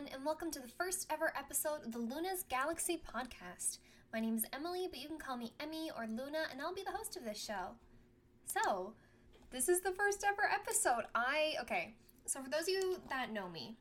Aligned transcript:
everyone, 0.00 0.14
and 0.14 0.24
welcome 0.24 0.50
to 0.50 0.60
the 0.60 0.68
first 0.68 1.06
ever 1.10 1.32
episode 1.36 1.84
of 1.84 1.92
the 1.92 1.98
Luna's 1.98 2.44
Galaxy 2.48 3.02
podcast. 3.14 3.78
My 4.12 4.20
name 4.20 4.36
is 4.36 4.46
Emily, 4.52 4.86
but 4.88 4.98
you 4.98 5.08
can 5.08 5.18
call 5.18 5.36
me 5.36 5.52
Emmy 5.60 5.90
or 5.94 6.06
Luna, 6.06 6.44
and 6.50 6.60
I'll 6.60 6.74
be 6.74 6.82
the 6.82 6.96
host 6.96 7.16
of 7.16 7.24
this 7.24 7.42
show. 7.42 7.74
So, 8.46 8.94
this 9.50 9.68
is 9.68 9.80
the 9.80 9.90
first 9.90 10.24
ever 10.26 10.48
episode. 10.50 11.04
I, 11.14 11.54
okay, 11.60 11.94
so 12.24 12.42
for 12.42 12.48
those 12.48 12.62
of 12.62 12.68
you 12.68 13.00
that 13.10 13.32
know 13.32 13.48
me, 13.48 13.76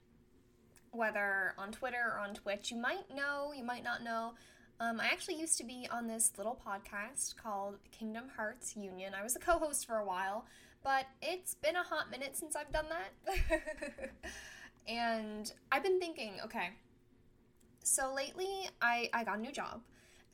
whether 0.92 1.54
on 1.58 1.72
Twitter 1.72 2.14
or 2.14 2.20
on 2.20 2.34
Twitch, 2.34 2.72
you 2.72 2.78
might 2.78 3.16
know, 3.16 3.54
you 3.56 3.64
might 3.64 3.84
not 3.84 4.04
know. 4.04 4.34
Um, 4.82 5.00
I 5.00 5.06
actually 5.06 5.40
used 5.40 5.58
to 5.60 5.64
be 5.64 5.88
on 5.90 6.08
this 6.08 6.34
little 6.38 6.60
podcast 6.66 7.38
called 7.38 7.76
Kingdom 7.98 8.26
Hearts 8.36 8.76
Union. 8.76 9.14
I 9.14 9.24
was 9.24 9.38
a 9.38 9.40
co 9.40 9.58
host 9.58 9.86
for 9.86 9.98
a 9.98 10.06
while, 10.06 10.46
but 10.84 11.06
it's 11.22 11.56
been 11.56 11.78
a 11.78 11.84
hot 11.84 12.12
minute 12.12 12.36
since 12.36 12.58
I've 12.58 12.74
done 12.74 12.88
that. 12.90 14.12
and 14.88 15.52
I've 15.72 15.84
been 15.84 16.00
thinking, 16.00 16.34
okay, 16.46 16.70
so 17.84 18.14
lately 18.14 18.70
I, 18.82 19.10
I 19.14 19.24
got 19.24 19.38
a 19.38 19.42
new 19.42 19.52
job 19.52 19.82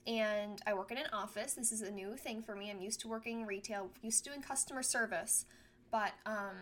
and 0.07 0.61
I 0.67 0.73
work 0.73 0.91
in 0.91 0.97
an 0.97 1.07
office. 1.13 1.53
This 1.53 1.71
is 1.71 1.81
a 1.81 1.91
new 1.91 2.15
thing 2.15 2.41
for 2.41 2.55
me. 2.55 2.69
I'm 2.69 2.81
used 2.81 2.99
to 3.01 3.07
working 3.07 3.45
retail, 3.45 3.89
used 4.01 4.23
to 4.23 4.29
doing 4.29 4.41
customer 4.41 4.83
service, 4.83 5.45
but 5.91 6.11
um, 6.25 6.55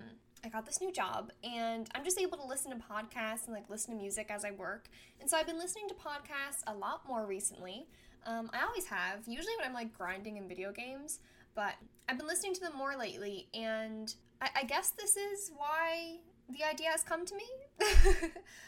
I 0.43 0.49
got 0.49 0.65
this 0.65 0.81
new 0.81 0.91
job 0.91 1.31
and 1.43 1.89
I'm 1.95 2.03
just 2.03 2.19
able 2.19 2.37
to 2.37 2.45
listen 2.45 2.71
to 2.71 2.77
podcasts 2.77 3.45
and 3.45 3.53
like 3.53 3.69
listen 3.69 3.95
to 3.95 4.01
music 4.01 4.27
as 4.29 4.45
I 4.45 4.51
work. 4.51 4.87
And 5.19 5.29
so 5.29 5.37
I've 5.37 5.47
been 5.47 5.59
listening 5.59 5.87
to 5.89 5.93
podcasts 5.95 6.63
a 6.67 6.73
lot 6.73 7.01
more 7.07 7.25
recently. 7.25 7.87
Um, 8.25 8.49
I 8.53 8.63
always 8.63 8.85
have, 8.85 9.27
usually 9.27 9.53
when 9.57 9.67
I'm 9.67 9.73
like 9.73 9.97
grinding 9.97 10.37
in 10.37 10.47
video 10.47 10.71
games, 10.71 11.19
but 11.55 11.73
I've 12.07 12.17
been 12.17 12.27
listening 12.27 12.53
to 12.55 12.61
them 12.61 12.73
more 12.77 12.95
lately. 12.97 13.47
And 13.53 14.13
I, 14.41 14.49
I 14.61 14.63
guess 14.63 14.91
this 14.91 15.15
is 15.17 15.51
why 15.55 16.17
the 16.49 16.63
idea 16.63 16.89
has 16.89 17.03
come 17.03 17.25
to 17.25 17.35
me. 17.35 17.45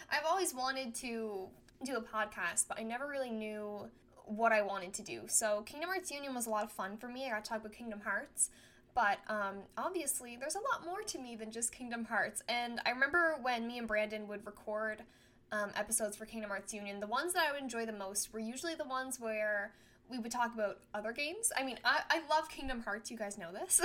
I've 0.09 0.25
always 0.27 0.53
wanted 0.53 0.95
to 0.95 1.47
do 1.83 1.95
a 1.95 2.01
podcast, 2.01 2.67
but 2.67 2.79
I 2.79 2.83
never 2.83 3.07
really 3.07 3.31
knew 3.31 3.89
what 4.25 4.51
I 4.51 4.61
wanted 4.61 4.93
to 4.95 5.03
do. 5.03 5.21
So 5.27 5.61
Kingdom 5.65 5.89
Hearts 5.89 6.11
Union 6.11 6.33
was 6.33 6.47
a 6.47 6.49
lot 6.49 6.63
of 6.63 6.71
fun 6.71 6.97
for 6.97 7.07
me. 7.07 7.25
I 7.25 7.29
got 7.29 7.43
to 7.43 7.49
talk 7.49 7.59
about 7.59 7.73
Kingdom 7.73 8.01
Hearts. 8.01 8.49
But 8.95 9.19
um, 9.27 9.57
obviously, 9.77 10.37
there's 10.37 10.55
a 10.55 10.59
lot 10.59 10.85
more 10.85 11.01
to 11.01 11.19
me 11.19 11.35
than 11.35 11.51
just 11.51 11.73
Kingdom 11.73 12.05
Hearts. 12.05 12.41
And 12.47 12.79
I 12.85 12.91
remember 12.91 13.37
when 13.41 13.67
me 13.67 13.77
and 13.77 13.87
Brandon 13.87 14.25
would 14.29 14.45
record 14.45 15.03
um, 15.51 15.71
episodes 15.75 16.15
for 16.15 16.25
Kingdom 16.25 16.49
Hearts 16.49 16.73
Union, 16.73 17.01
the 17.01 17.07
ones 17.07 17.33
that 17.33 17.45
I 17.47 17.51
would 17.51 17.61
enjoy 17.61 17.85
the 17.85 17.91
most 17.91 18.33
were 18.33 18.39
usually 18.39 18.73
the 18.73 18.85
ones 18.85 19.19
where 19.19 19.73
we 20.09 20.17
would 20.17 20.31
talk 20.31 20.53
about 20.53 20.79
other 20.93 21.11
games. 21.11 21.51
I 21.57 21.63
mean, 21.63 21.77
I, 21.83 22.01
I 22.09 22.21
love 22.29 22.49
Kingdom 22.49 22.81
Hearts, 22.81 23.11
you 23.11 23.17
guys 23.17 23.37
know 23.37 23.51
this. 23.51 23.81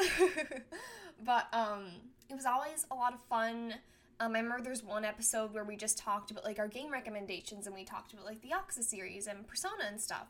but 1.25 1.49
um, 1.53 1.87
it 2.29 2.35
was 2.35 2.47
always 2.47 2.87
a 2.91 2.95
lot 2.95 3.13
of 3.13 3.21
fun. 3.29 3.75
Um, 4.21 4.37
I 4.37 4.41
remember 4.41 4.63
there's 4.63 4.85
one 4.85 5.07
episode 5.07 5.55
where 5.55 5.65
we 5.65 5.77
just 5.77 5.97
talked 5.97 6.31
about 6.31 6.45
like 6.45 6.59
our 6.59 6.69
game 6.69 6.93
recommendations 6.93 7.67
and 7.67 7.75
we 7.75 7.85
talked 7.85 8.13
about 8.13 8.27
like 8.27 8.43
the 8.43 8.49
Yakuza 8.49 8.85
series 8.85 9.27
and 9.27 9.49
Persona 9.49 9.85
and 9.89 9.99
stuff. 9.99 10.29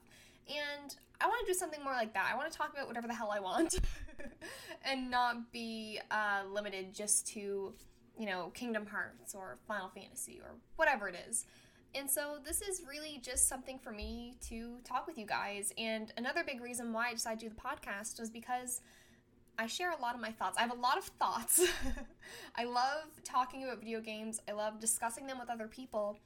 And 0.49 0.95
I 1.21 1.27
want 1.27 1.45
to 1.45 1.53
do 1.53 1.59
something 1.59 1.83
more 1.83 1.93
like 1.93 2.15
that. 2.15 2.31
I 2.33 2.37
want 2.37 2.51
to 2.51 2.57
talk 2.57 2.73
about 2.73 2.87
whatever 2.87 3.09
the 3.09 3.15
hell 3.15 3.31
I 3.33 3.41
want 3.41 3.81
and 4.85 5.11
not 5.11 5.51
be 5.51 5.99
uh, 6.11 6.43
limited 6.49 6.95
just 6.95 7.27
to, 7.29 7.75
you 8.17 8.27
know, 8.27 8.53
Kingdom 8.55 8.87
Hearts 8.87 9.35
or 9.35 9.59
Final 9.67 9.89
Fantasy 9.89 10.41
or 10.41 10.55
whatever 10.77 11.09
it 11.09 11.17
is. 11.29 11.47
And 11.93 12.09
so 12.09 12.37
this 12.45 12.63
is 12.63 12.83
really 12.89 13.21
just 13.21 13.49
something 13.49 13.79
for 13.79 13.91
me 13.91 14.37
to 14.49 14.77
talk 14.85 15.09
with 15.09 15.19
you 15.19 15.27
guys. 15.27 15.73
And 15.77 16.13
another 16.17 16.45
big 16.45 16.61
reason 16.61 16.93
why 16.93 17.09
I 17.09 17.15
decided 17.15 17.41
to 17.41 17.49
do 17.49 17.55
the 17.55 17.61
podcast 17.61 18.21
was 18.21 18.31
because 18.31 18.83
I 19.61 19.67
share 19.67 19.91
a 19.91 20.01
lot 20.01 20.15
of 20.15 20.23
my 20.23 20.33
thoughts. 20.33 20.57
I 20.57 20.63
have 20.63 20.71
a 20.71 20.81
lot 20.81 20.97
of 20.97 21.05
thoughts. 21.05 21.63
I 22.57 22.65
love 22.65 23.05
talking 23.25 23.63
about 23.63 23.81
video 23.81 24.01
games, 24.01 24.41
I 24.49 24.53
love 24.53 24.81
discussing 24.81 25.27
them 25.27 25.39
with 25.39 25.51
other 25.51 25.67
people. 25.67 26.17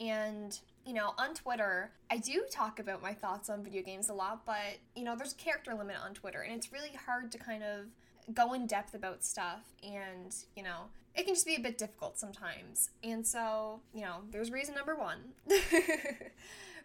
And, 0.00 0.58
you 0.84 0.94
know, 0.94 1.12
on 1.16 1.34
Twitter, 1.34 1.92
I 2.10 2.16
do 2.16 2.42
talk 2.50 2.80
about 2.80 3.00
my 3.00 3.12
thoughts 3.12 3.48
on 3.48 3.62
video 3.62 3.82
games 3.82 4.08
a 4.08 4.14
lot, 4.14 4.44
but, 4.44 4.78
you 4.96 5.04
know, 5.04 5.14
there's 5.14 5.34
a 5.34 5.36
character 5.36 5.72
limit 5.72 5.96
on 6.04 6.14
Twitter, 6.14 6.40
and 6.40 6.56
it's 6.56 6.72
really 6.72 6.90
hard 7.06 7.30
to 7.30 7.38
kind 7.38 7.62
of 7.62 8.34
go 8.34 8.54
in 8.54 8.66
depth 8.66 8.94
about 8.94 9.22
stuff. 9.22 9.60
And, 9.84 10.34
you 10.56 10.64
know, 10.64 10.86
it 11.14 11.26
can 11.26 11.34
just 11.34 11.46
be 11.46 11.54
a 11.54 11.60
bit 11.60 11.78
difficult 11.78 12.18
sometimes. 12.18 12.90
And 13.04 13.24
so, 13.24 13.82
you 13.94 14.00
know, 14.00 14.22
there's 14.32 14.50
reason 14.50 14.74
number 14.74 14.96
one. 14.96 15.18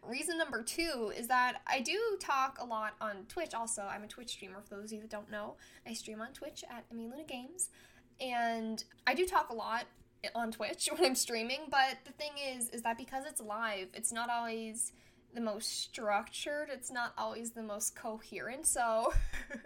reason 0.08 0.38
number 0.38 0.64
two 0.64 1.12
is 1.18 1.28
that 1.28 1.62
I 1.68 1.82
do 1.82 2.00
talk 2.20 2.58
a 2.60 2.66
lot 2.66 2.94
on 3.02 3.26
Twitch 3.28 3.54
also. 3.54 3.84
I'm 3.84 4.04
a 4.04 4.08
Twitch 4.08 4.30
streamer 4.30 4.62
for 4.62 4.76
those 4.76 4.86
of 4.86 4.94
you 4.94 5.02
that 5.02 5.10
don't 5.10 5.30
know. 5.30 5.56
I 5.88 5.94
stream 5.94 6.22
on 6.22 6.34
Twitch 6.34 6.64
at 6.70 6.86
Emmy 6.92 7.08
Luna 7.08 7.24
Games. 7.24 7.70
And 8.20 8.84
I 9.06 9.14
do 9.14 9.26
talk 9.26 9.50
a 9.50 9.56
lot 9.56 9.86
on 10.34 10.52
Twitch 10.52 10.90
when 10.96 11.06
I'm 11.06 11.16
streaming, 11.16 11.62
but 11.70 11.98
the 12.06 12.12
thing 12.14 12.32
is 12.38 12.70
is 12.70 12.82
that 12.84 12.98
because 12.98 13.26
it's 13.26 13.42
live, 13.42 13.88
it's 13.94 14.12
not 14.12 14.30
always 14.30 14.94
the 15.34 15.42
most 15.42 15.84
structured, 15.84 16.70
it's 16.72 16.92
not 16.92 17.14
always 17.18 17.52
the 17.52 17.64
most 17.64 17.96
coherent. 17.96 18.66
So, 18.66 19.14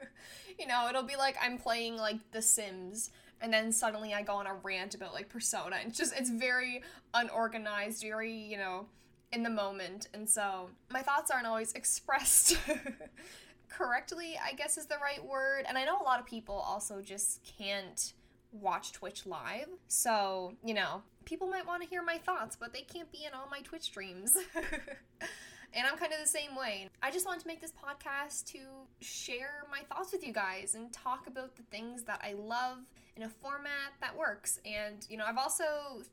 you 0.59 0.66
know, 0.66 0.88
it'll 0.89 1.03
be 1.03 1.16
like 1.16 1.38
I'm 1.41 1.57
playing 1.57 1.97
like 1.97 2.17
The 2.31 2.41
Sims 2.41 3.11
and 3.41 3.53
then 3.53 3.71
suddenly 3.71 4.13
I 4.13 4.21
go 4.21 4.33
on 4.33 4.47
a 4.47 4.53
rant 4.56 4.95
about 4.95 5.13
like 5.13 5.29
Persona. 5.29 5.77
It's 5.85 5.97
just 5.97 6.13
it's 6.17 6.29
very 6.29 6.83
unorganized, 7.13 8.01
very, 8.01 8.33
you 8.33 8.57
know, 8.57 8.88
in 9.31 9.44
the 9.44 9.50
moment. 9.50 10.07
And 10.13 10.28
so 10.28 10.69
my 10.91 11.01
thoughts 11.01 11.31
aren't 11.31 11.47
always 11.47 11.73
expressed 11.73 12.57
correctly, 13.69 14.40
I 14.44 14.53
guess 14.53 14.78
is 14.78 14.88
the 14.88 14.97
right 15.01 15.23
word. 15.23 15.66
And 15.67 15.78
I 15.78 15.85
know 15.85 16.00
a 16.00 16.03
lot 16.03 16.19
of 16.19 16.25
people 16.25 16.56
also 16.56 17.01
just 17.01 17.41
can't 17.57 18.13
watch 18.51 18.91
Twitch 18.91 19.25
live. 19.25 19.68
So, 19.88 20.53
you 20.63 20.73
know, 20.73 21.03
people 21.25 21.47
might 21.47 21.68
want 21.68 21.84
to 21.84 21.88
hear 21.88 22.01
my 22.01 22.18
thoughts, 22.18 22.56
but 22.59 22.73
they 22.73 22.81
can't 22.81 23.12
be 23.12 23.25
in 23.25 23.34
all 23.34 23.47
my 23.50 23.59
Twitch 23.62 23.84
streams. 23.84 24.35
and 24.56 25.88
I'm 25.88 25.97
kind 25.97 26.12
of 26.12 26.19
the 26.19 26.28
same 26.28 26.56
way. 26.56 26.89
I 27.03 27.12
just 27.12 27.25
wanted 27.25 27.41
to 27.41 27.47
make 27.47 27.62
this 27.62 27.72
podcast 27.73 28.45
to 28.51 28.59
share 29.01 29.63
my 29.69 29.81
thoughts 29.94 30.12
with 30.12 30.25
you 30.25 30.34
guys 30.34 30.73
and 30.75 30.91
talk 30.91 31.28
about 31.28 31.56
the 31.56 31.63
things 31.63 32.03
that 32.03 32.22
I 32.23 32.34
love 32.34 32.79
in 33.19 33.25
a 33.25 33.30
format 33.30 33.91
that 34.00 34.18
works. 34.18 34.59
And, 34.66 35.06
you 35.09 35.18
know, 35.18 35.25
I've 35.25 35.38
also 35.38 35.63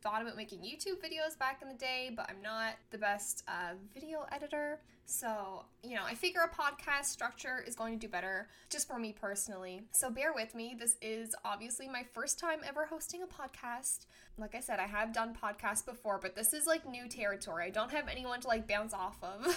thought 0.02 0.22
about 0.22 0.36
making 0.36 0.58
YouTube 0.60 0.98
videos 0.98 1.38
back 1.38 1.60
in 1.62 1.68
the 1.68 1.74
day, 1.74 2.10
but 2.14 2.28
I'm 2.28 2.42
not 2.42 2.74
the 2.90 2.98
best 2.98 3.44
uh, 3.46 3.74
video 3.94 4.26
editor. 4.32 4.80
So, 5.04 5.64
you 5.84 5.94
know, 5.94 6.02
I 6.04 6.14
figure 6.14 6.40
a 6.40 6.48
podcast 6.48 7.04
structure 7.04 7.62
is 7.64 7.76
going 7.76 7.96
to 7.96 8.06
do 8.06 8.10
better 8.10 8.48
just 8.70 8.88
for 8.88 8.98
me 8.98 9.12
personally. 9.12 9.82
So 9.92 10.10
bear 10.10 10.32
with 10.34 10.52
me. 10.56 10.74
This 10.76 10.96
is 11.00 11.32
obviously 11.44 11.86
my 11.86 12.04
first 12.12 12.40
time 12.40 12.58
ever 12.66 12.86
hosting 12.86 13.22
a 13.22 13.26
podcast. 13.26 14.06
Like 14.36 14.56
I 14.56 14.60
said, 14.60 14.80
I 14.80 14.86
have 14.86 15.12
done 15.14 15.32
podcasts 15.40 15.86
before, 15.86 16.18
but 16.20 16.34
this 16.34 16.52
is 16.52 16.66
like 16.66 16.88
new 16.88 17.08
territory. 17.08 17.66
I 17.66 17.70
don't 17.70 17.92
have 17.92 18.08
anyone 18.08 18.40
to 18.40 18.48
like 18.48 18.66
bounce 18.66 18.92
off 18.92 19.22
of. 19.22 19.56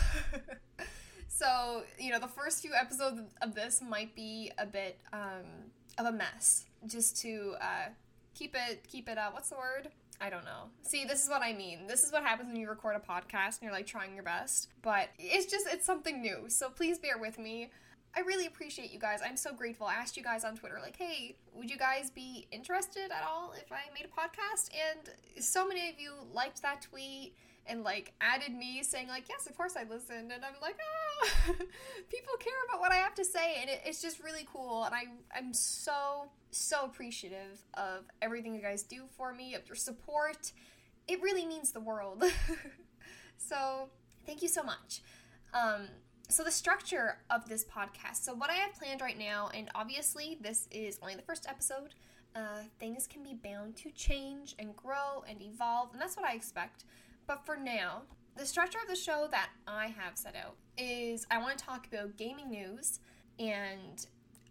so, 1.28 1.82
you 1.98 2.12
know, 2.12 2.20
the 2.20 2.28
first 2.28 2.62
few 2.62 2.76
episodes 2.80 3.22
of 3.42 3.56
this 3.56 3.82
might 3.82 4.14
be 4.14 4.52
a 4.60 4.68
bit 4.68 5.00
um, 5.12 5.72
of 6.00 6.06
a 6.06 6.12
mess 6.12 6.66
just 6.88 7.22
to 7.22 7.56
uh, 7.62 7.90
keep 8.34 8.56
it 8.56 8.88
keep 8.88 9.08
it 9.08 9.18
uh, 9.18 9.30
what's 9.32 9.50
the 9.50 9.58
word 9.58 9.90
I 10.22 10.30
don't 10.30 10.44
know. 10.44 10.66
See, 10.82 11.06
this 11.06 11.24
is 11.24 11.30
what 11.30 11.42
I 11.42 11.54
mean. 11.54 11.88
This 11.88 12.04
is 12.04 12.12
what 12.12 12.24
happens 12.24 12.50
when 12.50 12.60
you 12.60 12.68
record 12.68 12.98
a 12.98 13.00
podcast 13.00 13.60
and 13.60 13.64
you're 13.64 13.72
like 13.72 13.88
trying 13.88 14.16
your 14.16 14.24
best. 14.24 14.68
But 14.82 15.10
it's 15.18 15.46
just, 15.46 15.66
it's 15.68 15.86
something 15.86 16.22
new. 16.22 16.50
So 16.50 16.70
please 16.70 17.00
bear 17.00 17.18
with 17.18 17.40
me. 17.40 17.72
I 18.16 18.22
really 18.22 18.46
appreciate 18.46 18.92
you 18.92 19.00
guys. 19.00 19.22
I'm 19.24 19.38
so 19.38 19.54
grateful. 19.54 19.88
I 19.88 19.94
asked 19.94 20.18
you 20.18 20.24
guys 20.24 20.44
on 20.44 20.58
Twitter, 20.58 20.80
like, 20.82 20.98
hey, 20.98 21.38
would 21.54 21.70
you 21.70 21.78
guys 21.78 22.10
be 22.10 22.48
interested 22.52 23.12
at 23.12 23.24
all 23.26 23.54
if 23.54 23.72
I 23.72 23.82
made 23.94 24.06
a 24.06 24.10
podcast? 24.10 24.72
And 24.74 25.44
so 25.44 25.66
many 25.66 25.90
of 25.90 26.00
you 26.00 26.12
liked 26.34 26.62
that 26.64 26.82
tweet 26.82 27.34
and 27.70 27.84
like 27.84 28.14
added 28.20 28.54
me 28.54 28.82
saying 28.82 29.08
like 29.08 29.30
yes 29.30 29.46
of 29.46 29.56
course 29.56 29.76
i 29.78 29.84
listened 29.84 30.32
and 30.32 30.44
i'm 30.44 30.56
like 30.62 30.76
oh 30.82 31.30
people 32.10 32.34
care 32.40 32.54
about 32.68 32.79
to 33.20 33.26
say 33.26 33.58
and 33.62 33.70
it, 33.70 33.82
it's 33.86 34.02
just 34.02 34.24
really 34.24 34.48
cool 34.52 34.84
and 34.84 34.96
i 34.96 35.04
i'm 35.36 35.54
so 35.54 36.30
so 36.52 36.86
appreciative 36.86 37.60
of 37.76 38.06
everything 38.22 38.56
you 38.56 38.62
guys 38.62 38.84
do 38.84 39.04
for 39.16 39.34
me 39.34 39.54
of 39.54 39.68
your 39.68 39.76
support. 39.76 40.52
It 41.08 41.22
really 41.22 41.46
means 41.46 41.72
the 41.72 41.80
world. 41.80 42.24
So 43.42 43.90
thank 44.26 44.42
you 44.42 44.48
so 44.48 44.62
much. 44.62 45.02
Um 45.54 45.88
so 46.30 46.44
the 46.44 46.52
structure 46.52 47.18
of 47.32 47.50
this 47.50 47.66
podcast 47.66 48.18
so 48.18 48.36
what 48.36 48.52
i 48.52 48.54
have 48.54 48.74
planned 48.76 49.02
right 49.02 49.18
now 49.18 49.50
and 49.52 49.68
obviously 49.74 50.38
this 50.42 50.68
is 50.70 51.00
only 51.02 51.16
the 51.16 51.24
first 51.24 51.48
episode 51.50 51.96
uh, 52.36 52.62
things 52.80 53.08
can 53.08 53.24
be 53.24 53.34
bound 53.34 53.76
to 53.76 53.90
change 53.90 54.54
and 54.60 54.76
grow 54.76 55.24
and 55.28 55.42
evolve 55.42 55.90
and 55.92 56.00
that's 56.00 56.16
what 56.16 56.28
i 56.28 56.34
expect. 56.34 56.84
But 57.26 57.46
for 57.46 57.58
now, 57.58 58.04
the 58.36 58.46
structure 58.46 58.78
of 58.82 58.88
the 58.88 58.96
show 58.96 59.28
that 59.32 59.50
I 59.68 59.88
have 59.88 60.18
set 60.18 60.36
out 60.36 60.56
is 60.78 61.28
I 61.30 61.40
want 61.40 61.58
to 61.58 61.66
talk 61.66 61.88
about 61.88 62.18
gaming 62.18 62.50
news, 62.50 63.00
and 63.40 64.06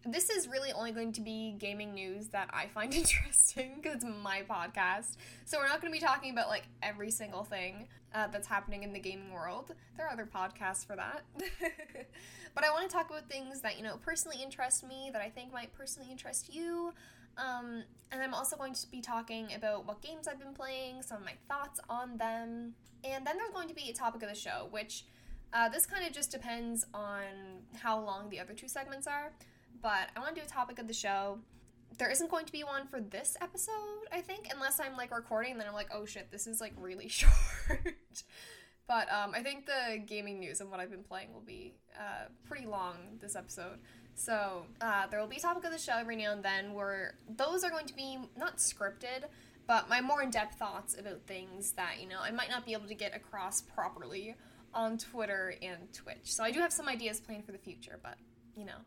this 0.07 0.31
is 0.31 0.49
really 0.49 0.73
only 0.73 0.93
going 0.93 1.13
to 1.13 1.21
be 1.21 1.55
gaming 1.59 1.93
news 1.93 2.29
that 2.29 2.49
I 2.53 2.67
find 2.67 2.95
interesting 2.95 3.73
because 3.77 3.97
it's 3.97 4.05
my 4.05 4.43
podcast. 4.49 5.17
So 5.45 5.59
we're 5.59 5.69
not 5.69 5.81
going 5.81 5.93
to 5.93 5.99
be 5.99 6.05
talking 6.05 6.33
about 6.33 6.49
like 6.49 6.65
every 6.83 7.11
single 7.11 7.45
thing 7.45 7.89
uh, 8.15 8.29
that's 8.29 8.47
happening 8.47 8.83
in 8.83 8.93
the 8.93 8.99
gaming 8.99 9.33
world. 9.33 9.75
There 9.97 10.07
are 10.07 10.13
other 10.13 10.27
podcasts 10.27 10.87
for 10.87 10.97
that. 10.97 11.25
but 12.55 12.65
I 12.65 12.71
want 12.71 12.89
to 12.89 12.95
talk 12.95 13.11
about 13.11 13.29
things 13.29 13.61
that, 13.61 13.77
you 13.77 13.85
know, 13.85 13.97
personally 14.05 14.39
interest 14.43 14.87
me, 14.87 15.11
that 15.13 15.21
I 15.21 15.29
think 15.29 15.53
might 15.53 15.73
personally 15.75 16.11
interest 16.11 16.55
you. 16.55 16.93
Um, 17.37 17.85
and 18.11 18.23
I'm 18.23 18.35
also 18.35 18.57
going 18.57 18.75
to 18.75 18.91
be 18.91 19.01
talking 19.01 19.53
about 19.55 19.87
what 19.87 20.01
games 20.01 20.27
I've 20.27 20.41
been 20.41 20.55
playing, 20.55 21.03
some 21.03 21.19
of 21.19 21.25
my 21.25 21.35
thoughts 21.49 21.81
on 21.89 22.17
them. 22.17 22.75
And 23.05 23.27
then 23.27 23.37
there's 23.37 23.51
going 23.53 23.69
to 23.69 23.75
be 23.75 23.91
a 23.91 23.93
topic 23.93 24.23
of 24.23 24.29
the 24.29 24.35
show, 24.35 24.67
which 24.71 25.05
uh, 25.53 25.69
this 25.69 25.87
kind 25.87 26.07
of 26.07 26.13
just 26.13 26.31
depends 26.31 26.85
on 26.93 27.25
how 27.77 28.01
long 28.01 28.29
the 28.29 28.41
other 28.41 28.53
two 28.53 28.69
segments 28.69 29.07
are. 29.07 29.33
But 29.81 30.09
I 30.17 30.21
want 30.21 30.35
to 30.35 30.41
do 30.41 30.47
a 30.47 30.51
topic 30.51 30.79
of 30.79 30.87
the 30.89 30.95
show. 30.95 31.39
There 31.99 32.11
isn't 32.11 32.31
going 32.31 32.47
to 32.47 32.53
be 32.53 32.65
one 32.65 32.87
for 32.87 33.01
this 33.01 33.37
episode, 33.41 34.07
I 34.13 34.21
think, 34.21 34.49
unless 34.53 34.79
I'm 34.79 34.97
like 34.97 35.15
recording 35.15 35.53
and 35.53 35.61
then 35.61 35.67
I'm 35.67 35.75
like, 35.75 35.89
oh 35.93 36.05
shit, 36.05 36.31
this 36.31 36.47
is 36.47 36.61
like 36.61 36.73
really 36.77 37.09
short. 37.09 37.95
but 38.87 39.11
um, 39.13 39.33
I 39.35 39.43
think 39.43 39.67
the 39.67 39.99
gaming 40.05 40.39
news 40.39 40.61
and 40.61 40.71
what 40.71 40.81
I've 40.81 40.91
been 40.91 41.03
playing 41.03 41.33
will 41.33 41.41
be 41.41 41.75
uh, 41.99 42.27
pretty 42.47 42.67
long 42.67 42.97
this 43.21 43.35
episode. 43.37 43.79
So 44.15 44.67
uh, 44.81 45.07
there 45.07 45.21
will 45.21 45.29
be 45.29 45.37
a 45.37 45.41
topic 45.41 45.65
of 45.65 45.73
the 45.73 45.79
show 45.79 45.97
every 45.97 46.17
now 46.17 46.33
and 46.33 46.43
then 46.43 46.75
where 46.75 47.15
those 47.29 47.63
are 47.65 47.71
going 47.71 47.87
to 47.87 47.95
be 47.95 48.19
not 48.37 48.59
scripted, 48.59 49.25
but 49.67 49.89
my 49.89 50.01
more 50.01 50.23
in 50.23 50.31
depth 50.31 50.59
thoughts 50.59 50.97
about 50.99 51.23
things 51.27 51.73
that, 51.73 52.01
you 52.01 52.09
know, 52.09 52.19
I 52.21 52.33
might 52.33 52.51
not 52.51 52.67
be 52.67 52.73
able 52.73 52.89
to 52.89 52.95
get 52.95 53.15
across 53.15 53.63
properly 53.63 54.35
on 54.75 54.99
Twitter 54.99 55.55
and 55.63 55.93
Twitch. 55.93 56.25
So 56.25 56.45
I 56.45 56.51
do 56.51 56.61
have 56.61 56.73
some 56.73 56.89
ideas 56.89 57.21
planned 57.21 57.45
for 57.45 57.53
the 57.53 57.59
future, 57.59 57.99
but, 58.03 58.17
you 58.57 58.65
know, 58.65 58.79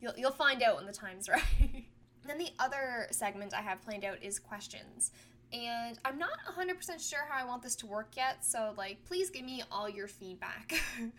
you'll, 0.00 0.14
you'll 0.16 0.30
find 0.30 0.62
out 0.62 0.76
when 0.76 0.86
the 0.86 0.92
time's 0.92 1.28
right. 1.28 1.84
then 2.26 2.38
the 2.38 2.50
other 2.58 3.08
segment 3.10 3.54
I 3.54 3.62
have 3.62 3.82
planned 3.82 4.04
out 4.04 4.22
is 4.22 4.38
questions. 4.38 5.12
And 5.52 5.98
I'm 6.04 6.18
not 6.18 6.38
100% 6.58 7.08
sure 7.08 7.20
how 7.28 7.44
I 7.44 7.46
want 7.46 7.62
this 7.62 7.76
to 7.76 7.86
work 7.86 8.12
yet, 8.16 8.44
so, 8.44 8.72
like, 8.78 9.04
please 9.04 9.28
give 9.28 9.44
me 9.44 9.62
all 9.70 9.88
your 9.88 10.08
feedback. 10.08 10.72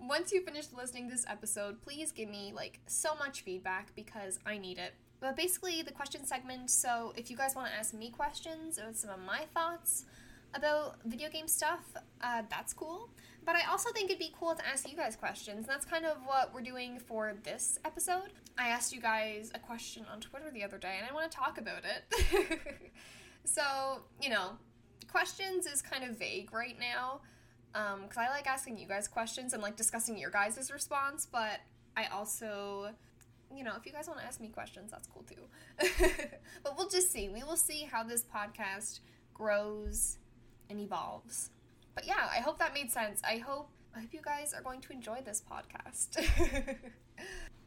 once 0.00 0.32
you 0.32 0.42
finish 0.42 0.66
listening 0.76 1.08
to 1.08 1.14
this 1.14 1.26
episode, 1.28 1.80
please 1.82 2.12
give 2.12 2.28
me 2.28 2.52
like 2.54 2.80
so 2.86 3.14
much 3.16 3.42
feedback 3.42 3.94
because 3.94 4.38
I 4.46 4.58
need 4.58 4.78
it. 4.78 4.94
But 5.20 5.36
basically, 5.36 5.82
the 5.82 5.92
question 5.92 6.24
segment. 6.24 6.70
So, 6.70 7.12
if 7.16 7.30
you 7.30 7.36
guys 7.36 7.54
want 7.54 7.68
to 7.68 7.74
ask 7.74 7.92
me 7.92 8.10
questions 8.10 8.78
or 8.78 8.92
some 8.92 9.10
of 9.10 9.20
my 9.20 9.44
thoughts 9.52 10.06
about 10.54 10.96
video 11.04 11.28
game 11.28 11.48
stuff, 11.48 11.80
uh, 12.22 12.42
that's 12.50 12.72
cool. 12.72 13.10
But 13.44 13.56
I 13.56 13.70
also 13.70 13.90
think 13.92 14.10
it'd 14.10 14.18
be 14.18 14.32
cool 14.38 14.54
to 14.54 14.66
ask 14.66 14.88
you 14.88 14.96
guys 14.96 15.16
questions. 15.16 15.58
And 15.58 15.66
that's 15.66 15.86
kind 15.86 16.04
of 16.04 16.18
what 16.24 16.52
we're 16.54 16.60
doing 16.62 16.98
for 16.98 17.34
this 17.42 17.78
episode. 17.84 18.32
I 18.58 18.68
asked 18.68 18.92
you 18.92 19.00
guys 19.00 19.50
a 19.54 19.58
question 19.58 20.04
on 20.12 20.20
Twitter 20.20 20.50
the 20.52 20.62
other 20.62 20.78
day, 20.78 20.96
and 20.98 21.08
I 21.10 21.14
want 21.14 21.30
to 21.30 21.36
talk 21.36 21.58
about 21.58 21.82
it. 21.84 22.92
so, 23.44 24.02
you 24.20 24.28
know, 24.28 24.50
questions 25.10 25.66
is 25.66 25.82
kind 25.82 26.04
of 26.04 26.18
vague 26.18 26.52
right 26.52 26.78
now 26.78 27.20
um 27.74 28.02
because 28.02 28.16
i 28.16 28.28
like 28.28 28.46
asking 28.46 28.78
you 28.78 28.86
guys 28.86 29.08
questions 29.08 29.52
and 29.52 29.62
like 29.62 29.76
discussing 29.76 30.16
your 30.16 30.30
guys' 30.30 30.70
response 30.72 31.26
but 31.26 31.60
i 31.96 32.06
also 32.06 32.90
you 33.54 33.64
know 33.64 33.72
if 33.76 33.84
you 33.84 33.92
guys 33.92 34.06
want 34.06 34.18
to 34.18 34.26
ask 34.26 34.40
me 34.40 34.48
questions 34.48 34.90
that's 34.90 35.08
cool 35.08 35.24
too 35.24 36.06
but 36.62 36.76
we'll 36.76 36.88
just 36.88 37.12
see 37.12 37.28
we 37.28 37.42
will 37.42 37.56
see 37.56 37.88
how 37.90 38.02
this 38.02 38.24
podcast 38.24 39.00
grows 39.34 40.18
and 40.70 40.80
evolves 40.80 41.50
but 41.94 42.06
yeah 42.06 42.28
i 42.34 42.40
hope 42.40 42.58
that 42.58 42.72
made 42.72 42.90
sense 42.90 43.20
i 43.24 43.36
hope 43.36 43.68
i 43.94 44.00
hope 44.00 44.12
you 44.12 44.20
guys 44.24 44.54
are 44.54 44.62
going 44.62 44.80
to 44.80 44.92
enjoy 44.92 45.20
this 45.24 45.42
podcast 45.50 46.16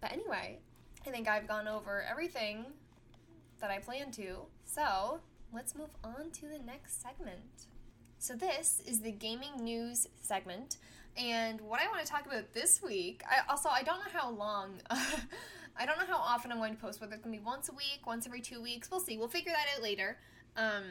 but 0.01 0.11
anyway 0.11 0.57
i 1.05 1.09
think 1.09 1.27
i've 1.27 1.47
gone 1.47 1.67
over 1.67 2.03
everything 2.09 2.65
that 3.59 3.69
i 3.69 3.77
plan 3.77 4.09
to 4.11 4.37
so 4.65 5.19
let's 5.53 5.75
move 5.75 5.89
on 6.03 6.31
to 6.31 6.47
the 6.47 6.59
next 6.59 7.01
segment 7.01 7.67
so, 8.23 8.35
this 8.35 8.81
is 8.87 9.01
the 9.01 9.11
gaming 9.11 9.51
news 9.59 10.07
segment. 10.21 10.77
And 11.17 11.59
what 11.59 11.81
I 11.81 11.89
want 11.89 12.05
to 12.05 12.09
talk 12.09 12.25
about 12.25 12.53
this 12.53 12.81
week, 12.81 13.21
I 13.29 13.41
also, 13.51 13.67
I 13.67 13.83
don't 13.83 13.97
know 13.97 14.17
how 14.17 14.29
long, 14.29 14.75
I 14.89 15.85
don't 15.85 15.99
know 15.99 16.05
how 16.05 16.19
often 16.19 16.49
I'm 16.49 16.57
going 16.57 16.73
to 16.73 16.81
post, 16.81 17.01
whether 17.01 17.15
it's 17.15 17.21
going 17.21 17.35
to 17.35 17.41
be 17.41 17.45
once 17.45 17.67
a 17.67 17.73
week, 17.73 18.07
once 18.07 18.25
every 18.25 18.39
two 18.39 18.61
weeks. 18.61 18.89
We'll 18.89 19.01
see. 19.01 19.17
We'll 19.17 19.27
figure 19.27 19.51
that 19.51 19.65
out 19.75 19.83
later. 19.83 20.19
Um, 20.55 20.83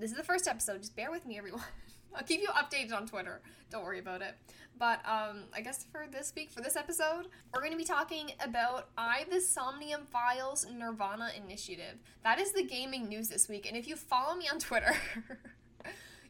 this 0.00 0.10
is 0.10 0.16
the 0.16 0.24
first 0.24 0.46
episode. 0.46 0.80
Just 0.80 0.96
bear 0.96 1.10
with 1.10 1.26
me, 1.26 1.38
everyone. 1.38 1.62
I'll 2.14 2.22
keep 2.22 2.40
you 2.40 2.48
updated 2.48 2.94
on 2.94 3.06
Twitter. 3.06 3.40
Don't 3.70 3.84
worry 3.84 3.98
about 3.98 4.22
it. 4.22 4.34
But 4.78 5.00
um, 5.04 5.44
I 5.52 5.60
guess 5.60 5.84
for 5.90 6.06
this 6.10 6.32
week, 6.36 6.50
for 6.50 6.60
this 6.60 6.76
episode, 6.76 7.26
we're 7.52 7.60
going 7.60 7.72
to 7.72 7.78
be 7.78 7.84
talking 7.84 8.32
about 8.42 8.88
AI 8.96 9.24
the 9.30 9.40
Somnium 9.40 10.06
Files 10.06 10.66
Nirvana 10.72 11.30
Initiative. 11.36 11.96
That 12.22 12.38
is 12.38 12.52
the 12.52 12.62
gaming 12.62 13.08
news 13.08 13.28
this 13.28 13.48
week. 13.48 13.66
And 13.66 13.76
if 13.76 13.88
you 13.88 13.96
follow 13.96 14.36
me 14.36 14.48
on 14.48 14.58
Twitter, 14.60 14.94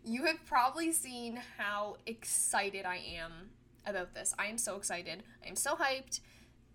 you 0.04 0.24
have 0.24 0.44
probably 0.46 0.92
seen 0.92 1.40
how 1.58 1.96
excited 2.06 2.86
I 2.86 2.96
am 3.16 3.50
about 3.86 4.14
this. 4.14 4.34
I 4.38 4.46
am 4.46 4.58
so 4.58 4.76
excited. 4.76 5.22
I 5.44 5.48
am 5.48 5.56
so 5.56 5.74
hyped. 5.74 6.20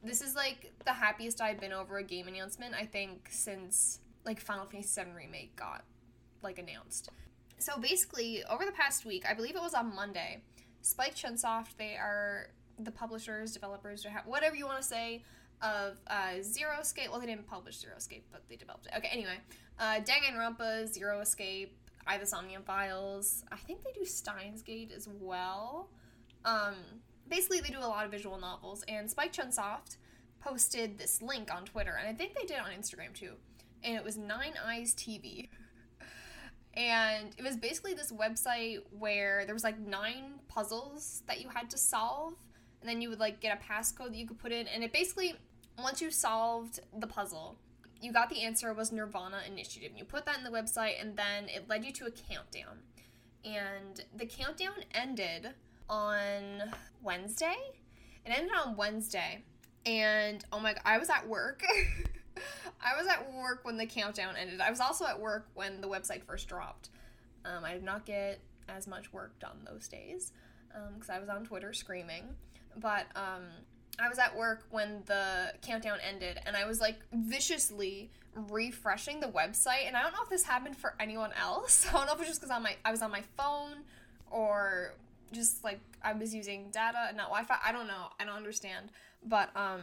This 0.03 0.21
is 0.21 0.35
like 0.35 0.71
the 0.85 0.93
happiest 0.93 1.41
I've 1.41 1.59
been 1.59 1.73
over 1.73 1.97
a 1.97 2.03
game 2.03 2.27
announcement, 2.27 2.75
I 2.75 2.85
think, 2.85 3.29
since 3.31 3.99
like 4.25 4.39
Final 4.39 4.65
Fantasy 4.65 5.01
VII 5.01 5.11
Remake 5.15 5.55
got 5.55 5.83
like 6.43 6.59
announced. 6.59 7.09
So 7.57 7.77
basically, 7.79 8.43
over 8.49 8.65
the 8.65 8.71
past 8.71 9.05
week, 9.05 9.25
I 9.29 9.33
believe 9.33 9.55
it 9.55 9.61
was 9.61 9.73
on 9.73 9.95
Monday, 9.95 10.41
Spike 10.81 11.15
Chunsoft, 11.15 11.77
they 11.77 11.95
are 11.95 12.49
the 12.79 12.91
publishers, 12.91 13.53
developers, 13.53 14.05
whatever 14.25 14.55
you 14.55 14.65
want 14.65 14.81
to 14.81 14.87
say, 14.87 15.23
of 15.61 15.97
uh, 16.07 16.41
Zero 16.41 16.79
Escape. 16.81 17.09
Well, 17.09 17.19
they 17.19 17.25
didn't 17.25 17.47
publish 17.47 17.79
Zero 17.79 17.93
Escape, 17.97 18.25
but 18.31 18.41
they 18.49 18.57
developed 18.57 18.87
it. 18.87 18.93
Okay, 18.97 19.09
anyway, 19.11 19.37
uh, 19.79 20.01
Danganronpa, 20.01 20.87
Zero 20.87 21.21
Escape, 21.21 21.77
AI 22.07 22.17
the 22.17 22.25
Somnium 22.25 22.63
Files. 22.63 23.43
I 23.51 23.55
think 23.55 23.83
they 23.83 23.91
do 23.97 24.05
Steins 24.05 24.61
Gate 24.61 24.91
as 24.95 25.07
well. 25.07 25.89
Um, 26.43 26.75
basically, 27.29 27.61
they 27.61 27.69
do 27.69 27.79
a 27.79 27.87
lot 27.87 28.05
of 28.05 28.11
visual 28.11 28.37
novels, 28.37 28.83
and 28.87 29.09
Spike 29.09 29.31
Chunsoft 29.31 29.97
posted 30.41 30.97
this 30.97 31.21
link 31.21 31.53
on 31.53 31.63
Twitter, 31.63 31.97
and 31.97 32.07
I 32.07 32.13
think 32.13 32.35
they 32.35 32.45
did 32.45 32.59
on 32.59 32.71
Instagram 32.71 33.13
too. 33.13 33.33
And 33.83 33.95
it 33.95 34.03
was 34.03 34.17
Nine 34.17 34.53
Eyes 34.65 34.93
TV. 34.93 35.49
And 36.75 37.29
it 37.37 37.43
was 37.43 37.55
basically 37.55 37.93
this 37.93 38.11
website 38.11 38.79
where 38.97 39.45
there 39.45 39.53
was 39.53 39.63
like 39.63 39.79
nine 39.79 40.39
puzzles 40.47 41.23
that 41.27 41.41
you 41.41 41.49
had 41.49 41.69
to 41.71 41.77
solve, 41.77 42.33
and 42.81 42.89
then 42.89 43.01
you 43.01 43.09
would 43.09 43.19
like 43.19 43.39
get 43.39 43.57
a 43.57 43.73
passcode 43.73 44.09
that 44.09 44.15
you 44.15 44.27
could 44.27 44.39
put 44.39 44.51
in, 44.51 44.67
and 44.67 44.83
it 44.83 44.91
basically 44.91 45.35
once 45.77 46.01
you 46.01 46.11
solved 46.11 46.79
the 46.97 47.07
puzzle, 47.07 47.57
you 48.01 48.11
got 48.11 48.29
the 48.29 48.41
answer 48.41 48.73
was 48.73 48.91
Nirvana 48.91 49.41
Initiative. 49.47 49.89
And 49.89 49.97
you 49.97 50.05
put 50.05 50.25
that 50.25 50.37
in 50.37 50.43
the 50.43 50.49
website, 50.49 51.01
and 51.01 51.15
then 51.15 51.45
it 51.47 51.67
led 51.69 51.85
you 51.85 51.91
to 51.93 52.05
a 52.05 52.11
countdown. 52.11 52.79
And 53.45 54.03
the 54.15 54.25
countdown 54.25 54.83
ended 54.93 55.49
on 55.89 56.73
Wednesday. 57.01 57.55
It 58.25 58.31
ended 58.37 58.51
on 58.65 58.75
Wednesday, 58.75 59.43
and 59.85 60.43
oh 60.51 60.59
my 60.59 60.73
god, 60.73 60.81
I 60.85 60.97
was 60.97 61.09
at 61.09 61.27
work. 61.27 61.63
I 62.83 62.99
was 62.99 63.07
at 63.07 63.33
work 63.33 63.63
when 63.63 63.77
the 63.77 63.85
countdown 63.85 64.35
ended. 64.39 64.61
I 64.61 64.69
was 64.69 64.79
also 64.79 65.05
at 65.05 65.19
work 65.19 65.47
when 65.53 65.81
the 65.81 65.87
website 65.87 66.23
first 66.23 66.47
dropped. 66.47 66.89
Um, 67.45 67.63
I 67.63 67.73
did 67.73 67.83
not 67.83 68.05
get 68.05 68.39
as 68.69 68.87
much 68.87 69.11
work 69.13 69.37
done 69.39 69.57
those 69.65 69.87
days 69.87 70.31
because 70.67 71.09
um, 71.09 71.15
I 71.15 71.19
was 71.19 71.29
on 71.29 71.45
Twitter 71.45 71.73
screaming. 71.73 72.23
But 72.75 73.05
um, 73.15 73.43
I 73.99 74.09
was 74.09 74.17
at 74.17 74.35
work 74.35 74.65
when 74.71 75.03
the 75.05 75.53
countdown 75.61 75.99
ended 76.07 76.39
and 76.45 76.57
I 76.57 76.65
was 76.65 76.81
like 76.81 76.99
viciously 77.13 78.09
refreshing 78.35 79.19
the 79.19 79.27
website 79.27 79.85
and 79.85 79.95
I 79.95 80.01
don't 80.01 80.11
know 80.13 80.23
if 80.23 80.29
this 80.29 80.43
happened 80.43 80.75
for 80.75 80.95
anyone 80.99 81.31
else. 81.39 81.87
I 81.89 81.93
don't 81.93 82.07
know 82.07 82.13
if 82.13 82.17
it 82.17 82.21
was 82.21 82.27
just 82.27 82.41
because 82.41 82.61
my 82.61 82.75
I 82.83 82.91
was 82.91 83.01
on 83.01 83.11
my 83.11 83.23
phone 83.37 83.83
or 84.31 84.95
just 85.31 85.63
like 85.63 85.79
I 86.03 86.13
was 86.13 86.33
using 86.33 86.69
data 86.71 87.05
and 87.07 87.17
not 87.17 87.27
Wi-Fi. 87.27 87.57
I 87.63 87.71
don't 87.71 87.87
know. 87.87 88.07
I 88.19 88.25
don't 88.25 88.35
understand. 88.35 88.89
But 89.23 89.55
um 89.55 89.81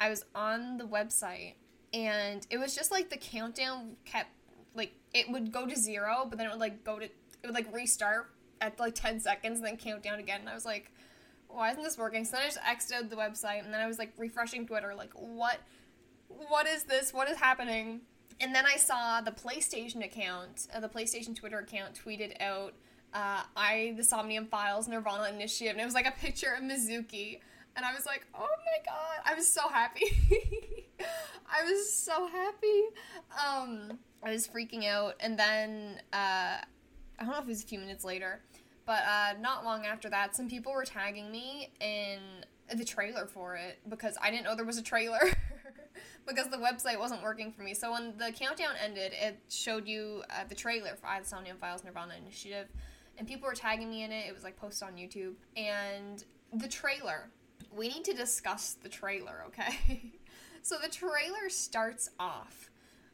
I 0.00 0.08
was 0.08 0.24
on 0.34 0.78
the 0.78 0.84
website 0.84 1.54
and 1.94 2.44
it 2.50 2.58
was 2.58 2.74
just 2.74 2.90
like 2.90 3.08
the 3.08 3.16
countdown 3.16 3.96
kept 4.04 4.30
like 4.74 4.92
it 5.14 5.30
would 5.30 5.52
go 5.52 5.64
to 5.64 5.76
zero, 5.76 6.26
but 6.28 6.36
then 6.36 6.48
it 6.48 6.50
would 6.50 6.60
like 6.60 6.84
go 6.84 6.98
to 6.98 7.04
it 7.04 7.46
would 7.46 7.54
like 7.54 7.72
restart 7.72 8.30
at 8.60 8.78
like 8.80 8.94
10 8.94 9.20
seconds 9.20 9.58
and 9.58 9.66
then 9.66 9.76
count 9.76 10.02
down 10.02 10.18
again. 10.18 10.40
And 10.40 10.48
I 10.48 10.54
was 10.54 10.64
like, 10.64 10.90
why 11.48 11.70
isn't 11.70 11.82
this 11.82 11.96
working? 11.96 12.24
So 12.24 12.32
then 12.32 12.42
I 12.42 12.46
just 12.46 12.58
exited 12.66 13.10
the 13.10 13.16
website 13.16 13.64
and 13.64 13.72
then 13.72 13.80
I 13.80 13.86
was 13.86 13.98
like 13.98 14.12
refreshing 14.18 14.66
Twitter, 14.66 14.94
like, 14.94 15.12
what 15.14 15.58
what 16.28 16.66
is 16.66 16.82
this? 16.82 17.14
What 17.14 17.30
is 17.30 17.36
happening? 17.36 18.00
And 18.40 18.52
then 18.52 18.64
I 18.66 18.76
saw 18.76 19.20
the 19.20 19.30
PlayStation 19.30 20.04
account, 20.04 20.66
uh, 20.74 20.80
the 20.80 20.88
PlayStation 20.88 21.36
Twitter 21.36 21.60
account 21.60 22.00
tweeted 22.04 22.40
out, 22.42 22.74
uh, 23.12 23.44
AI, 23.56 23.94
the 23.96 24.02
Somnium 24.02 24.46
Files 24.46 24.88
Nirvana 24.88 25.28
Initiative, 25.32 25.74
and 25.74 25.80
it 25.80 25.84
was 25.84 25.94
like 25.94 26.08
a 26.08 26.20
picture 26.20 26.52
of 26.58 26.64
Mizuki. 26.64 27.38
And 27.76 27.86
I 27.86 27.94
was 27.94 28.04
like, 28.04 28.26
oh 28.34 28.40
my 28.40 28.84
god, 28.84 29.22
I 29.24 29.34
was 29.34 29.46
so 29.46 29.68
happy. 29.68 30.83
I 31.46 31.62
was 31.64 31.92
so 31.92 32.26
happy. 32.26 32.82
Um, 33.32 33.98
I 34.22 34.32
was 34.32 34.48
freaking 34.48 34.86
out. 34.86 35.14
And 35.20 35.38
then, 35.38 36.00
uh, 36.12 36.56
I 36.56 37.20
don't 37.20 37.28
know 37.28 37.38
if 37.38 37.44
it 37.44 37.48
was 37.48 37.62
a 37.62 37.66
few 37.66 37.78
minutes 37.78 38.04
later, 38.04 38.40
but 38.86 39.02
uh, 39.08 39.34
not 39.40 39.64
long 39.64 39.86
after 39.86 40.08
that, 40.10 40.34
some 40.34 40.48
people 40.48 40.72
were 40.72 40.84
tagging 40.84 41.30
me 41.30 41.70
in 41.80 42.18
the 42.76 42.84
trailer 42.84 43.26
for 43.26 43.56
it 43.56 43.78
because 43.88 44.16
I 44.22 44.30
didn't 44.30 44.44
know 44.44 44.56
there 44.56 44.64
was 44.64 44.78
a 44.78 44.82
trailer 44.82 45.20
because 46.26 46.48
the 46.48 46.56
website 46.56 46.98
wasn't 46.98 47.22
working 47.22 47.52
for 47.52 47.62
me. 47.62 47.74
So 47.74 47.92
when 47.92 48.16
the 48.16 48.32
countdown 48.32 48.74
ended, 48.82 49.12
it 49.20 49.38
showed 49.48 49.86
you 49.86 50.22
uh, 50.30 50.44
the 50.48 50.54
trailer 50.54 50.96
for 50.96 51.06
AI 51.06 51.20
the 51.20 51.26
Somnium 51.26 51.58
Files 51.58 51.84
Nirvana 51.84 52.14
Initiative, 52.20 52.68
and 53.18 53.28
people 53.28 53.46
were 53.46 53.54
tagging 53.54 53.90
me 53.90 54.02
in 54.02 54.12
it. 54.12 54.26
It 54.26 54.34
was 54.34 54.44
like 54.44 54.56
posted 54.56 54.88
on 54.88 54.94
YouTube, 54.94 55.34
and 55.56 56.24
the 56.52 56.68
trailer. 56.68 57.30
We 57.74 57.88
need 57.88 58.04
to 58.04 58.14
discuss 58.14 58.76
the 58.82 58.88
trailer, 58.88 59.44
okay? 59.48 60.12
so 60.64 60.76
the 60.82 60.88
trailer 60.88 61.48
starts 61.48 62.08
off 62.18 62.70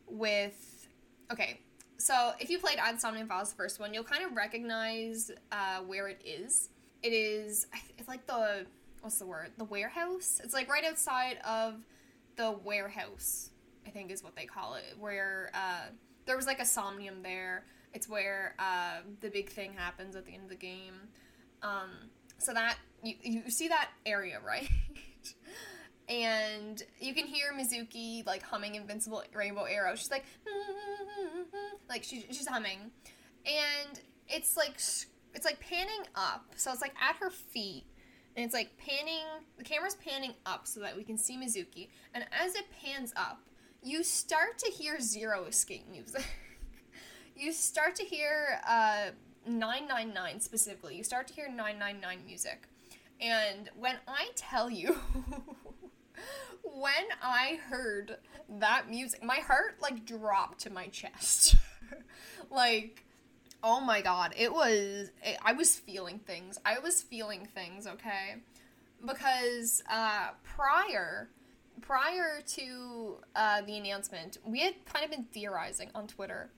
with. 0.09 0.89
Okay, 1.33 1.61
so 1.99 2.33
if 2.39 2.49
you 2.49 2.59
played 2.59 2.79
AI 2.79 2.97
Somnium 2.97 3.27
Files, 3.27 3.51
the 3.51 3.57
first 3.57 3.81
one, 3.81 3.93
you'll 3.93 4.05
kind 4.05 4.25
of 4.25 4.37
recognize 4.37 5.33
uh, 5.51 5.79
where 5.81 6.07
it 6.07 6.23
is. 6.25 6.69
It 7.03 7.13
is. 7.13 7.67
It's 7.99 8.07
like 8.09 8.25
the 8.27 8.67
what's 9.01 9.19
the 9.19 9.27
word? 9.27 9.51
The 9.59 9.65
warehouse. 9.65 10.41
It's 10.45 10.55
like 10.55 10.71
right 10.71 10.85
outside 10.85 11.39
of 11.45 11.75
the 12.37 12.53
warehouse. 12.53 13.51
I 13.85 13.91
think 13.91 14.13
is 14.13 14.23
what 14.23 14.37
they 14.37 14.47
call 14.47 14.75
it. 14.75 14.95
Where 14.99 15.51
uh, 15.53 15.91
there 16.27 16.37
was 16.37 16.47
like 16.47 16.61
a 16.61 16.65
somnium 16.65 17.23
there. 17.23 17.65
It's 17.93 18.09
where 18.09 18.55
uh, 18.61 19.01
the 19.21 19.29
big 19.29 19.51
thing 19.51 19.73
happens 19.75 20.15
at 20.15 20.25
the 20.25 20.33
end 20.35 20.45
of 20.45 20.51
the 20.51 20.55
game. 20.55 20.95
Um, 21.63 21.91
so 22.39 22.55
that 22.55 22.77
you 23.03 23.15
you 23.23 23.51
see 23.51 23.67
that 23.69 23.91
area 24.07 24.39
right, 24.47 24.71
and 26.11 26.83
you 26.99 27.15
can 27.15 27.27
hear 27.27 27.53
Mizuki 27.57 28.27
like 28.27 28.43
humming 28.43 28.75
Invincible 28.75 29.23
Rainbow 29.33 29.65
Arrow. 29.65 29.95
She's 29.95 30.11
like, 30.11 30.25
like 31.89 32.03
she, 32.03 32.27
she's 32.31 32.49
humming, 32.49 32.91
and 33.47 34.01
it's 34.29 34.57
like 34.57 34.75
it's 34.75 35.45
like 35.45 35.61
panning 35.61 36.03
up. 36.17 36.47
So 36.57 36.73
it's 36.73 36.83
like 36.83 36.95
at 37.01 37.17
her 37.17 37.31
feet, 37.31 37.85
and 38.37 38.45
it's 38.45 38.53
like 38.53 38.77
panning. 38.77 39.25
The 39.57 39.65
camera's 39.65 39.95
panning 39.95 40.35
up 40.45 40.67
so 40.67 40.81
that 40.81 40.97
we 40.97 41.05
can 41.05 41.17
see 41.17 41.37
Mizuki, 41.37 41.89
and 42.13 42.27
as 42.33 42.57
it 42.57 42.65
pans 42.83 43.13
up, 43.17 43.41
you 43.83 44.03
start 44.03 44.59
to 44.59 44.71
hear 44.71 44.99
Zero 45.01 45.45
Escape 45.45 45.89
music. 45.89 46.27
you 47.37 47.53
start 47.53 47.95
to 47.95 48.05
hear 48.05 48.61
uh, 48.69 49.11
999 49.47 50.41
specifically. 50.41 50.97
You 50.97 51.05
start 51.05 51.29
to 51.29 51.35
hear 51.35 51.47
999 51.47 52.27
music. 52.27 52.67
And 53.21 53.69
when 53.79 53.97
I 54.09 54.31
tell 54.35 54.71
you, 54.71 54.97
when 56.63 56.93
I 57.23 57.59
heard 57.69 58.17
that 58.59 58.91
music, 58.91 59.23
my 59.23 59.37
heart 59.37 59.77
like 59.81 60.05
dropped 60.05 60.61
to 60.61 60.71
my 60.71 60.87
chest. 60.89 61.57
like, 62.51 63.05
oh 63.63 63.81
my 63.81 64.01
god, 64.01 64.35
it 64.37 64.53
was, 64.53 65.11
it, 65.23 65.39
I 65.43 65.53
was 65.53 65.77
feeling 65.77 66.19
things. 66.19 66.59
I 66.65 66.79
was 66.79 67.03
feeling 67.03 67.47
things, 67.55 67.87
okay? 67.87 68.37
Because 69.07 69.83
uh, 69.91 70.31
prior, 70.43 71.29
prior 71.81 72.41
to 72.47 73.17
uh, 73.35 73.63
the 73.63 73.77
announcement, 73.77 74.39
we 74.45 74.61
had 74.61 74.75
kind 74.85 75.05
of 75.05 75.11
been 75.11 75.25
theorizing 75.25 75.91
on 75.95 76.07
Twitter 76.07 76.51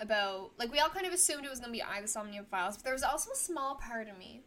about 0.00 0.50
like 0.58 0.72
we 0.72 0.78
all 0.78 0.88
kind 0.88 1.06
of 1.06 1.12
assumed 1.12 1.44
it 1.44 1.50
was 1.50 1.60
gonna 1.60 1.72
be 1.72 1.82
Eye 1.82 1.98
of 1.98 2.02
the 2.02 2.08
Somnium 2.08 2.46
Files, 2.50 2.76
but 2.76 2.84
there 2.84 2.94
was 2.94 3.02
also 3.02 3.30
a 3.32 3.36
small 3.36 3.74
part 3.74 4.08
of 4.08 4.18
me. 4.18 4.42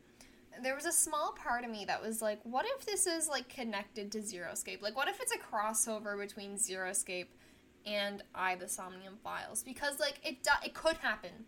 There 0.61 0.75
was 0.75 0.85
a 0.85 0.91
small 0.91 1.33
part 1.33 1.63
of 1.63 1.71
me 1.71 1.85
that 1.85 2.01
was 2.01 2.21
like, 2.21 2.39
what 2.43 2.65
if 2.77 2.85
this 2.85 3.07
is 3.07 3.27
like 3.27 3.49
connected 3.49 4.11
to 4.11 4.21
Zero 4.21 4.51
Escape? 4.51 4.81
Like, 4.81 4.95
what 4.95 5.07
if 5.07 5.19
it's 5.19 5.33
a 5.33 5.37
crossover 5.37 6.17
between 6.17 6.57
Zero 6.57 6.89
Escape 6.89 7.33
and 7.85 8.23
of 8.35 8.59
the 8.59 8.67
Somnium 8.67 9.17
Files? 9.23 9.63
Because 9.63 9.99
like 9.99 10.19
it 10.23 10.43
do- 10.43 10.65
it 10.65 10.73
could 10.73 10.97
happen. 10.97 11.45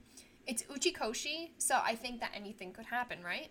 It's 0.47 0.63
Uchikoshi, 0.63 1.51
so 1.57 1.79
I 1.83 1.95
think 1.95 2.19
that 2.19 2.31
anything 2.35 2.71
could 2.71 2.85
happen, 2.85 3.23
right? 3.23 3.49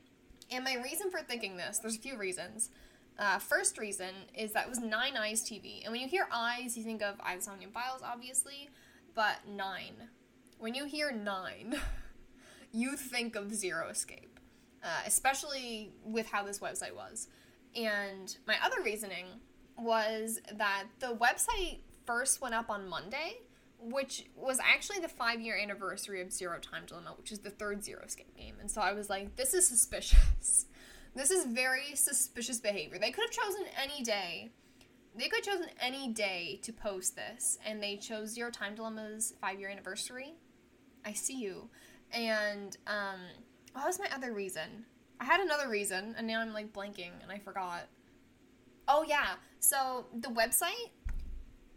And 0.50 0.64
my 0.64 0.76
reason 0.76 1.10
for 1.10 1.20
thinking 1.20 1.56
this, 1.56 1.78
there's 1.78 1.96
a 1.96 2.00
few 2.00 2.16
reasons. 2.16 2.70
Uh, 3.18 3.38
first 3.38 3.78
reason 3.78 4.10
is 4.36 4.52
that 4.52 4.66
it 4.66 4.68
was 4.68 4.80
Nine 4.80 5.16
Eyes 5.16 5.42
TV, 5.42 5.82
and 5.84 5.92
when 5.92 6.00
you 6.00 6.08
hear 6.08 6.26
eyes, 6.32 6.76
you 6.76 6.82
think 6.82 7.02
of 7.02 7.20
of 7.20 7.36
the 7.36 7.42
Somnium 7.42 7.70
Files, 7.70 8.02
obviously, 8.04 8.70
but 9.14 9.38
nine 9.48 10.08
when 10.58 10.74
you 10.74 10.86
hear 10.86 11.12
nine, 11.12 11.76
you 12.72 12.96
think 12.96 13.36
of 13.36 13.54
Zero 13.54 13.88
Escape, 13.88 14.33
uh, 14.84 15.02
especially 15.06 15.92
with 16.04 16.26
how 16.26 16.44
this 16.44 16.58
website 16.58 16.94
was. 16.94 17.28
And 17.74 18.36
my 18.46 18.56
other 18.62 18.82
reasoning 18.82 19.26
was 19.78 20.40
that 20.52 20.84
the 21.00 21.14
website 21.16 21.80
first 22.06 22.40
went 22.40 22.54
up 22.54 22.70
on 22.70 22.88
Monday, 22.88 23.38
which 23.80 24.26
was 24.36 24.60
actually 24.60 25.00
the 25.00 25.08
five 25.08 25.40
year 25.40 25.56
anniversary 25.56 26.20
of 26.20 26.32
Zero 26.32 26.58
Time 26.58 26.82
Dilemma, 26.86 27.14
which 27.16 27.32
is 27.32 27.40
the 27.40 27.50
third 27.50 27.82
Zero 27.82 28.02
Escape 28.04 28.36
game. 28.36 28.56
And 28.60 28.70
so 28.70 28.80
I 28.80 28.92
was 28.92 29.10
like, 29.10 29.36
this 29.36 29.54
is 29.54 29.66
suspicious. 29.66 30.66
this 31.14 31.30
is 31.30 31.46
very 31.46 31.94
suspicious 31.94 32.60
behavior. 32.60 32.98
They 32.98 33.10
could 33.10 33.24
have 33.24 33.30
chosen 33.30 33.64
any 33.82 34.02
day. 34.04 34.52
They 35.16 35.28
could 35.28 35.44
have 35.46 35.54
chosen 35.54 35.70
any 35.80 36.08
day 36.08 36.58
to 36.62 36.72
post 36.72 37.14
this, 37.14 37.56
and 37.64 37.80
they 37.80 37.96
chose 37.96 38.30
Zero 38.30 38.50
Time 38.50 38.74
Dilemma's 38.74 39.34
five 39.40 39.58
year 39.58 39.70
anniversary. 39.70 40.34
I 41.04 41.12
see 41.12 41.38
you. 41.38 41.68
And 42.12 42.76
um, 42.86 43.20
what 43.74 43.86
was 43.86 43.98
my 43.98 44.08
other 44.14 44.32
reason? 44.32 44.86
I 45.20 45.24
had 45.24 45.40
another 45.40 45.68
reason, 45.68 46.14
and 46.16 46.26
now 46.26 46.40
I'm 46.40 46.52
like 46.52 46.72
blanking, 46.72 47.10
and 47.22 47.30
I 47.30 47.38
forgot. 47.38 47.88
Oh 48.88 49.04
yeah, 49.06 49.34
so 49.60 50.06
the 50.14 50.28
website. 50.28 50.90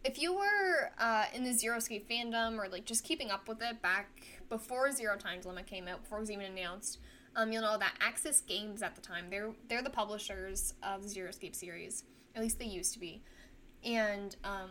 If 0.04 0.22
you 0.22 0.34
were 0.34 0.92
uh, 1.00 1.26
in 1.34 1.44
the 1.44 1.52
Zero 1.52 1.78
Escape 1.78 2.10
fandom 2.10 2.58
or 2.58 2.70
like 2.70 2.86
just 2.86 3.04
keeping 3.04 3.30
up 3.30 3.48
with 3.50 3.62
it 3.62 3.82
back 3.82 4.08
before 4.48 4.92
Zero 4.92 5.18
Time 5.18 5.42
Dilemma 5.42 5.64
came 5.64 5.88
out, 5.88 6.04
before 6.04 6.20
it 6.20 6.22
was 6.22 6.32
even 6.32 6.46
announced, 6.46 7.00
um, 7.36 7.52
you'll 7.52 7.64
know 7.64 7.78
that 7.78 7.94
Aksys 8.00 8.46
Games 8.46 8.82
at 8.82 8.96
the 8.96 9.02
time 9.02 9.26
they're 9.30 9.52
they're 9.68 9.82
the 9.82 9.90
publishers 9.90 10.74
of 10.84 11.08
Zero 11.08 11.30
Escape 11.30 11.56
series. 11.56 12.04
At 12.36 12.42
least 12.42 12.60
they 12.60 12.66
used 12.66 12.94
to 12.94 13.00
be, 13.00 13.22
and 13.84 14.36
um, 14.44 14.70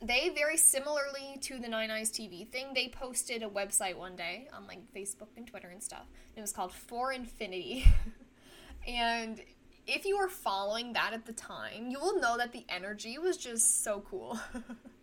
they 0.00 0.28
very 0.30 0.56
similarly 0.56 1.38
to 1.42 1.58
the 1.58 1.68
Nine 1.68 1.90
Eyes 1.90 2.10
TV 2.10 2.46
thing, 2.46 2.72
they 2.74 2.88
posted 2.88 3.42
a 3.42 3.48
website 3.48 3.96
one 3.96 4.14
day 4.16 4.48
on 4.52 4.66
like 4.66 4.80
Facebook 4.94 5.28
and 5.36 5.46
Twitter 5.46 5.68
and 5.68 5.82
stuff. 5.82 6.06
And 6.30 6.38
it 6.38 6.40
was 6.40 6.52
called 6.52 6.72
For 6.72 7.12
Infinity. 7.12 7.84
and 8.86 9.40
if 9.86 10.04
you 10.04 10.18
were 10.18 10.28
following 10.28 10.92
that 10.92 11.12
at 11.12 11.26
the 11.26 11.32
time, 11.32 11.88
you 11.88 11.98
will 11.98 12.20
know 12.20 12.36
that 12.36 12.52
the 12.52 12.64
energy 12.68 13.18
was 13.18 13.36
just 13.36 13.82
so 13.82 14.04
cool. 14.08 14.38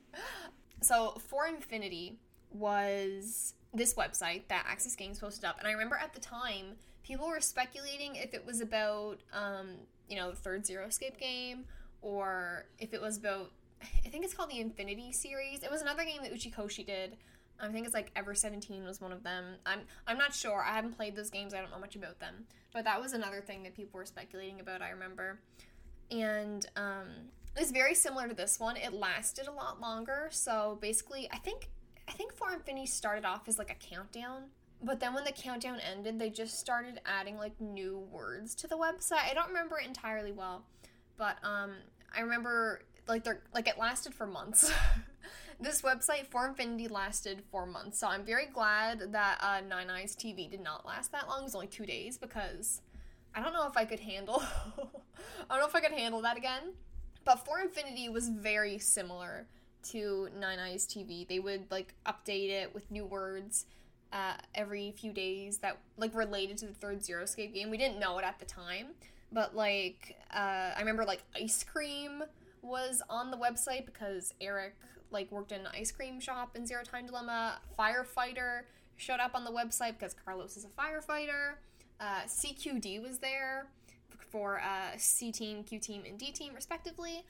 so, 0.82 1.18
For 1.28 1.48
Infinity 1.48 2.20
was 2.52 3.54
this 3.74 3.96
website 3.96 4.44
that 4.48 4.66
Aksys 4.66 4.96
Games 4.96 5.20
posted 5.20 5.44
up. 5.44 5.58
And 5.60 5.68
I 5.68 5.72
remember 5.72 5.98
at 6.02 6.14
the 6.14 6.22
time, 6.22 6.78
people 7.04 7.28
were 7.28 7.42
speculating 7.42 8.16
if 8.16 8.34
it 8.34 8.46
was 8.46 8.62
about, 8.62 9.18
um, 9.34 9.72
you 10.08 10.16
know, 10.16 10.30
the 10.30 10.38
third 10.38 10.66
Zero 10.66 10.86
Escape 10.88 11.20
game 11.20 11.66
or 12.02 12.66
if 12.80 12.94
it 12.94 13.02
was 13.02 13.18
about 13.18 13.52
I 13.82 14.10
think 14.10 14.24
it's 14.24 14.34
called 14.34 14.50
the 14.50 14.60
Infinity 14.60 15.12
series. 15.12 15.63
It 15.63 15.72
was 15.72 15.82
another 15.82 16.03
game 16.03 16.22
that 16.24 16.34
Uchikoshi 16.34 16.86
did. 16.86 17.17
I 17.60 17.70
think 17.70 17.86
it's 17.86 17.94
like 17.94 18.12
Ever 18.15 18.36
17 18.36 18.84
was 18.84 19.00
one 19.00 19.12
of 19.12 19.24
them. 19.24 19.55
I'm 19.65 19.82
I'm 20.08 20.17
not 20.17 20.34
sure. 20.34 20.62
I 20.62 20.74
haven't 20.74 20.98
played 20.98 21.15
those 21.15 21.29
games. 21.29 21.53
I 21.53 21.62
don't 21.62 21.72
know 21.72 21.79
much 21.79 21.96
about 21.96 22.20
them. 22.20 22.46
But 22.74 22.84
that 22.84 23.01
was 23.01 23.13
another 23.13 23.41
thing 23.41 23.63
that 23.63 23.75
people 23.75 23.98
were 23.98 24.05
speculating 24.05 24.60
about, 24.60 24.82
I 24.82 24.89
remember. 24.89 25.39
And 26.12 26.65
um 26.75 27.08
it's 27.58 27.72
very 27.72 27.96
similar 27.96 28.27
to 28.27 28.36
this 28.36 28.60
one. 28.60 28.75
It 28.75 28.94
lasted 28.94 29.48
a 29.48 29.51
lot 29.51 29.79
longer. 29.79 30.27
So 30.32 30.77
basically, 30.82 31.29
I 31.32 31.38
think 31.38 31.70
I 32.08 32.12
think 32.12 32.34
For 32.34 32.51
Infinity 32.51 32.88
started 32.88 33.25
off 33.25 33.48
as 33.48 33.58
like 33.58 33.72
a 33.72 33.75
countdown. 33.75 34.44
But 34.84 35.00
then 35.00 35.13
when 35.13 35.24
the 35.24 35.32
countdown 35.32 35.79
ended, 35.79 36.20
they 36.20 36.29
just 36.29 36.60
started 36.60 37.00
adding 37.05 37.38
like 37.38 37.60
new 37.62 38.00
words 38.12 38.53
to 38.55 38.67
the 38.67 38.75
website. 38.77 39.29
I 39.29 39.34
don't 39.34 39.48
remember 39.48 39.79
it 39.79 39.88
entirely 39.88 40.34
well, 40.34 40.65
but 41.17 41.38
um 41.44 41.72
I 42.15 42.20
remember 42.20 42.82
like 43.07 43.24
they're 43.24 43.41
like 43.53 43.67
it 43.67 43.77
lasted 43.77 44.13
for 44.13 44.27
months. 44.27 44.71
this 45.59 45.81
website 45.81 46.27
for 46.27 46.47
Infinity 46.47 46.88
lasted 46.88 47.43
for 47.51 47.65
months, 47.65 48.00
so 48.00 48.07
I'm 48.07 48.24
very 48.24 48.47
glad 48.47 49.12
that 49.13 49.39
uh, 49.41 49.62
Nine 49.67 49.89
Eyes 49.89 50.15
TV 50.15 50.50
did 50.50 50.62
not 50.62 50.85
last 50.85 51.12
that 51.12 51.27
long. 51.27 51.41
It 51.41 51.43
was 51.43 51.55
only 51.55 51.67
two 51.67 51.85
days 51.85 52.17
because 52.17 52.81
I 53.33 53.41
don't 53.41 53.53
know 53.53 53.67
if 53.67 53.77
I 53.77 53.85
could 53.85 54.00
handle. 54.00 54.41
I 55.50 55.53
don't 55.53 55.59
know 55.59 55.67
if 55.67 55.75
I 55.75 55.81
could 55.81 55.91
handle 55.91 56.21
that 56.21 56.38
again. 56.38 56.74
But 57.24 57.43
For 57.43 57.59
Infinity 57.59 58.07
was 58.09 58.29
very 58.29 58.77
similar 58.77 59.47
to 59.89 60.29
Nine 60.39 60.59
Eyes 60.59 60.85
TV. 60.85 61.27
They 61.27 61.39
would 61.39 61.69
like 61.71 61.93
update 62.05 62.50
it 62.50 62.74
with 62.74 62.89
new 62.91 63.05
words 63.05 63.65
uh, 64.13 64.33
every 64.53 64.91
few 64.91 65.12
days 65.12 65.57
that 65.59 65.77
like 65.97 66.15
related 66.15 66.57
to 66.59 66.67
the 66.67 66.74
third 66.74 67.03
Zero 67.03 67.24
Escape 67.24 67.53
game. 67.53 67.69
We 67.69 67.77
didn't 67.77 68.00
know 68.00 68.17
it 68.19 68.25
at 68.25 68.39
the 68.39 68.45
time, 68.45 68.88
but 69.31 69.55
like 69.55 70.15
uh, 70.33 70.71
I 70.75 70.79
remember 70.79 71.03
like 71.03 71.24
ice 71.35 71.63
cream 71.63 72.24
was 72.65 73.01
on 73.10 73.31
the 73.31 73.38
website 73.38 73.86
because 73.86 74.34
Eric 74.41 74.75
like 75.12 75.31
worked 75.31 75.51
in 75.51 75.62
an 75.62 75.67
ice 75.74 75.91
cream 75.91 76.19
shop 76.19 76.55
in 76.55 76.65
Zero 76.65 76.84
Time 76.84 77.05
Dilemma. 77.05 77.60
Firefighter 77.77 78.62
showed 78.98 79.19
up 79.19 79.31
on 79.36 79.43
the 79.43 79.51
website 79.51 79.98
because 79.98 80.13
Carlos 80.13 80.57
is 80.57 80.65
a 80.65 80.69
firefighter. 80.69 81.55
Uh, 82.00 82.22
CQD 82.27 83.01
was 83.01 83.19
there 83.19 83.67
for 84.29 84.60
uh, 84.60 84.98
C 84.98 85.31
team, 85.31 85.63
Q 85.63 85.79
team, 85.79 86.03
and 86.07 86.17
D 86.17 86.31
team 86.31 86.53
respectively. 86.53 87.24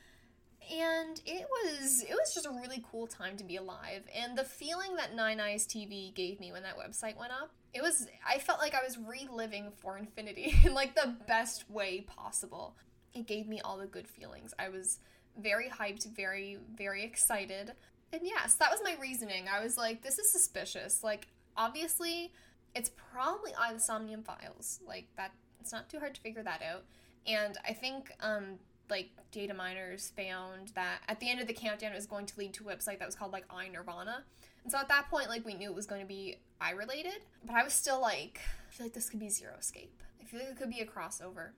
And 0.74 1.22
it 1.28 1.46
was 1.48 2.02
it 2.02 2.14
was 2.14 2.34
just 2.34 2.48
a 2.48 2.50
really 2.50 2.84
cool 2.92 3.06
time 3.06 3.38
to 3.38 3.44
be 3.44 3.58
alive. 3.58 4.02
And 4.16 4.36
the 4.36 4.44
feeling 4.44 4.96
that 4.96 5.14
Nine 5.14 5.40
Eyes 5.40 5.68
TV 5.68 6.14
gave 6.16 6.40
me 6.40 6.52
when 6.52 6.64
that 6.64 6.76
website 6.76 7.18
went 7.18 7.32
up, 7.32 7.52
it 7.74 7.84
was 7.84 8.08
I 8.28 8.40
felt 8.40 8.60
like 8.60 8.74
I 8.74 8.84
was 8.84 8.98
reliving 8.98 9.72
for 9.78 9.98
infinity 9.98 10.56
in 10.66 10.74
like 10.74 10.96
the 10.96 11.16
best 11.28 11.70
way 11.70 12.02
possible. 12.02 12.76
It 13.14 13.28
gave 13.28 13.48
me 13.48 13.62
all 13.62 13.78
the 13.78 13.86
good 13.86 14.08
feelings. 14.08 14.54
I 14.58 14.70
was 14.70 15.00
very 15.38 15.70
hyped, 15.70 16.08
very, 16.16 16.58
very 16.76 17.04
excited. 17.04 17.74
And 18.14 18.22
yes, 18.24 18.56
that 18.56 18.72
was 18.72 18.80
my 18.84 18.96
reasoning. 19.02 19.46
I 19.54 19.64
was 19.64 19.78
like, 19.78 20.02
this 20.02 20.20
is 20.20 20.32
suspicious. 20.32 21.04
Like, 21.04 21.28
obviously, 21.58 22.32
it's 22.74 22.92
probably 23.12 23.52
AI 23.52 23.78
Somnium 23.78 24.24
Files. 24.24 24.80
Like, 24.88 25.08
that, 25.18 25.32
it's 25.60 25.72
not 25.72 25.90
too 25.90 26.00
hard 26.00 26.16
to 26.16 26.22
figure 26.22 26.44
that 26.44 26.62
out. 26.62 26.84
And 27.28 27.58
I 27.68 27.74
think 27.74 28.12
um, 28.22 28.60
like 28.90 29.10
data 29.32 29.54
miners 29.54 30.12
found 30.16 30.70
that 30.76 31.00
at 31.08 31.20
the 31.20 31.30
end 31.30 31.42
of 31.42 31.48
the 31.48 31.54
countdown 31.54 31.92
it 31.92 31.96
was 31.96 32.06
going 32.06 32.26
to 32.26 32.40
lead 32.40 32.54
to 32.54 32.70
a 32.70 32.76
website 32.76 33.00
that 33.00 33.06
was 33.06 33.16
called 33.16 33.32
like 33.32 33.46
i 33.50 33.68
nirvana 33.68 34.24
And 34.64 34.72
so 34.72 34.78
at 34.78 34.88
that 34.90 35.10
point, 35.10 35.30
like 35.30 35.46
we 35.46 35.54
knew 35.54 35.70
it 35.70 35.76
was 35.76 35.86
going 35.86 36.02
to 36.02 36.08
be 36.08 36.38
I 36.62 36.72
related, 36.72 37.26
but 37.46 37.56
I 37.56 37.64
was 37.64 37.74
still 37.74 38.00
like, 38.00 38.40
I 38.70 38.74
feel 38.74 38.86
like 38.86 38.94
this 38.94 39.10
could 39.10 39.20
be 39.20 39.30
Zero 39.30 39.54
Escape. 39.60 40.02
I 40.22 40.26
feel 40.26 40.40
like 40.40 40.50
it 40.50 40.58
could 40.58 40.70
be 40.70 40.80
a 40.80 40.86
crossover. 40.86 41.50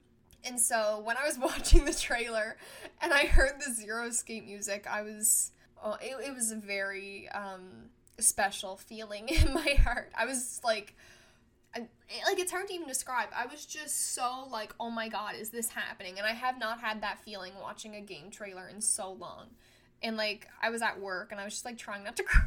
And 0.45 0.59
so 0.59 1.01
when 1.03 1.17
I 1.17 1.25
was 1.25 1.37
watching 1.39 1.85
the 1.85 1.93
trailer 1.93 2.57
and 3.01 3.13
I 3.13 3.25
heard 3.25 3.53
the 3.59 3.71
Zero 3.71 4.05
Escape 4.05 4.45
music, 4.45 4.85
I 4.89 5.01
was, 5.01 5.51
oh, 5.83 5.97
it, 6.01 6.15
it 6.25 6.33
was 6.33 6.51
a 6.51 6.55
very 6.55 7.29
um, 7.29 7.89
special 8.19 8.77
feeling 8.77 9.29
in 9.29 9.53
my 9.53 9.77
heart. 9.83 10.11
I 10.17 10.25
was 10.25 10.61
like, 10.63 10.95
I, 11.75 11.79
like 12.25 12.39
it's 12.39 12.51
hard 12.51 12.67
to 12.67 12.73
even 12.73 12.87
describe. 12.87 13.29
I 13.35 13.45
was 13.45 13.65
just 13.65 14.13
so 14.13 14.47
like, 14.49 14.73
oh 14.79 14.89
my 14.89 15.09
god, 15.09 15.35
is 15.35 15.49
this 15.49 15.69
happening? 15.69 16.17
And 16.17 16.25
I 16.25 16.33
have 16.33 16.59
not 16.59 16.79
had 16.79 17.01
that 17.01 17.19
feeling 17.21 17.53
watching 17.61 17.95
a 17.95 18.01
game 18.01 18.31
trailer 18.31 18.67
in 18.67 18.81
so 18.81 19.11
long. 19.11 19.47
And 20.01 20.17
like 20.17 20.47
I 20.61 20.69
was 20.69 20.81
at 20.81 20.99
work 20.99 21.31
and 21.31 21.41
I 21.41 21.43
was 21.43 21.53
just 21.53 21.65
like 21.65 21.77
trying 21.77 22.03
not 22.03 22.15
to 22.17 22.23
cry. 22.23 22.43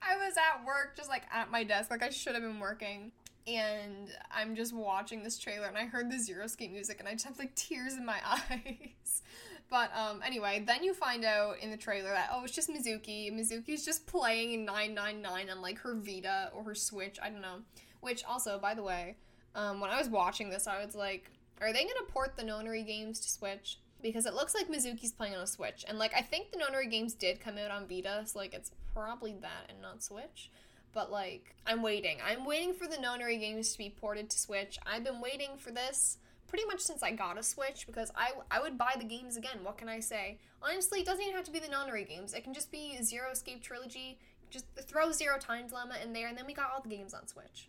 I 0.00 0.16
was 0.16 0.36
at 0.36 0.64
work 0.66 0.96
just 0.96 1.08
like 1.08 1.22
at 1.32 1.50
my 1.50 1.64
desk, 1.64 1.90
like 1.90 2.02
I 2.02 2.10
should 2.10 2.34
have 2.34 2.42
been 2.42 2.60
working. 2.60 3.12
And 3.48 4.10
I'm 4.30 4.54
just 4.54 4.74
watching 4.74 5.22
this 5.22 5.38
trailer 5.38 5.66
and 5.66 5.78
I 5.78 5.86
heard 5.86 6.10
the 6.10 6.18
Zero 6.18 6.44
Escape 6.44 6.70
music 6.70 6.98
and 7.00 7.08
I 7.08 7.12
just 7.12 7.24
have 7.24 7.38
like 7.38 7.54
tears 7.54 7.94
in 7.94 8.04
my 8.04 8.18
eyes. 8.26 9.22
But 9.70 9.90
um, 9.96 10.22
anyway, 10.24 10.62
then 10.66 10.82
you 10.82 10.94
find 10.94 11.24
out 11.24 11.58
in 11.60 11.70
the 11.70 11.76
trailer 11.76 12.10
that 12.10 12.30
oh, 12.32 12.44
it's 12.44 12.54
just 12.54 12.70
Mizuki. 12.70 13.32
Mizuki's 13.32 13.84
just 13.84 14.06
playing 14.06 14.64
999 14.64 15.50
on 15.50 15.62
like 15.62 15.78
her 15.78 15.94
Vita 15.94 16.50
or 16.54 16.62
her 16.64 16.74
Switch. 16.74 17.18
I 17.22 17.30
don't 17.30 17.42
know. 17.42 17.60
Which 18.00 18.24
also, 18.24 18.58
by 18.58 18.74
the 18.74 18.82
way, 18.82 19.16
um, 19.54 19.80
when 19.80 19.90
I 19.90 19.98
was 19.98 20.08
watching 20.08 20.50
this, 20.50 20.66
I 20.66 20.84
was 20.84 20.94
like, 20.94 21.30
are 21.60 21.72
they 21.72 21.82
gonna 21.82 22.06
port 22.08 22.36
the 22.36 22.44
Nonary 22.44 22.86
games 22.86 23.20
to 23.20 23.30
Switch? 23.30 23.78
Because 24.00 24.26
it 24.26 24.34
looks 24.34 24.54
like 24.54 24.68
Mizuki's 24.68 25.12
playing 25.12 25.34
on 25.34 25.42
a 25.42 25.46
Switch, 25.46 25.84
and 25.88 25.98
like 25.98 26.12
I 26.16 26.22
think 26.22 26.52
the 26.52 26.58
Nonary 26.58 26.88
games 26.88 27.14
did 27.14 27.40
come 27.40 27.58
out 27.58 27.72
on 27.72 27.88
Vita, 27.88 28.22
so 28.24 28.38
like 28.38 28.54
it's 28.54 28.70
probably 28.94 29.34
that 29.40 29.68
and 29.68 29.82
not 29.82 30.02
Switch. 30.02 30.50
But 30.98 31.12
like, 31.12 31.54
I'm 31.64 31.80
waiting. 31.80 32.16
I'm 32.28 32.44
waiting 32.44 32.74
for 32.74 32.88
the 32.88 32.96
Nonary 32.96 33.38
games 33.38 33.70
to 33.70 33.78
be 33.78 33.88
ported 33.88 34.28
to 34.30 34.36
Switch. 34.36 34.80
I've 34.84 35.04
been 35.04 35.20
waiting 35.20 35.50
for 35.56 35.70
this 35.70 36.18
pretty 36.48 36.64
much 36.64 36.80
since 36.80 37.04
I 37.04 37.12
got 37.12 37.38
a 37.38 37.42
Switch 37.44 37.86
because 37.86 38.10
I, 38.16 38.30
I 38.50 38.60
would 38.60 38.76
buy 38.76 38.96
the 38.98 39.04
games 39.04 39.36
again. 39.36 39.58
What 39.62 39.78
can 39.78 39.88
I 39.88 40.00
say? 40.00 40.40
Honestly, 40.60 40.98
it 40.98 41.06
doesn't 41.06 41.22
even 41.22 41.36
have 41.36 41.44
to 41.44 41.52
be 41.52 41.60
the 41.60 41.68
Nonary 41.68 42.08
games. 42.08 42.34
It 42.34 42.42
can 42.42 42.52
just 42.52 42.72
be 42.72 43.00
Zero 43.00 43.30
Escape 43.30 43.62
Trilogy. 43.62 44.18
Just 44.50 44.64
throw 44.88 45.12
Zero 45.12 45.38
Time 45.38 45.68
Dilemma 45.68 45.98
in 46.02 46.12
there, 46.12 46.26
and 46.26 46.36
then 46.36 46.46
we 46.46 46.52
got 46.52 46.72
all 46.74 46.82
the 46.82 46.88
games 46.88 47.14
on 47.14 47.28
Switch. 47.28 47.68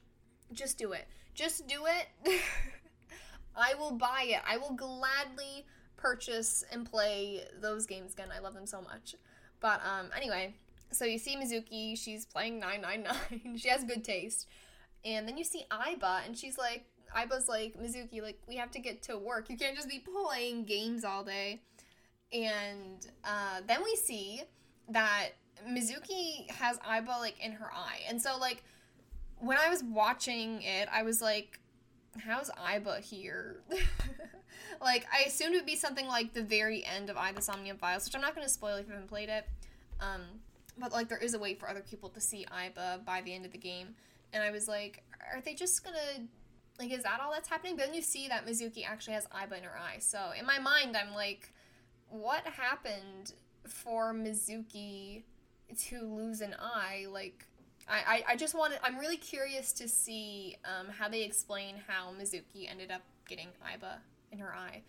Just 0.52 0.80
do 0.80 0.94
it. 0.94 1.08
Just 1.36 1.68
do 1.68 1.86
it. 1.86 2.08
I 3.56 3.76
will 3.76 3.92
buy 3.92 4.26
it. 4.30 4.42
I 4.44 4.58
will 4.58 4.74
gladly 4.74 5.68
purchase 5.98 6.64
and 6.72 6.84
play 6.84 7.44
those 7.62 7.86
games 7.86 8.14
again. 8.14 8.30
I 8.36 8.40
love 8.40 8.56
them 8.56 8.66
so 8.66 8.82
much. 8.82 9.14
But 9.60 9.82
um, 9.86 10.10
anyway, 10.18 10.56
so 10.92 11.06
you 11.06 11.18
see 11.18 11.36
Mizuki, 11.36 11.98
she's 11.98 12.26
playing 12.26 12.60
999. 12.60 13.58
she 13.58 13.70
has 13.70 13.84
good 13.84 14.04
taste. 14.04 14.48
And 15.06 15.28
then 15.28 15.38
you 15.38 15.44
see 15.44 15.64
Aiba, 15.72 16.26
and 16.26 16.38
she's 16.38 16.58
like, 16.58 16.86
Aiba's 17.16 17.48
like, 17.48 17.76
Mizuki, 17.80 18.22
like, 18.22 18.40
we 18.48 18.56
have 18.58 18.72
to 18.72 18.80
get 18.80 19.02
to 19.04 19.18
work. 19.18 19.50
You 19.50 19.58
can't 19.58 19.76
just 19.76 19.90
be 19.90 20.00
playing 20.00 20.66
games 20.66 21.04
all 21.04 21.24
day. 21.24 21.62
And 22.34 23.08
uh, 23.24 23.62
then 23.66 23.84
we 23.84 23.96
see 23.96 24.42
that 24.90 25.30
Mizuki 25.68 26.50
has 26.52 26.78
Aiba, 26.80 27.20
like, 27.20 27.36
in 27.44 27.54
her 27.54 27.72
eye. 27.74 28.02
And 28.08 28.22
so, 28.22 28.38
like, 28.38 28.64
when 29.40 29.58
I 29.58 29.70
was 29.70 29.84
watching 29.84 30.62
it, 30.62 30.90
I 30.92 31.04
was 31.04 31.22
like, 31.22 31.60
how's 32.18 32.50
Aiba 32.52 33.00
here? 33.00 33.62
like, 34.82 35.06
I 35.14 35.24
assumed 35.28 35.56
it 35.56 35.60
would 35.60 35.66
be 35.66 35.76
something 35.76 36.08
like 36.08 36.34
the 36.34 36.44
very 36.44 36.86
end 36.86 37.10
of 37.10 37.18
AI 37.18 37.32
the 37.32 37.42
Somnium 37.42 37.78
Files, 37.78 38.06
which 38.06 38.16
I'm 38.16 38.22
not 38.22 38.36
going 38.36 38.46
to 38.46 38.54
spoil 38.54 38.76
if 38.76 38.88
you 38.88 38.94
haven't 38.94 39.10
played 39.10 39.30
it. 39.30 39.48
Um, 40.00 40.22
but, 40.80 40.92
like, 40.92 41.10
there 41.10 41.18
is 41.18 41.34
a 41.34 41.40
way 41.40 41.54
for 41.54 41.70
other 41.70 41.82
people 41.82 42.10
to 42.10 42.22
see 42.22 42.46
Aiba 42.52 43.04
by 43.06 43.22
the 43.22 43.34
end 43.34 43.46
of 43.46 43.52
the 43.52 43.58
game. 43.58 43.96
And 44.34 44.44
I 44.44 44.52
was 44.52 44.68
like, 44.68 45.04
are 45.34 45.42
they 45.42 45.54
just 45.54 45.84
gonna 45.84 46.28
like, 46.80 46.92
is 46.92 47.04
that 47.04 47.20
all 47.22 47.32
that's 47.32 47.50
happening? 47.50 47.76
But 47.76 47.88
then 47.88 47.94
you 47.94 48.02
see 48.02 48.30
that 48.30 48.48
Mizuki 48.48 48.88
actually 48.88 49.14
has 49.14 49.28
Aiba 49.28 49.58
in 49.58 49.64
her 49.64 49.78
eye. 49.78 49.98
So 50.00 50.32
in 50.38 50.46
my 50.46 50.60
mind, 50.60 50.96
I'm 50.96 51.14
like, 51.14 51.52
what 52.10 52.46
happened 52.46 53.34
for 53.68 54.14
Mizuki 54.14 55.24
to 55.88 56.02
lose 56.02 56.40
an 56.40 56.56
eye? 56.58 57.06
Like, 57.12 57.46
I, 57.88 57.98
I, 58.08 58.24
I 58.30 58.36
just 58.38 58.56
wanted, 58.56 58.80
I'm 58.82 58.98
really 58.98 59.18
curious 59.18 59.74
to 59.74 59.90
see 59.90 60.56
um, 60.64 60.88
how 60.88 61.10
they 61.10 61.22
explain 61.24 61.76
how 61.86 62.12
Mizuki 62.18 62.70
ended 62.70 62.92
up 62.92 63.02
getting 63.28 63.50
Aiba 63.66 63.98
in 64.32 64.40
her 64.40 64.56
eye. 64.56 64.82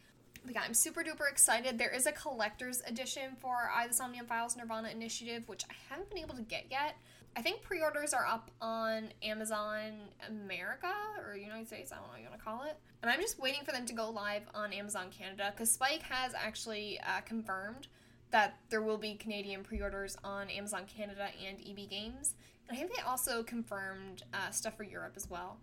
But 0.44 0.54
yeah, 0.54 0.62
I'm 0.64 0.74
super 0.74 1.02
duper 1.02 1.30
excited. 1.30 1.78
There 1.78 1.94
is 1.94 2.06
a 2.06 2.12
collector's 2.12 2.82
edition 2.86 3.36
for 3.38 3.70
AI 3.74 3.86
the 3.88 3.94
Somnium 3.94 4.26
Files 4.26 4.56
Nirvana 4.56 4.88
Initiative, 4.88 5.48
which 5.48 5.64
I 5.70 5.74
haven't 5.88 6.08
been 6.08 6.18
able 6.18 6.34
to 6.34 6.42
get 6.42 6.66
yet. 6.70 6.96
I 7.36 7.42
think 7.42 7.62
pre-orders 7.62 8.12
are 8.12 8.26
up 8.26 8.50
on 8.60 9.10
Amazon 9.22 9.92
America 10.28 10.92
or 11.24 11.36
United 11.36 11.68
States. 11.68 11.92
I 11.92 11.96
don't 11.96 12.06
know 12.06 12.12
what 12.12 12.20
you 12.20 12.28
want 12.28 12.40
to 12.40 12.44
call 12.44 12.64
it. 12.64 12.76
And 13.02 13.10
I'm 13.10 13.20
just 13.20 13.38
waiting 13.38 13.64
for 13.64 13.72
them 13.72 13.86
to 13.86 13.92
go 13.92 14.10
live 14.10 14.42
on 14.54 14.72
Amazon 14.72 15.06
Canada 15.16 15.52
because 15.54 15.70
Spike 15.70 16.02
has 16.02 16.34
actually 16.34 16.98
uh, 17.00 17.20
confirmed 17.20 17.86
that 18.30 18.58
there 18.68 18.82
will 18.82 18.98
be 18.98 19.14
Canadian 19.14 19.62
pre-orders 19.62 20.16
on 20.24 20.50
Amazon 20.50 20.82
Canada 20.86 21.28
and 21.46 21.58
EB 21.60 21.88
Games. 21.88 22.34
And 22.68 22.76
I 22.76 22.80
think 22.80 22.94
they 22.94 23.02
also 23.02 23.42
confirmed 23.42 24.22
uh, 24.34 24.50
stuff 24.50 24.76
for 24.76 24.84
Europe 24.84 25.14
as 25.16 25.30
well. 25.30 25.58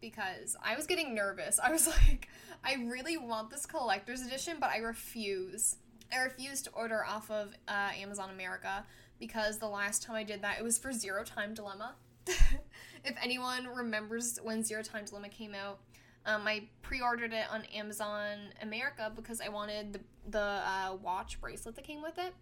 Because 0.00 0.56
I 0.62 0.76
was 0.76 0.86
getting 0.86 1.14
nervous. 1.14 1.58
I 1.62 1.70
was 1.70 1.86
like, 1.86 2.28
I 2.64 2.74
really 2.74 3.16
want 3.16 3.50
this 3.50 3.66
collector's 3.66 4.22
edition, 4.22 4.56
but 4.60 4.70
I 4.70 4.78
refuse. 4.78 5.76
I 6.12 6.18
refuse 6.18 6.62
to 6.62 6.70
order 6.70 7.04
off 7.04 7.30
of 7.30 7.54
uh, 7.68 7.90
Amazon 7.96 8.30
America 8.30 8.84
because 9.18 9.58
the 9.58 9.68
last 9.68 10.02
time 10.02 10.16
I 10.16 10.24
did 10.24 10.42
that, 10.42 10.58
it 10.58 10.64
was 10.64 10.78
for 10.78 10.92
Zero 10.92 11.22
Time 11.24 11.54
Dilemma. 11.54 11.94
if 12.26 13.14
anyone 13.22 13.66
remembers 13.66 14.38
when 14.42 14.64
Zero 14.64 14.82
Time 14.82 15.04
Dilemma 15.04 15.28
came 15.28 15.54
out, 15.54 15.78
um, 16.26 16.46
I 16.46 16.64
pre-ordered 16.82 17.32
it 17.32 17.44
on 17.50 17.64
Amazon 17.66 18.38
America 18.60 19.10
because 19.14 19.40
I 19.40 19.48
wanted 19.48 19.92
the 19.92 20.00
the 20.28 20.38
uh, 20.38 20.96
watch 21.02 21.40
bracelet 21.40 21.74
that 21.76 21.84
came 21.84 22.02
with 22.02 22.18
it. 22.18 22.34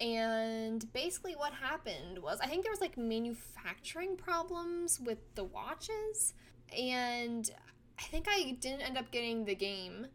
And 0.00 0.92
basically, 0.92 1.34
what 1.34 1.52
happened 1.52 2.18
was 2.18 2.40
I 2.40 2.46
think 2.46 2.64
there 2.64 2.72
was 2.72 2.80
like 2.80 2.96
manufacturing 2.98 4.16
problems 4.16 4.98
with 4.98 5.18
the 5.34 5.44
watches, 5.44 6.34
and 6.78 7.50
I 7.98 8.02
think 8.02 8.26
I 8.28 8.56
didn't 8.60 8.82
end 8.82 8.98
up 8.98 9.10
getting 9.10 9.44
the 9.44 9.54
game 9.54 10.06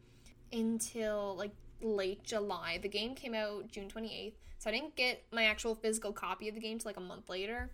until 0.51 1.35
like 1.37 1.51
late 1.81 2.23
July. 2.23 2.79
The 2.81 2.89
game 2.89 3.15
came 3.15 3.33
out 3.33 3.71
June 3.71 3.89
28th, 3.89 4.33
so 4.57 4.69
I 4.69 4.73
didn't 4.73 4.95
get 4.95 5.23
my 5.31 5.45
actual 5.45 5.75
physical 5.75 6.11
copy 6.11 6.49
of 6.49 6.55
the 6.55 6.61
game 6.61 6.79
till 6.79 6.89
like 6.89 6.97
a 6.97 7.01
month 7.01 7.29
later. 7.29 7.69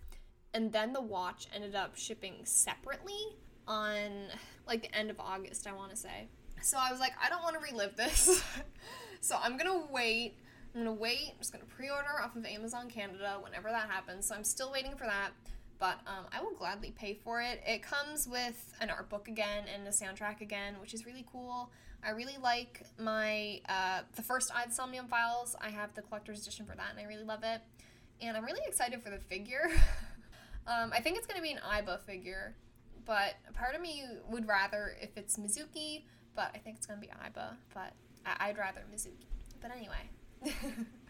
And 0.52 0.72
then 0.72 0.92
the 0.92 1.00
watch 1.00 1.48
ended 1.54 1.74
up 1.74 1.96
shipping 1.96 2.34
separately 2.44 3.36
on 3.66 4.28
like 4.66 4.82
the 4.82 4.96
end 4.96 5.10
of 5.10 5.18
August, 5.18 5.66
I 5.66 5.72
want 5.72 5.90
to 5.90 5.96
say. 5.96 6.28
So 6.62 6.78
I 6.78 6.90
was 6.90 7.00
like, 7.00 7.12
I 7.22 7.28
don't 7.28 7.42
want 7.42 7.56
to 7.56 7.60
relive 7.60 7.96
this. 7.96 8.42
so 9.20 9.36
I'm 9.42 9.56
going 9.56 9.70
to 9.70 9.92
wait. 9.92 10.38
I'm 10.74 10.84
going 10.84 10.96
to 10.96 11.00
wait. 11.00 11.30
I'm 11.32 11.38
just 11.38 11.52
going 11.52 11.64
to 11.64 11.70
pre 11.70 11.90
order 11.90 12.22
off 12.22 12.36
of 12.36 12.46
Amazon 12.46 12.88
Canada 12.88 13.38
whenever 13.42 13.68
that 13.68 13.88
happens. 13.90 14.26
So 14.26 14.34
I'm 14.34 14.44
still 14.44 14.70
waiting 14.72 14.96
for 14.96 15.04
that 15.04 15.30
but 15.78 16.00
um, 16.06 16.26
I 16.32 16.42
will 16.42 16.54
gladly 16.54 16.92
pay 16.96 17.14
for 17.14 17.40
it. 17.40 17.60
It 17.66 17.82
comes 17.82 18.28
with 18.28 18.72
an 18.80 18.90
art 18.90 19.08
book 19.08 19.28
again 19.28 19.64
and 19.72 19.86
a 19.86 19.90
soundtrack 19.90 20.40
again, 20.40 20.74
which 20.80 20.94
is 20.94 21.06
really 21.06 21.26
cool. 21.30 21.70
I 22.06 22.10
really 22.10 22.36
like 22.42 22.84
my 22.98 23.60
uh, 23.68 24.00
the 24.14 24.22
first 24.22 24.52
the 24.66 24.72
Somnium 24.72 25.08
Files. 25.08 25.56
I 25.60 25.70
have 25.70 25.94
the 25.94 26.02
collector's 26.02 26.42
edition 26.42 26.66
for 26.66 26.76
that, 26.76 26.88
and 26.90 27.00
I 27.00 27.04
really 27.04 27.24
love 27.24 27.40
it. 27.42 27.60
And 28.20 28.36
I'm 28.36 28.44
really 28.44 28.60
excited 28.66 29.02
for 29.02 29.10
the 29.10 29.18
figure. 29.18 29.70
um, 30.66 30.92
I 30.92 31.00
think 31.00 31.16
it's 31.16 31.26
going 31.26 31.38
to 31.38 31.42
be 31.42 31.52
an 31.52 31.60
Aiba 31.66 32.00
figure, 32.04 32.54
but 33.04 33.34
part 33.54 33.74
of 33.74 33.80
me 33.80 34.04
would 34.28 34.46
rather 34.46 34.96
if 35.00 35.16
it's 35.16 35.38
Mizuki, 35.38 36.04
but 36.36 36.50
I 36.54 36.58
think 36.58 36.76
it's 36.76 36.86
going 36.86 37.00
to 37.00 37.06
be 37.06 37.12
Aiba. 37.12 37.56
But 37.72 37.94
I- 38.26 38.48
I'd 38.48 38.58
rather 38.58 38.82
Mizuki. 38.94 39.26
But 39.60 39.70
anyway. 39.74 40.10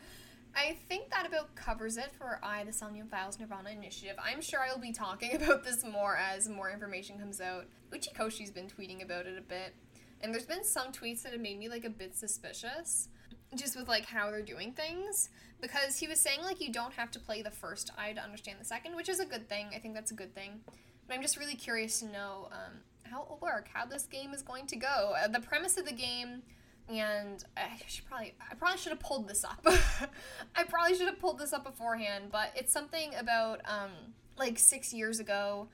I 0.57 0.77
think 0.89 1.11
that 1.11 1.27
about 1.27 1.55
covers 1.55 1.97
it 1.97 2.13
for 2.17 2.39
AI 2.45 2.65
the 2.65 2.73
Somnium 2.73 3.09
Files 3.09 3.39
Nirvana 3.39 3.71
Initiative. 3.71 4.17
I'm 4.23 4.41
sure 4.41 4.61
I'll 4.61 4.79
be 4.79 4.93
talking 4.93 5.35
about 5.43 5.65
this 5.65 5.85
more 5.85 6.17
as 6.17 6.49
more 6.49 6.71
information 6.71 7.19
comes 7.19 7.41
out. 7.41 7.67
Uchikoshi's 7.93 8.51
been 8.51 8.69
tweeting 8.69 9.03
about 9.03 9.27
it 9.27 9.37
a 9.39 9.43
bit. 9.43 9.75
And 10.21 10.33
there's 10.33 10.47
been 10.47 10.65
some 10.65 10.93
tweets 10.93 11.23
that 11.23 11.33
have 11.33 11.41
made 11.41 11.59
me 11.59 11.69
like 11.69 11.85
a 11.85 11.91
bit 11.91 12.17
suspicious 12.17 13.09
just 13.55 13.77
with 13.77 13.89
like 13.89 14.07
how 14.07 14.31
they're 14.31 14.43
doing 14.43 14.73
things 14.73 15.29
because 15.61 15.99
he 15.99 16.09
was 16.09 16.19
saying 16.19 16.41
like 16.43 16.61
you 16.61 16.73
don't 16.73 16.93
have 16.95 17.11
to 17.13 17.21
play 17.21 17.43
the 17.43 17.51
first 17.51 17.91
AI 17.99 18.13
to 18.13 18.23
understand 18.23 18.59
the 18.61 18.65
second, 18.65 18.97
which 18.97 19.09
is 19.09 19.21
a 19.21 19.27
good 19.27 19.49
thing. 19.49 19.69
I 19.75 19.79
think 19.79 19.95
that's 19.95 20.11
a 20.11 20.15
good 20.15 20.35
thing. 20.35 20.61
But 21.07 21.15
I'm 21.15 21.23
just 21.23 21.37
really 21.37 21.55
curious 21.55 22.01
to 22.01 22.07
know 22.07 22.49
um, 22.53 22.81
how 23.03 23.23
it 23.23 23.29
will 23.29 23.39
work, 23.43 23.69
how 23.73 23.85
this 23.85 24.07
game 24.07 24.33
is 24.33 24.43
going 24.43 24.67
to 24.69 24.77
go. 24.77 25.15
Uh, 25.23 25.29
the 25.29 25.41
premise 25.41 25.77
of 25.77 25.85
the 25.85 25.93
game 25.93 26.43
and 26.89 27.43
I 27.57 27.81
should 27.87 28.07
probably 28.07 28.35
I 28.51 28.55
probably 28.55 28.79
should 28.79 28.93
have 28.93 29.01
pulled 29.01 29.29
this 29.29 29.45
up. 29.45 29.61
I 30.57 30.65
probably 30.65 30.97
should 30.97 31.07
have 31.07 31.19
pulled 31.19 31.39
this 31.39 31.53
up 31.53 31.65
beforehand, 31.65 32.27
but 32.31 32.53
it's 32.55 32.73
something 32.73 33.15
about 33.15 33.61
um 33.67 33.91
like 34.37 34.59
6 34.59 34.93
years 34.93 35.21
ago 35.21 35.69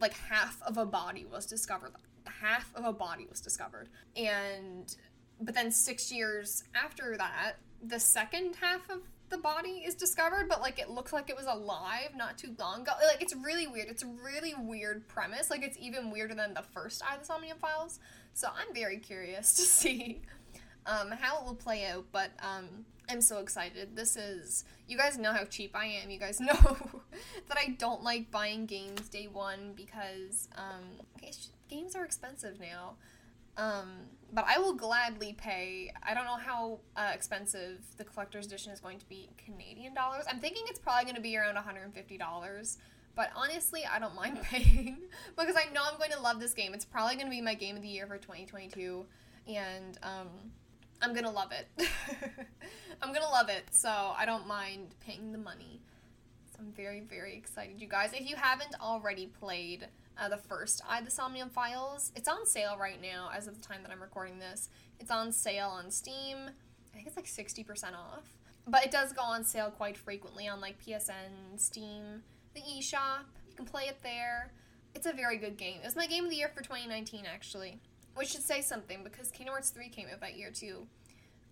like 0.00 0.14
half 0.14 0.60
of 0.62 0.78
a 0.78 0.86
body 0.86 1.26
was 1.30 1.46
discovered. 1.46 1.92
Half 2.26 2.74
of 2.74 2.84
a 2.84 2.92
body 2.92 3.26
was 3.28 3.40
discovered. 3.40 3.88
And 4.16 4.94
but 5.40 5.54
then 5.54 5.70
six 5.70 6.12
years 6.12 6.64
after 6.74 7.16
that, 7.16 7.54
the 7.82 8.00
second 8.00 8.56
half 8.60 8.88
of 8.90 9.00
the 9.30 9.38
body 9.38 9.84
is 9.86 9.94
discovered, 9.94 10.48
but 10.48 10.60
like 10.60 10.78
it 10.78 10.90
looks 10.90 11.12
like 11.12 11.30
it 11.30 11.36
was 11.36 11.46
alive 11.46 12.10
not 12.16 12.36
too 12.36 12.54
long 12.58 12.82
ago. 12.82 12.92
Like 13.06 13.22
it's 13.22 13.34
really 13.34 13.66
weird. 13.66 13.88
It's 13.88 14.02
a 14.02 14.06
really 14.06 14.54
weird 14.54 15.06
premise. 15.08 15.50
Like 15.50 15.62
it's 15.62 15.78
even 15.78 16.10
weirder 16.10 16.34
than 16.34 16.54
the 16.54 16.64
first 16.74 17.02
Eye 17.08 17.14
of 17.14 17.20
the 17.20 17.26
Somnium 17.26 17.58
Files. 17.58 18.00
So 18.34 18.48
I'm 18.48 18.74
very 18.74 18.98
curious 18.98 19.54
to 19.56 19.62
see 19.62 20.22
um, 20.86 21.10
how 21.10 21.40
it 21.40 21.44
will 21.44 21.54
play 21.54 21.86
out. 21.86 22.06
But 22.12 22.30
um, 22.40 22.84
I'm 23.08 23.20
so 23.20 23.38
excited. 23.38 23.96
This 23.96 24.16
is 24.16 24.64
you 24.86 24.96
guys 24.96 25.18
know 25.18 25.32
how 25.32 25.44
cheap 25.44 25.74
I 25.74 25.86
am. 25.86 26.10
You 26.10 26.18
guys 26.18 26.40
know 26.40 26.76
that 27.48 27.56
I 27.56 27.76
don't 27.78 28.02
like 28.02 28.30
buying 28.30 28.66
games 28.66 29.08
day 29.08 29.28
one 29.30 29.72
because 29.74 30.48
um, 30.56 31.06
games 31.68 31.94
are 31.94 32.04
expensive 32.04 32.60
now. 32.60 32.94
Um, 33.56 33.90
but 34.32 34.44
I 34.48 34.58
will 34.58 34.74
gladly 34.74 35.34
pay. 35.34 35.92
I 36.02 36.14
don't 36.14 36.24
know 36.24 36.36
how 36.36 36.78
uh, 36.96 37.10
expensive 37.12 37.80
the 37.96 38.04
collector's 38.04 38.46
edition 38.46 38.72
is 38.72 38.80
going 38.80 38.98
to 39.00 39.06
be 39.06 39.28
Canadian 39.44 39.92
dollars. 39.92 40.24
I'm 40.30 40.38
thinking 40.38 40.62
it's 40.68 40.78
probably 40.78 41.04
going 41.04 41.16
to 41.16 41.20
be 41.20 41.36
around 41.36 41.56
$150. 41.56 42.76
But 43.16 43.30
honestly, 43.34 43.82
I 43.90 43.98
don't 43.98 44.14
mind 44.14 44.40
paying 44.42 44.98
because 45.36 45.56
I 45.56 45.70
know 45.72 45.82
I'm 45.90 45.98
going 45.98 46.12
to 46.12 46.20
love 46.20 46.40
this 46.40 46.54
game. 46.54 46.74
It's 46.74 46.84
probably 46.84 47.16
going 47.16 47.26
to 47.26 47.30
be 47.30 47.40
my 47.40 47.54
game 47.54 47.76
of 47.76 47.82
the 47.82 47.88
year 47.88 48.06
for 48.06 48.18
2022, 48.18 49.04
and 49.48 49.98
um, 50.02 50.28
I'm 51.02 51.14
to 51.14 51.30
love 51.30 51.52
it. 51.52 51.66
I'm 53.02 53.12
to 53.14 53.30
love 53.30 53.48
it, 53.48 53.64
so 53.70 53.88
I 53.88 54.24
don't 54.26 54.46
mind 54.46 54.94
paying 55.00 55.32
the 55.32 55.38
money. 55.38 55.80
So 56.52 56.58
I'm 56.60 56.72
very, 56.72 57.00
very 57.00 57.36
excited, 57.36 57.80
you 57.80 57.88
guys. 57.88 58.12
If 58.12 58.28
you 58.28 58.36
haven't 58.36 58.74
already 58.80 59.26
played 59.26 59.88
uh, 60.20 60.28
the 60.28 60.36
first 60.36 60.82
AI 60.88 61.00
the 61.00 61.10
Somnium 61.10 61.48
Files. 61.48 62.12
It's 62.14 62.28
on 62.28 62.46
sale 62.46 62.76
right 62.78 63.00
now 63.00 63.30
as 63.34 63.46
of 63.46 63.60
the 63.60 63.66
time 63.66 63.82
that 63.82 63.90
I'm 63.90 64.02
recording 64.02 64.38
this. 64.38 64.68
It's 64.98 65.10
on 65.10 65.32
sale 65.32 65.68
on 65.68 65.90
Steam. 65.90 66.36
I 66.92 66.94
think 66.94 67.06
it's 67.06 67.16
like 67.16 67.26
60% 67.26 67.94
off. 67.94 68.24
But 68.68 68.84
it 68.84 68.90
does 68.90 69.12
go 69.12 69.22
on 69.22 69.44
sale 69.44 69.70
quite 69.70 69.96
frequently 69.96 70.46
on 70.46 70.60
like 70.60 70.76
PSN, 70.84 71.56
Steam, 71.56 72.22
the 72.54 72.60
eShop. 72.60 73.24
You 73.48 73.56
can 73.56 73.64
play 73.64 73.84
it 73.84 73.98
there. 74.02 74.52
It's 74.94 75.06
a 75.06 75.12
very 75.12 75.38
good 75.38 75.56
game. 75.56 75.78
It 75.82 75.86
was 75.86 75.96
my 75.96 76.06
game 76.06 76.24
of 76.24 76.30
the 76.30 76.36
year 76.36 76.50
for 76.54 76.62
2019 76.62 77.24
actually. 77.32 77.78
Which 78.14 78.28
should 78.28 78.42
say 78.42 78.60
something 78.60 79.04
because 79.04 79.30
Kingdom 79.30 79.52
Hearts 79.52 79.70
3 79.70 79.88
came 79.88 80.06
out 80.12 80.20
that 80.20 80.36
year 80.36 80.50
too. 80.50 80.86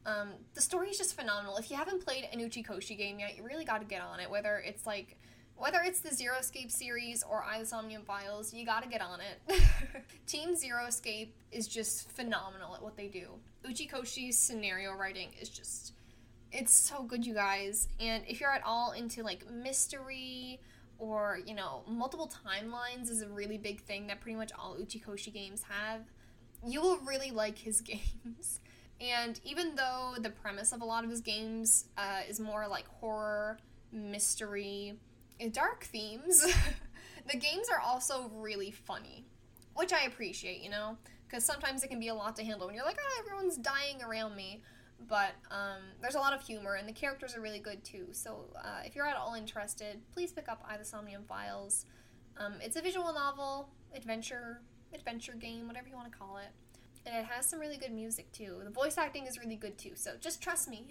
Um, 0.06 0.30
the 0.54 0.60
story 0.60 0.90
is 0.90 0.98
just 0.98 1.16
phenomenal. 1.16 1.56
If 1.56 1.70
you 1.70 1.76
haven't 1.76 2.04
played 2.04 2.28
an 2.32 2.40
Uchikoshi 2.40 2.96
game 2.96 3.18
yet, 3.18 3.36
you 3.36 3.42
really 3.44 3.64
got 3.64 3.80
to 3.80 3.86
get 3.86 4.00
on 4.00 4.20
it. 4.20 4.30
Whether 4.30 4.62
it's 4.64 4.86
like 4.86 5.16
whether 5.58 5.80
it's 5.84 6.00
the 6.00 6.14
Zero 6.14 6.36
Escape 6.38 6.70
series 6.70 7.24
or 7.28 7.42
AI 7.42 7.64
Somnium 7.64 8.02
Files, 8.02 8.54
you 8.54 8.64
gotta 8.64 8.88
get 8.88 9.00
on 9.02 9.18
it. 9.20 9.60
Team 10.26 10.54
Zero 10.54 10.86
Escape 10.86 11.34
is 11.50 11.66
just 11.66 12.10
phenomenal 12.12 12.76
at 12.76 12.82
what 12.82 12.96
they 12.96 13.08
do. 13.08 13.30
Uchikoshi's 13.64 14.38
scenario 14.38 14.92
writing 14.92 15.30
is 15.40 15.48
just 15.48 15.94
it's 16.52 16.72
so 16.72 17.02
good 17.02 17.26
you 17.26 17.34
guys. 17.34 17.88
And 18.00 18.22
if 18.26 18.40
you're 18.40 18.52
at 18.52 18.62
all 18.64 18.92
into 18.92 19.22
like 19.22 19.50
mystery 19.50 20.60
or, 20.98 21.40
you 21.44 21.54
know, 21.54 21.82
multiple 21.86 22.30
timelines 22.46 23.10
is 23.10 23.22
a 23.22 23.28
really 23.28 23.58
big 23.58 23.80
thing 23.82 24.06
that 24.06 24.20
pretty 24.20 24.36
much 24.36 24.52
all 24.58 24.76
Uchikoshi 24.76 25.32
games 25.32 25.62
have, 25.68 26.02
you 26.66 26.80
will 26.80 26.98
really 26.98 27.30
like 27.30 27.58
his 27.58 27.80
games. 27.82 28.60
And 29.00 29.40
even 29.44 29.76
though 29.76 30.14
the 30.20 30.30
premise 30.30 30.72
of 30.72 30.80
a 30.80 30.84
lot 30.84 31.04
of 31.04 31.10
his 31.10 31.20
games 31.20 31.86
uh, 31.96 32.20
is 32.28 32.40
more 32.40 32.66
like 32.66 32.86
horror, 32.88 33.58
mystery, 33.92 34.94
dark 35.52 35.84
themes, 35.84 36.44
the 37.30 37.36
games 37.36 37.68
are 37.70 37.80
also 37.80 38.30
really 38.34 38.72
funny, 38.72 39.24
which 39.74 39.92
I 39.92 40.02
appreciate, 40.02 40.62
you 40.62 40.70
know, 40.70 40.96
because 41.28 41.44
sometimes 41.44 41.84
it 41.84 41.88
can 41.88 42.00
be 42.00 42.08
a 42.08 42.14
lot 42.14 42.34
to 42.36 42.44
handle 42.44 42.66
when 42.66 42.74
you're 42.74 42.84
like, 42.84 42.98
oh, 43.00 43.22
everyone's 43.24 43.56
dying 43.56 44.02
around 44.02 44.34
me. 44.34 44.62
But 45.08 45.34
um, 45.52 45.82
there's 46.02 46.16
a 46.16 46.18
lot 46.18 46.32
of 46.32 46.42
humor, 46.42 46.74
and 46.74 46.88
the 46.88 46.92
characters 46.92 47.36
are 47.36 47.40
really 47.40 47.60
good 47.60 47.84
too. 47.84 48.08
So 48.10 48.46
uh, 48.56 48.80
if 48.84 48.96
you're 48.96 49.06
at 49.06 49.16
all 49.16 49.34
interested, 49.34 50.00
please 50.12 50.32
pick 50.32 50.48
up 50.48 50.66
AI 50.68 50.76
the 50.76 50.84
Somnium 50.84 51.22
Files. 51.28 51.86
Um, 52.36 52.54
it's 52.60 52.74
a 52.74 52.82
visual 52.82 53.12
novel, 53.12 53.68
adventure, 53.94 54.60
adventure 54.94 55.34
game, 55.34 55.66
whatever 55.66 55.88
you 55.88 55.94
want 55.94 56.10
to 56.10 56.16
call 56.16 56.38
it. 56.38 56.50
And 57.06 57.16
it 57.16 57.24
has 57.24 57.46
some 57.46 57.58
really 57.60 57.76
good 57.76 57.92
music 57.92 58.30
too. 58.32 58.60
The 58.64 58.70
voice 58.70 58.98
acting 58.98 59.26
is 59.26 59.38
really 59.38 59.56
good 59.56 59.78
too, 59.78 59.92
so 59.94 60.12
just 60.20 60.42
trust 60.42 60.68
me. 60.68 60.86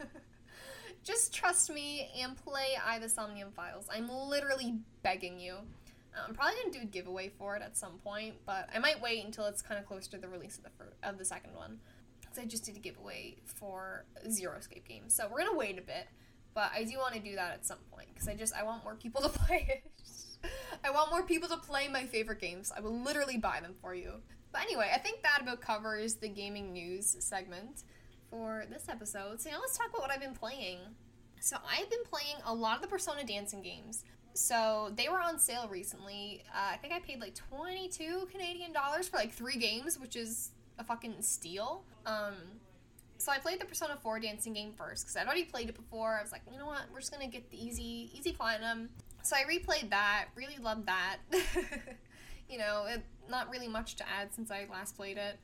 just 1.04 1.32
trust 1.32 1.70
me 1.70 2.10
and 2.20 2.36
play 2.36 2.76
AI 2.86 2.98
the 2.98 3.08
Somnium 3.08 3.50
Files. 3.52 3.86
I'm 3.94 4.08
literally 4.08 4.74
begging 5.02 5.38
you. 5.38 5.56
I'm 6.26 6.34
probably 6.34 6.54
gonna 6.62 6.72
do 6.72 6.82
a 6.82 6.86
giveaway 6.86 7.30
for 7.38 7.56
it 7.56 7.62
at 7.62 7.76
some 7.76 7.98
point, 8.04 8.34
but 8.46 8.68
I 8.74 8.78
might 8.78 9.00
wait 9.00 9.24
until 9.24 9.46
it's 9.46 9.62
kind 9.62 9.80
of 9.80 9.86
close 9.86 10.06
to 10.08 10.18
the 10.18 10.28
release 10.28 10.58
of 10.58 10.64
the 10.64 10.70
fir- 10.70 10.92
of 11.02 11.18
the 11.18 11.24
second 11.24 11.54
one. 11.54 11.80
Because 12.20 12.38
I 12.38 12.44
just 12.44 12.64
did 12.64 12.76
a 12.76 12.80
giveaway 12.80 13.36
for 13.44 14.04
Zero 14.30 14.56
Escape 14.58 14.86
game, 14.86 15.04
so 15.08 15.28
we're 15.30 15.38
gonna 15.44 15.56
wait 15.56 15.78
a 15.78 15.82
bit. 15.82 16.06
But 16.54 16.70
I 16.72 16.84
do 16.84 16.98
want 16.98 17.14
to 17.14 17.20
do 17.20 17.34
that 17.34 17.52
at 17.52 17.66
some 17.66 17.78
point 17.90 18.08
because 18.14 18.28
I 18.28 18.34
just 18.34 18.54
I 18.54 18.62
want 18.62 18.84
more 18.84 18.94
people 18.94 19.22
to 19.22 19.28
play 19.40 19.66
it. 19.68 19.90
I 20.84 20.90
want 20.90 21.10
more 21.10 21.22
people 21.22 21.48
to 21.48 21.56
play 21.56 21.88
my 21.88 22.04
favorite 22.04 22.40
games. 22.40 22.72
I 22.76 22.80
will 22.80 22.98
literally 22.98 23.38
buy 23.38 23.60
them 23.60 23.74
for 23.80 23.94
you. 23.94 24.14
But 24.52 24.62
anyway, 24.62 24.90
I 24.94 24.98
think 24.98 25.22
that 25.22 25.40
about 25.40 25.60
covers 25.60 26.14
the 26.14 26.28
gaming 26.28 26.72
news 26.72 27.16
segment 27.18 27.82
for 28.30 28.64
this 28.70 28.88
episode. 28.88 29.40
So 29.40 29.50
now 29.50 29.58
let's 29.60 29.76
talk 29.76 29.88
about 29.88 30.02
what 30.02 30.10
I've 30.10 30.20
been 30.20 30.34
playing. 30.34 30.78
So 31.40 31.56
I've 31.68 31.90
been 31.90 32.04
playing 32.04 32.36
a 32.46 32.54
lot 32.54 32.76
of 32.76 32.82
the 32.82 32.88
Persona 32.88 33.24
dancing 33.24 33.62
games. 33.62 34.04
So 34.34 34.92
they 34.96 35.08
were 35.08 35.20
on 35.20 35.38
sale 35.38 35.68
recently. 35.70 36.42
Uh, 36.52 36.72
I 36.72 36.76
think 36.76 36.92
I 36.92 37.00
paid 37.00 37.20
like 37.20 37.34
22 37.34 38.28
Canadian 38.30 38.72
dollars 38.72 39.08
for 39.08 39.16
like 39.16 39.32
three 39.32 39.56
games, 39.56 39.98
which 39.98 40.16
is 40.16 40.50
a 40.78 40.84
fucking 40.84 41.16
steal. 41.20 41.84
Um, 42.06 42.34
so 43.18 43.32
I 43.32 43.38
played 43.38 43.60
the 43.60 43.64
Persona 43.64 43.96
4 44.02 44.20
dancing 44.20 44.52
game 44.52 44.72
first 44.76 45.04
because 45.04 45.16
I'd 45.16 45.26
already 45.26 45.44
played 45.44 45.68
it 45.68 45.76
before. 45.76 46.16
I 46.18 46.22
was 46.22 46.32
like, 46.32 46.42
you 46.50 46.58
know 46.58 46.66
what, 46.66 46.82
we're 46.92 47.00
just 47.00 47.12
gonna 47.12 47.28
get 47.28 47.50
the 47.50 47.64
easy, 47.64 48.10
easy 48.12 48.32
platinum. 48.32 48.90
So 49.24 49.36
I 49.36 49.42
replayed 49.50 49.90
that. 49.90 50.26
Really 50.36 50.58
loved 50.62 50.86
that. 50.86 51.16
you 52.48 52.58
know, 52.58 52.84
it, 52.86 53.02
not 53.28 53.50
really 53.50 53.68
much 53.68 53.96
to 53.96 54.04
add 54.08 54.34
since 54.34 54.50
I 54.50 54.66
last 54.70 54.96
played 54.96 55.16
it. 55.16 55.38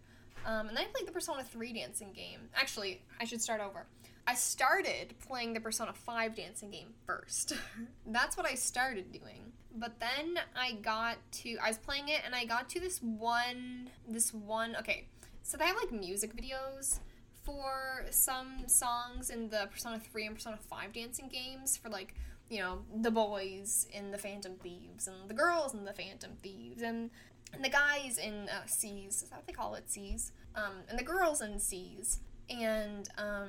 Um, 0.44 0.68
and 0.68 0.76
then 0.76 0.84
I 0.84 0.88
played 0.92 1.08
the 1.08 1.12
Persona 1.12 1.42
3 1.42 1.72
dancing 1.72 2.12
game. 2.12 2.40
Actually, 2.54 3.02
I 3.18 3.24
should 3.24 3.40
start 3.40 3.60
over. 3.60 3.86
I 4.26 4.34
started 4.34 5.14
playing 5.26 5.54
the 5.54 5.60
Persona 5.60 5.94
5 5.94 6.34
dancing 6.34 6.70
game 6.70 6.88
first. 7.06 7.54
That's 8.06 8.36
what 8.36 8.46
I 8.46 8.54
started 8.54 9.12
doing. 9.12 9.52
But 9.74 9.98
then 9.98 10.38
I 10.54 10.72
got 10.82 11.16
to 11.32 11.56
I 11.62 11.68
was 11.68 11.78
playing 11.78 12.08
it 12.08 12.20
and 12.24 12.34
I 12.34 12.44
got 12.44 12.68
to 12.70 12.80
this 12.80 13.00
one 13.00 13.88
this 14.06 14.34
one 14.34 14.76
okay. 14.76 15.06
So 15.42 15.56
they 15.56 15.64
have 15.64 15.76
like 15.76 15.92
music 15.92 16.36
videos 16.36 16.98
for 17.44 18.04
some 18.10 18.64
songs 18.66 19.30
in 19.30 19.48
the 19.48 19.68
Persona 19.70 19.98
3 19.98 20.26
and 20.26 20.34
Persona 20.34 20.58
5 20.68 20.92
dancing 20.92 21.28
games 21.28 21.76
for 21.76 21.88
like, 21.88 22.14
you 22.50 22.58
know, 22.58 22.80
the 22.94 23.10
boys 23.10 23.86
in 23.92 24.10
the 24.10 24.18
Phantom 24.18 24.54
Thieves 24.60 25.06
and 25.06 25.28
the 25.28 25.34
girls 25.34 25.72
in 25.72 25.84
the 25.84 25.92
Phantom 25.92 26.32
Thieves 26.42 26.82
and 26.82 27.10
and 27.52 27.64
the 27.64 27.68
guys 27.68 28.18
in 28.18 28.48
uh, 28.48 28.66
SEES, 28.66 29.22
is 29.22 29.28
that 29.30 29.36
what 29.38 29.46
they 29.46 29.52
call 29.52 29.74
it, 29.74 29.90
SEES? 29.90 30.32
Um, 30.54 30.84
and 30.88 30.98
the 30.98 31.02
girls 31.02 31.42
in 31.42 31.58
SEES. 31.58 32.20
And 32.48 33.08
um, 33.18 33.48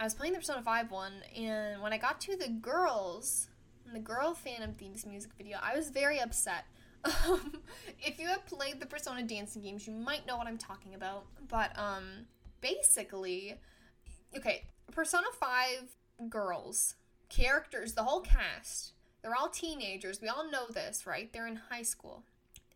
I 0.00 0.04
was 0.04 0.14
playing 0.14 0.32
the 0.32 0.40
Persona 0.40 0.62
5 0.62 0.90
one, 0.90 1.12
and 1.36 1.80
when 1.82 1.92
I 1.92 1.98
got 1.98 2.20
to 2.22 2.36
the 2.36 2.48
girls, 2.48 3.48
the 3.92 3.98
girl 3.98 4.34
Phantom 4.34 4.74
Thieves 4.74 5.06
music 5.06 5.30
video, 5.36 5.58
I 5.62 5.76
was 5.76 5.90
very 5.90 6.20
upset. 6.20 6.64
Um, 7.28 7.52
if 8.00 8.18
you 8.18 8.26
have 8.26 8.44
played 8.44 8.80
the 8.80 8.86
Persona 8.86 9.22
dancing 9.22 9.62
games, 9.62 9.86
you 9.86 9.94
might 9.94 10.26
know 10.26 10.36
what 10.36 10.48
I'm 10.48 10.58
talking 10.58 10.94
about. 10.94 11.26
But 11.46 11.70
um, 11.78 12.26
basically, 12.60 13.54
okay, 14.36 14.64
Persona 14.90 15.28
5 15.38 16.28
girls, 16.28 16.96
characters, 17.28 17.94
the 17.94 18.04
whole 18.04 18.20
cast, 18.20 18.92
they're 19.22 19.34
all 19.34 19.48
teenagers. 19.48 20.20
We 20.20 20.28
all 20.28 20.50
know 20.50 20.66
this, 20.72 21.06
right? 21.06 21.32
They're 21.32 21.46
in 21.46 21.60
high 21.70 21.82
school. 21.82 22.22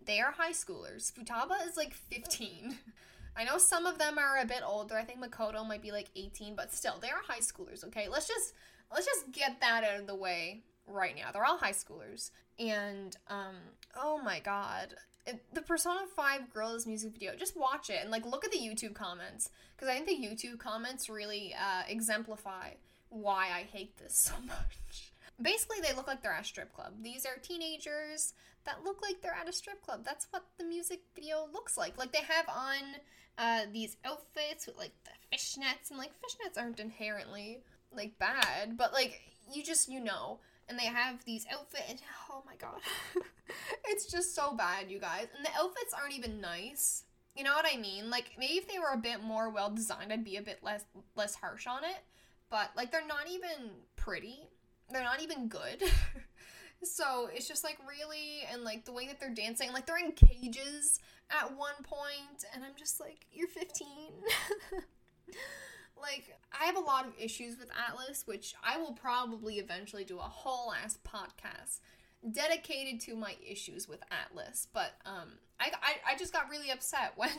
They 0.04 0.20
are 0.20 0.32
high 0.32 0.52
schoolers. 0.52 1.12
Futaba 1.12 1.66
is 1.66 1.76
like 1.76 1.94
15. 1.94 2.78
I 3.36 3.44
know 3.44 3.56
some 3.56 3.86
of 3.86 3.98
them 3.98 4.18
are 4.18 4.38
a 4.38 4.46
bit 4.46 4.62
older. 4.66 4.96
I 4.96 5.04
think 5.04 5.20
Makoto 5.20 5.66
might 5.66 5.82
be 5.82 5.92
like 5.92 6.10
18, 6.16 6.54
but 6.54 6.72
still, 6.72 6.98
they 7.00 7.08
are 7.08 7.22
high 7.26 7.40
schoolers, 7.40 7.84
okay? 7.84 8.08
Let's 8.08 8.28
just 8.28 8.52
let's 8.92 9.06
just 9.06 9.32
get 9.32 9.60
that 9.60 9.84
out 9.84 10.00
of 10.00 10.06
the 10.06 10.14
way 10.14 10.64
right 10.86 11.16
now. 11.16 11.30
They're 11.32 11.44
all 11.44 11.56
high 11.56 11.72
schoolers. 11.72 12.30
And 12.58 13.16
um 13.28 13.56
oh 13.96 14.20
my 14.22 14.40
god. 14.40 14.94
It, 15.24 15.40
the 15.54 15.62
Persona 15.62 16.00
5 16.16 16.52
Girls 16.52 16.84
music 16.84 17.12
video, 17.12 17.36
just 17.36 17.56
watch 17.56 17.90
it 17.90 18.00
and 18.02 18.10
like 18.10 18.26
look 18.26 18.44
at 18.44 18.50
the 18.50 18.58
YouTube 18.58 18.92
comments 18.92 19.50
because 19.76 19.88
I 19.88 19.94
think 19.94 20.08
the 20.08 20.16
YouTube 20.16 20.58
comments 20.58 21.08
really 21.08 21.54
uh, 21.54 21.82
exemplify 21.88 22.70
why 23.12 23.48
I 23.54 23.66
hate 23.72 23.96
this 23.98 24.16
so 24.16 24.34
much. 24.46 25.12
Basically, 25.40 25.78
they 25.80 25.94
look 25.94 26.06
like 26.06 26.22
they're 26.22 26.32
at 26.32 26.42
a 26.42 26.46
strip 26.46 26.72
club. 26.72 26.92
These 27.02 27.26
are 27.26 27.36
teenagers 27.40 28.34
that 28.64 28.84
look 28.84 29.02
like 29.02 29.20
they're 29.20 29.36
at 29.38 29.48
a 29.48 29.52
strip 29.52 29.82
club. 29.82 30.04
That's 30.04 30.26
what 30.30 30.44
the 30.58 30.64
music 30.64 31.00
video 31.14 31.48
looks 31.52 31.76
like. 31.76 31.98
Like 31.98 32.12
they 32.12 32.20
have 32.20 32.48
on 32.48 32.76
uh, 33.38 33.62
these 33.72 33.96
outfits 34.04 34.66
with 34.66 34.78
like 34.78 34.92
the 35.04 35.36
fishnets, 35.36 35.90
and 35.90 35.98
like 35.98 36.10
fishnets 36.10 36.60
aren't 36.60 36.80
inherently 36.80 37.60
like 37.94 38.18
bad, 38.18 38.76
but 38.76 38.92
like 38.92 39.20
you 39.52 39.62
just 39.62 39.88
you 39.88 40.00
know. 40.00 40.38
And 40.68 40.78
they 40.78 40.86
have 40.86 41.24
these 41.24 41.44
outfits. 41.52 41.90
and 41.90 41.98
Oh 42.30 42.42
my 42.46 42.54
god, 42.56 42.80
it's 43.86 44.06
just 44.06 44.34
so 44.34 44.54
bad, 44.54 44.90
you 44.90 44.98
guys. 44.98 45.26
And 45.36 45.44
the 45.44 45.50
outfits 45.58 45.92
aren't 45.92 46.16
even 46.16 46.40
nice. 46.40 47.04
You 47.34 47.44
know 47.44 47.54
what 47.54 47.66
I 47.70 47.76
mean? 47.76 48.10
Like 48.10 48.32
maybe 48.38 48.54
if 48.54 48.68
they 48.68 48.78
were 48.78 48.92
a 48.94 48.98
bit 48.98 49.22
more 49.22 49.50
well 49.50 49.70
designed, 49.70 50.12
I'd 50.12 50.24
be 50.24 50.36
a 50.36 50.42
bit 50.42 50.60
less 50.62 50.84
less 51.16 51.34
harsh 51.34 51.66
on 51.66 51.84
it. 51.84 52.04
But 52.52 52.70
like 52.76 52.92
they're 52.92 53.06
not 53.06 53.30
even 53.30 53.70
pretty. 53.96 54.46
They're 54.90 55.02
not 55.02 55.22
even 55.22 55.48
good. 55.48 55.82
so 56.84 57.30
it's 57.32 57.48
just 57.48 57.64
like 57.64 57.78
really 57.88 58.42
and 58.52 58.62
like 58.62 58.84
the 58.84 58.92
way 58.92 59.06
that 59.06 59.18
they're 59.18 59.34
dancing, 59.34 59.72
like 59.72 59.86
they're 59.86 59.98
in 59.98 60.12
cages 60.12 61.00
at 61.30 61.56
one 61.56 61.74
point 61.82 62.44
and 62.54 62.62
I'm 62.62 62.76
just 62.78 63.00
like 63.00 63.26
you're 63.32 63.48
15. 63.48 63.88
like 66.00 66.36
I 66.52 66.66
have 66.66 66.76
a 66.76 66.80
lot 66.80 67.06
of 67.06 67.14
issues 67.18 67.56
with 67.58 67.70
Atlus, 67.70 68.26
which 68.26 68.54
I 68.62 68.76
will 68.76 68.92
probably 68.92 69.54
eventually 69.54 70.04
do 70.04 70.18
a 70.18 70.22
whole 70.22 70.74
ass 70.74 70.98
podcast 71.08 71.80
dedicated 72.30 73.00
to 73.00 73.16
my 73.16 73.34
issues 73.48 73.88
with 73.88 74.00
Atlus. 74.10 74.66
But 74.74 74.92
um, 75.06 75.38
I, 75.58 75.72
I, 75.82 76.12
I 76.12 76.18
just 76.18 76.34
got 76.34 76.50
really 76.50 76.70
upset 76.70 77.12
when 77.16 77.30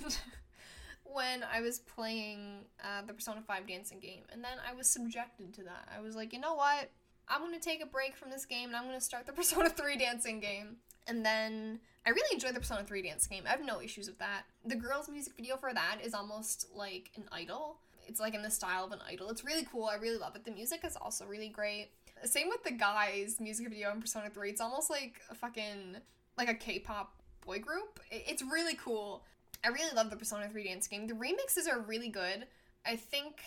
when 1.03 1.43
I 1.43 1.61
was 1.61 1.79
playing 1.79 2.65
uh, 2.83 3.05
the 3.05 3.13
Persona 3.13 3.41
5 3.45 3.67
dancing 3.67 3.99
game, 3.99 4.23
and 4.31 4.43
then 4.43 4.57
I 4.69 4.73
was 4.73 4.89
subjected 4.89 5.53
to 5.55 5.63
that. 5.63 5.87
I 5.95 6.01
was 6.01 6.15
like, 6.15 6.33
you 6.33 6.39
know 6.39 6.53
what? 6.55 6.89
I'm 7.27 7.41
gonna 7.41 7.59
take 7.59 7.81
a 7.81 7.85
break 7.85 8.17
from 8.17 8.29
this 8.29 8.45
game 8.45 8.67
and 8.67 8.75
I'm 8.75 8.85
gonna 8.85 8.99
start 8.99 9.25
the 9.25 9.33
Persona 9.33 9.69
3 9.69 9.97
dancing 9.97 10.39
game. 10.39 10.77
And 11.07 11.25
then 11.25 11.79
I 12.05 12.09
really 12.09 12.33
enjoyed 12.33 12.55
the 12.55 12.59
Persona 12.59 12.83
3 12.83 13.01
dance 13.01 13.27
game. 13.27 13.43
I 13.45 13.49
have 13.49 13.65
no 13.65 13.81
issues 13.81 14.07
with 14.07 14.19
that. 14.19 14.43
The 14.65 14.75
girls' 14.75 15.09
music 15.09 15.33
video 15.35 15.57
for 15.57 15.73
that 15.73 15.99
is 16.03 16.13
almost 16.13 16.67
like 16.75 17.11
an 17.15 17.23
idol. 17.31 17.77
It's 18.07 18.19
like 18.19 18.33
in 18.33 18.41
the 18.41 18.51
style 18.51 18.85
of 18.85 18.91
an 18.91 18.99
idol. 19.07 19.29
It's 19.29 19.45
really 19.45 19.65
cool. 19.71 19.85
I 19.85 19.95
really 19.95 20.17
love 20.17 20.35
it. 20.35 20.43
The 20.43 20.51
music 20.51 20.81
is 20.85 20.97
also 20.97 21.25
really 21.25 21.49
great. 21.49 21.91
Same 22.25 22.49
with 22.49 22.63
the 22.63 22.71
guys' 22.71 23.39
music 23.39 23.69
video 23.69 23.91
in 23.91 24.01
Persona 24.01 24.29
3. 24.29 24.49
It's 24.49 24.61
almost 24.61 24.89
like 24.89 25.21
a 25.29 25.35
fucking 25.35 25.97
like 26.37 26.49
a 26.49 26.53
K-pop 26.53 27.13
boy 27.45 27.59
group. 27.59 27.99
It's 28.09 28.41
really 28.41 28.75
cool. 28.75 29.23
I 29.63 29.69
really 29.69 29.95
love 29.95 30.09
the 30.09 30.15
Persona 30.15 30.49
3 30.49 30.63
dance 30.63 30.87
game. 30.87 31.07
The 31.07 31.13
remixes 31.13 31.71
are 31.71 31.79
really 31.79 32.09
good. 32.09 32.45
I 32.85 32.95
think 32.95 33.41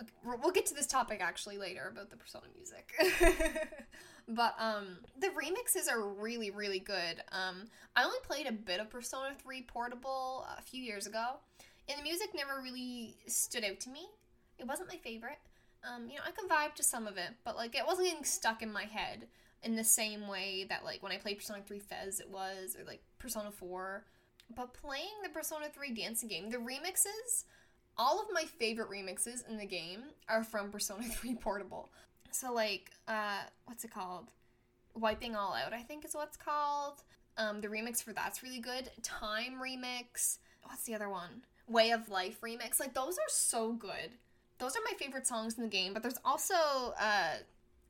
okay, 0.00 0.10
we'll 0.24 0.52
get 0.52 0.66
to 0.66 0.74
this 0.74 0.86
topic 0.86 1.20
actually 1.20 1.58
later 1.58 1.88
about 1.90 2.10
the 2.10 2.16
Persona 2.16 2.46
music. 2.56 2.92
but 4.28 4.54
um 4.58 4.98
the 5.18 5.28
remixes 5.28 5.90
are 5.90 6.08
really 6.08 6.50
really 6.50 6.78
good. 6.78 7.22
Um 7.32 7.64
I 7.94 8.04
only 8.04 8.18
played 8.22 8.46
a 8.46 8.52
bit 8.52 8.80
of 8.80 8.88
Persona 8.90 9.34
3 9.42 9.62
Portable 9.62 10.46
a 10.56 10.62
few 10.62 10.82
years 10.82 11.06
ago, 11.06 11.36
and 11.88 11.98
the 11.98 12.02
music 12.02 12.30
never 12.34 12.60
really 12.62 13.16
stood 13.26 13.64
out 13.64 13.80
to 13.80 13.90
me. 13.90 14.06
It 14.58 14.66
wasn't 14.66 14.88
my 14.88 14.96
favorite. 14.96 15.38
Um, 15.84 16.08
you 16.08 16.16
know, 16.16 16.22
I 16.26 16.30
could 16.30 16.48
vibe 16.48 16.76
to 16.76 16.82
some 16.84 17.06
of 17.08 17.16
it, 17.16 17.30
but 17.44 17.56
like 17.56 17.74
it 17.74 17.84
wasn't 17.86 18.08
getting 18.08 18.24
stuck 18.24 18.62
in 18.62 18.72
my 18.72 18.84
head 18.84 19.26
in 19.62 19.76
the 19.76 19.84
same 19.84 20.28
way 20.28 20.64
that 20.68 20.84
like 20.84 21.02
when 21.02 21.12
I 21.12 21.16
played 21.16 21.38
Persona 21.38 21.60
3 21.66 21.78
FES 21.78 22.20
it 22.20 22.30
was, 22.30 22.76
or 22.78 22.84
like 22.84 23.02
Persona 23.18 23.50
4. 23.50 24.04
But 24.54 24.74
playing 24.74 25.12
the 25.22 25.28
Persona 25.28 25.66
3 25.72 25.94
dancing 25.94 26.28
game, 26.28 26.50
the 26.50 26.58
remixes, 26.58 27.44
all 27.96 28.20
of 28.20 28.26
my 28.32 28.44
favorite 28.44 28.90
remixes 28.90 29.48
in 29.48 29.58
the 29.58 29.66
game 29.66 30.02
are 30.28 30.44
from 30.44 30.70
Persona 30.70 31.02
3 31.10 31.34
Portable. 31.36 31.90
So 32.30 32.52
like, 32.52 32.90
uh, 33.08 33.42
what's 33.66 33.84
it 33.84 33.92
called? 33.92 34.30
Wiping 34.94 35.36
All 35.36 35.54
Out, 35.54 35.72
I 35.72 35.82
think 35.82 36.04
is 36.04 36.14
what's 36.14 36.36
called. 36.36 37.02
Um, 37.38 37.60
the 37.60 37.68
remix 37.68 38.02
for 38.02 38.12
that's 38.12 38.42
really 38.42 38.60
good. 38.60 38.90
Time 39.02 39.54
remix. 39.62 40.38
What's 40.64 40.84
the 40.84 40.94
other 40.94 41.08
one? 41.08 41.42
Way 41.66 41.92
of 41.92 42.08
Life 42.10 42.40
remix. 42.42 42.78
Like 42.78 42.94
those 42.94 43.16
are 43.16 43.30
so 43.30 43.72
good 43.72 44.12
those 44.62 44.76
are 44.76 44.80
my 44.84 44.96
favorite 44.96 45.26
songs 45.26 45.58
in 45.58 45.64
the 45.64 45.68
game, 45.68 45.92
but 45.92 46.02
there's 46.02 46.18
also 46.24 46.54
uh, 46.98 47.34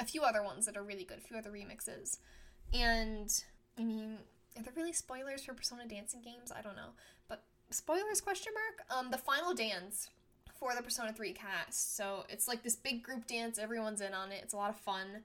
a 0.01 0.05
few 0.07 0.23
other 0.23 0.43
ones 0.43 0.65
that 0.65 0.77
are 0.77 0.83
really 0.83 1.05
good, 1.05 1.19
a 1.19 1.21
few 1.21 1.37
other 1.37 1.51
remixes. 1.51 2.17
And 2.73 3.31
I 3.79 3.83
mean, 3.83 4.17
are 4.57 4.63
there 4.63 4.73
really 4.77 4.93
spoilers 4.93 5.45
for 5.45 5.55
Persona 5.55 5.87
dancing 5.87 6.23
games? 6.23 6.53
I 6.57 6.63
don't 6.63 6.77
know. 6.77 6.91
But 7.29 7.43
spoilers 7.71 8.21
question 8.21 8.53
mark? 8.55 8.99
Um 8.99 9.11
the 9.11 9.19
final 9.19 9.55
dance 9.55 10.09
for 10.63 10.75
the 10.77 10.83
Persona 10.83 11.13
3 11.13 11.33
cast. 11.33 11.97
So 11.97 12.25
it's 12.29 12.47
like 12.47 12.63
this 12.63 12.77
big 12.77 13.03
group 13.03 13.27
dance, 13.27 13.59
everyone's 13.59 14.01
in 14.01 14.15
on 14.15 14.31
it. 14.31 14.41
It's 14.45 14.55
a 14.55 14.57
lot 14.57 14.71
of 14.71 14.77
fun. 14.77 15.25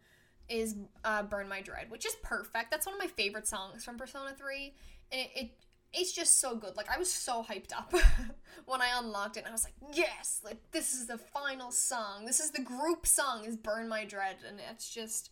Is 0.49 0.75
uh, 1.03 1.23
Burn 1.23 1.49
My 1.49 1.61
Dread, 1.61 1.91
which 1.91 2.05
is 2.05 2.15
perfect. 2.23 2.71
That's 2.71 2.85
one 2.85 2.95
of 2.95 2.99
my 2.99 3.07
favorite 3.07 3.47
songs 3.47 3.83
from 3.83 3.97
Persona 3.97 4.33
3. 4.35 4.73
And 5.11 5.21
it, 5.21 5.29
it 5.35 5.51
it's 5.93 6.11
just 6.11 6.39
so 6.39 6.55
good. 6.55 6.75
Like 6.75 6.89
I 6.89 6.97
was 6.97 7.11
so 7.11 7.43
hyped 7.43 7.73
up 7.75 7.93
when 8.65 8.81
I 8.81 8.97
unlocked 8.97 9.37
it. 9.37 9.41
And 9.41 9.49
I 9.49 9.51
was 9.51 9.63
like, 9.63 9.75
yes, 9.93 10.41
like 10.43 10.57
this 10.71 10.93
is 10.93 11.07
the 11.07 11.17
final 11.17 11.71
song. 11.71 12.25
This 12.25 12.39
is 12.39 12.51
the 12.51 12.61
group 12.61 13.05
song. 13.05 13.45
Is 13.45 13.55
"Burn 13.55 13.87
My 13.87 14.05
Dread," 14.05 14.37
and 14.47 14.59
it's 14.71 14.89
just 14.89 15.29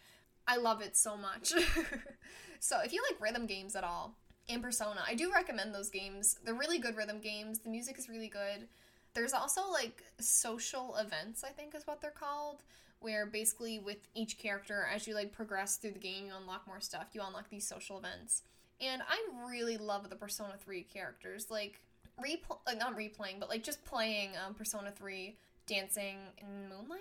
I 0.48 0.58
love 0.58 0.82
it 0.82 0.96
so 0.96 1.18
much. 1.18 1.54
so 2.60 2.80
if 2.84 2.94
you 2.94 3.02
like 3.10 3.22
rhythm 3.22 3.46
games 3.46 3.76
at 3.76 3.84
all, 3.84 4.16
in 4.48 4.62
Persona, 4.62 5.02
I 5.08 5.16
do 5.16 5.32
recommend 5.32 5.74
those 5.74 5.90
games. 5.90 6.38
They're 6.44 6.54
really 6.54 6.78
good 6.78 6.96
rhythm 6.96 7.20
games. 7.20 7.60
The 7.60 7.70
music 7.70 7.98
is 7.98 8.10
really 8.10 8.28
good. 8.28 8.68
There's 9.14 9.34
also 9.34 9.62
like 9.72 10.04
social 10.20 10.96
events, 10.98 11.44
I 11.44 11.50
think 11.50 11.74
is 11.74 11.88
what 11.88 12.02
they're 12.02 12.12
called, 12.12 12.62
where 13.00 13.26
basically 13.26 13.80
with 13.80 14.08
each 14.14 14.38
character, 14.38 14.88
as 14.94 15.08
you 15.08 15.16
like 15.16 15.32
progress 15.32 15.78
through 15.78 15.92
the 15.92 16.00
game, 16.00 16.28
you 16.28 16.34
unlock 16.40 16.68
more 16.68 16.80
stuff. 16.80 17.08
You 17.14 17.22
unlock 17.26 17.50
these 17.50 17.68
social 17.68 17.98
events 17.98 18.44
and 18.82 19.02
I 19.08 19.20
really 19.48 19.78
love 19.78 20.10
the 20.10 20.16
Persona 20.16 20.56
3 20.64 20.84
characters. 20.84 21.50
Like, 21.50 21.82
repl- 22.24 22.60
like 22.66 22.78
not 22.78 22.98
replaying, 22.98 23.40
but 23.40 23.50
like 23.50 23.64
just 23.64 23.84
playing 23.86 24.32
um, 24.46 24.54
Persona 24.54 24.92
3 24.92 25.36
dancing 25.68 26.18
in 26.38 26.70
Moonlight. 26.70 27.00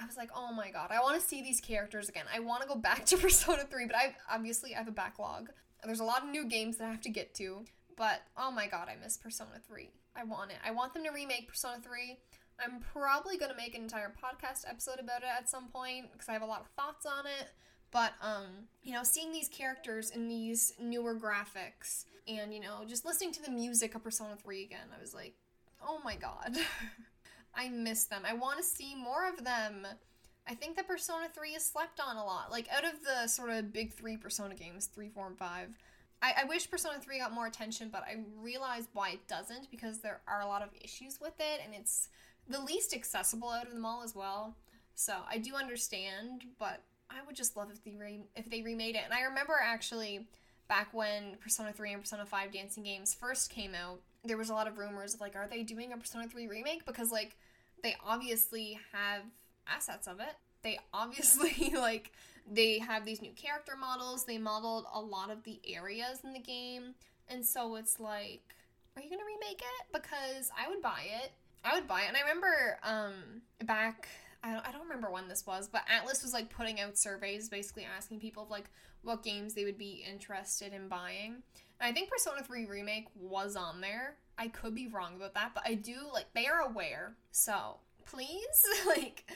I 0.00 0.06
was 0.06 0.16
like, 0.16 0.30
oh 0.34 0.52
my 0.52 0.70
god, 0.70 0.90
I 0.90 1.00
want 1.00 1.20
to 1.20 1.26
see 1.26 1.42
these 1.42 1.60
characters 1.60 2.08
again. 2.08 2.24
I 2.32 2.40
want 2.40 2.62
to 2.62 2.68
go 2.68 2.76
back 2.76 3.04
to 3.06 3.16
Persona 3.18 3.64
3, 3.64 3.86
but 3.86 3.96
I 3.96 4.14
obviously 4.30 4.74
I 4.74 4.78
have 4.78 4.88
a 4.88 4.92
backlog. 4.92 5.50
There's 5.84 6.00
a 6.00 6.04
lot 6.04 6.22
of 6.22 6.30
new 6.30 6.44
games 6.44 6.76
that 6.78 6.86
I 6.86 6.90
have 6.90 7.00
to 7.02 7.10
get 7.10 7.34
to, 7.36 7.64
but 7.96 8.22
oh 8.36 8.50
my 8.50 8.66
god, 8.66 8.88
I 8.88 8.96
miss 9.02 9.16
Persona 9.16 9.60
3. 9.66 9.90
I 10.16 10.24
want 10.24 10.50
it. 10.50 10.58
I 10.64 10.70
want 10.70 10.94
them 10.94 11.04
to 11.04 11.10
remake 11.10 11.48
Persona 11.48 11.80
3. 11.82 12.18
I'm 12.64 12.80
probably 12.80 13.38
going 13.38 13.52
to 13.52 13.56
make 13.56 13.76
an 13.76 13.82
entire 13.82 14.12
podcast 14.12 14.68
episode 14.68 14.98
about 14.98 15.22
it 15.22 15.28
at 15.36 15.48
some 15.48 15.68
point 15.68 16.12
because 16.12 16.28
I 16.28 16.32
have 16.32 16.42
a 16.42 16.46
lot 16.46 16.60
of 16.60 16.66
thoughts 16.68 17.06
on 17.06 17.26
it. 17.26 17.48
But 17.90 18.12
um, 18.20 18.66
you 18.82 18.92
know, 18.92 19.02
seeing 19.02 19.32
these 19.32 19.48
characters 19.48 20.10
in 20.10 20.28
these 20.28 20.74
newer 20.80 21.14
graphics 21.14 22.04
and 22.26 22.52
you 22.52 22.60
know, 22.60 22.84
just 22.86 23.04
listening 23.04 23.32
to 23.32 23.42
the 23.42 23.50
music 23.50 23.94
of 23.94 24.02
Persona 24.02 24.36
3 24.36 24.64
again, 24.64 24.88
I 24.96 25.00
was 25.00 25.14
like, 25.14 25.34
"Oh 25.82 26.00
my 26.04 26.16
god. 26.16 26.56
I 27.54 27.68
miss 27.68 28.04
them. 28.04 28.22
I 28.24 28.34
want 28.34 28.58
to 28.58 28.64
see 28.64 28.94
more 28.94 29.28
of 29.28 29.44
them." 29.44 29.86
I 30.50 30.54
think 30.54 30.76
that 30.76 30.88
Persona 30.88 31.28
3 31.28 31.50
is 31.50 31.64
slept 31.64 32.00
on 32.00 32.16
a 32.16 32.24
lot. 32.24 32.50
Like 32.50 32.68
out 32.72 32.84
of 32.84 33.04
the 33.04 33.28
sort 33.28 33.50
of 33.50 33.70
big 33.70 33.92
3 33.92 34.16
Persona 34.16 34.54
games, 34.54 34.86
3, 34.86 35.10
4, 35.10 35.26
and 35.26 35.38
5, 35.38 35.68
I, 36.22 36.32
I 36.40 36.44
wish 36.44 36.70
Persona 36.70 36.98
3 36.98 37.18
got 37.18 37.32
more 37.32 37.46
attention, 37.46 37.90
but 37.90 38.02
I 38.02 38.16
realize 38.40 38.88
why 38.92 39.10
it 39.10 39.28
doesn't 39.28 39.70
because 39.70 39.98
there 39.98 40.20
are 40.26 40.40
a 40.40 40.46
lot 40.46 40.62
of 40.62 40.70
issues 40.80 41.20
with 41.20 41.34
it 41.38 41.60
and 41.64 41.74
it's 41.74 42.08
the 42.48 42.60
least 42.60 42.94
accessible 42.94 43.50
out 43.50 43.66
of 43.66 43.74
them 43.74 43.84
all 43.84 44.02
as 44.02 44.14
well. 44.14 44.56
So 44.94 45.14
I 45.30 45.38
do 45.38 45.54
understand, 45.54 46.44
but 46.58 46.82
I 47.10 47.16
would 47.26 47.36
just 47.36 47.56
love 47.56 47.70
if 47.70 47.84
they 47.84 47.94
re- 47.94 48.26
if 48.34 48.50
they 48.50 48.62
remade 48.62 48.96
it. 48.96 49.02
And 49.04 49.12
I 49.12 49.22
remember 49.22 49.54
actually 49.62 50.26
back 50.66 50.88
when 50.92 51.36
Persona 51.40 51.72
3 51.72 51.92
and 51.92 52.02
Persona 52.02 52.26
5 52.26 52.52
dancing 52.52 52.82
games 52.82 53.14
first 53.14 53.50
came 53.50 53.74
out, 53.74 54.00
there 54.24 54.36
was 54.36 54.50
a 54.50 54.54
lot 54.54 54.66
of 54.66 54.78
rumors 54.78 55.14
of 55.14 55.20
like, 55.20 55.36
are 55.36 55.46
they 55.48 55.62
doing 55.62 55.92
a 55.92 55.96
Persona 55.96 56.28
3 56.28 56.46
remake? 56.46 56.84
Because 56.84 57.10
like 57.10 57.36
they 57.82 57.96
obviously 58.04 58.78
have 58.92 59.22
assets 59.66 60.06
of 60.06 60.20
it. 60.20 60.34
They 60.62 60.78
obviously 60.92 61.72
like 61.74 62.12
they 62.50 62.78
have 62.78 63.04
these 63.04 63.22
new 63.22 63.32
character 63.32 63.76
models. 63.78 64.24
They 64.24 64.38
modeled 64.38 64.86
a 64.92 65.00
lot 65.00 65.30
of 65.30 65.44
the 65.44 65.60
areas 65.66 66.20
in 66.24 66.32
the 66.32 66.40
game. 66.40 66.94
And 67.28 67.44
so 67.44 67.76
it's 67.76 68.00
like, 68.00 68.54
are 68.96 69.02
you 69.02 69.10
gonna 69.10 69.22
remake 69.26 69.60
it? 69.60 69.86
Because 69.92 70.50
I 70.58 70.68
would 70.68 70.82
buy 70.82 71.02
it. 71.22 71.32
I 71.64 71.74
would 71.74 71.86
buy 71.86 72.02
it. 72.02 72.08
And 72.08 72.16
I 72.16 72.20
remember 72.20 72.78
um 72.82 73.42
back 73.64 74.08
I 74.42 74.52
don't, 74.52 74.68
I 74.68 74.72
don't 74.72 74.82
remember 74.82 75.10
when 75.10 75.28
this 75.28 75.46
was, 75.46 75.68
but 75.68 75.82
Atlus 75.86 76.22
was 76.22 76.32
like 76.32 76.50
putting 76.50 76.80
out 76.80 76.96
surveys 76.96 77.48
basically 77.48 77.86
asking 77.96 78.20
people 78.20 78.44
of 78.44 78.50
like 78.50 78.70
what 79.02 79.22
games 79.22 79.54
they 79.54 79.64
would 79.64 79.78
be 79.78 80.04
interested 80.10 80.72
in 80.72 80.88
buying. 80.88 81.42
And 81.80 81.90
I 81.90 81.92
think 81.92 82.10
Persona 82.10 82.42
3 82.42 82.66
Remake 82.66 83.08
was 83.14 83.56
on 83.56 83.80
there. 83.80 84.16
I 84.36 84.48
could 84.48 84.74
be 84.74 84.88
wrong 84.88 85.16
about 85.16 85.34
that, 85.34 85.52
but 85.54 85.64
I 85.66 85.74
do 85.74 85.96
like 86.12 86.26
they 86.34 86.46
are 86.46 86.60
aware. 86.60 87.14
So, 87.32 87.76
please, 88.06 88.64
like 88.86 89.30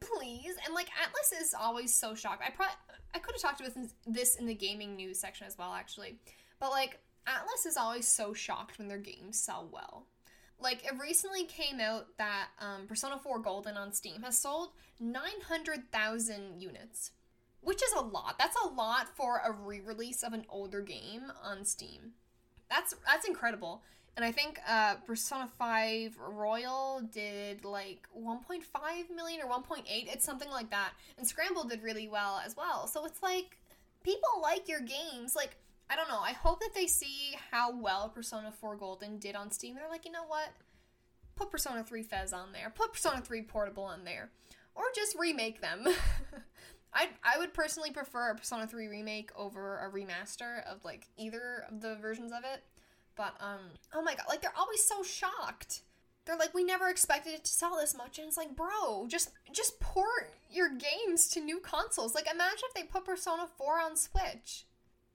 please. 0.00 0.54
And 0.64 0.74
like 0.74 0.88
Atlus 0.88 1.40
is 1.40 1.54
always 1.54 1.92
so 1.92 2.14
shocked. 2.14 2.42
I 2.46 2.50
probably 2.50 2.74
I 3.14 3.18
could 3.18 3.34
have 3.34 3.42
talked 3.42 3.60
about 3.60 3.72
this 4.06 4.36
in 4.36 4.46
the 4.46 4.54
gaming 4.54 4.96
news 4.96 5.18
section 5.18 5.46
as 5.46 5.56
well 5.58 5.72
actually. 5.72 6.18
But 6.60 6.70
like 6.70 7.00
Atlus 7.26 7.66
is 7.66 7.76
always 7.76 8.06
so 8.06 8.34
shocked 8.34 8.78
when 8.78 8.88
their 8.88 8.98
games 8.98 9.38
sell 9.38 9.68
well. 9.72 10.06
Like, 10.62 10.84
it 10.84 10.98
recently 11.00 11.44
came 11.44 11.80
out 11.80 12.06
that 12.18 12.48
um, 12.60 12.86
Persona 12.86 13.18
4 13.22 13.40
Golden 13.40 13.76
on 13.76 13.92
Steam 13.92 14.22
has 14.22 14.38
sold 14.38 14.70
900,000 15.00 16.60
units, 16.60 17.10
which 17.60 17.82
is 17.82 17.92
a 17.92 18.00
lot. 18.00 18.36
That's 18.38 18.56
a 18.64 18.68
lot 18.68 19.14
for 19.16 19.40
a 19.44 19.52
re-release 19.52 20.22
of 20.22 20.32
an 20.32 20.44
older 20.48 20.80
game 20.80 21.32
on 21.42 21.64
Steam. 21.64 22.12
That's 22.70 22.94
that's 23.06 23.26
incredible. 23.26 23.82
And 24.16 24.24
I 24.24 24.32
think 24.32 24.60
uh, 24.68 24.96
Persona 25.06 25.48
5 25.58 26.18
Royal 26.18 27.02
did 27.12 27.64
like 27.64 28.06
1.5 28.18 28.60
million 29.14 29.40
or 29.42 29.50
1.8. 29.50 29.84
It's 29.88 30.24
something 30.24 30.50
like 30.50 30.70
that. 30.70 30.92
And 31.16 31.26
Scramble 31.26 31.64
did 31.64 31.82
really 31.82 32.08
well 32.08 32.40
as 32.44 32.56
well. 32.56 32.86
So 32.86 33.06
it's 33.06 33.22
like 33.22 33.58
people 34.04 34.28
like 34.42 34.68
your 34.68 34.80
games. 34.80 35.34
Like 35.34 35.56
I 35.92 35.96
don't 35.96 36.08
know. 36.08 36.20
I 36.20 36.32
hope 36.32 36.60
that 36.60 36.74
they 36.74 36.86
see 36.86 37.36
how 37.50 37.76
well 37.76 38.08
Persona 38.08 38.50
4 38.50 38.76
Golden 38.76 39.18
did 39.18 39.36
on 39.36 39.50
Steam. 39.50 39.74
They're 39.74 39.90
like, 39.90 40.06
you 40.06 40.10
know 40.10 40.24
what? 40.26 40.48
Put 41.36 41.50
Persona 41.50 41.84
3 41.84 42.02
FES 42.02 42.32
on 42.32 42.52
there. 42.52 42.72
Put 42.74 42.94
Persona 42.94 43.20
3 43.20 43.42
Portable 43.42 43.84
on 43.84 44.04
there. 44.04 44.30
Or 44.74 44.84
just 44.94 45.18
remake 45.18 45.60
them. 45.60 45.86
I 46.94 47.08
I 47.22 47.38
would 47.38 47.52
personally 47.52 47.90
prefer 47.90 48.30
a 48.30 48.34
Persona 48.34 48.66
3 48.66 48.86
remake 48.86 49.30
over 49.36 49.78
a 49.78 49.90
remaster 49.90 50.64
of 50.66 50.82
like 50.82 51.08
either 51.18 51.66
of 51.70 51.82
the 51.82 51.96
versions 51.96 52.32
of 52.32 52.40
it. 52.44 52.62
But 53.14 53.34
um 53.40 53.60
oh 53.94 54.02
my 54.02 54.14
god, 54.14 54.26
like 54.28 54.40
they're 54.40 54.56
always 54.56 54.82
so 54.82 55.02
shocked. 55.02 55.82
They're 56.24 56.38
like, 56.38 56.54
we 56.54 56.62
never 56.62 56.88
expected 56.88 57.34
it 57.34 57.44
to 57.44 57.50
sell 57.50 57.76
this 57.76 57.96
much, 57.96 58.18
and 58.18 58.28
it's 58.28 58.36
like, 58.36 58.54
bro, 58.54 59.06
just 59.08 59.30
just 59.52 59.80
port 59.80 60.32
your 60.50 60.68
games 60.70 61.28
to 61.30 61.40
new 61.40 61.58
consoles. 61.58 62.14
Like, 62.14 62.28
imagine 62.32 62.60
if 62.68 62.74
they 62.74 62.84
put 62.84 63.04
Persona 63.04 63.48
4 63.58 63.80
on 63.80 63.96
Switch. 63.96 64.64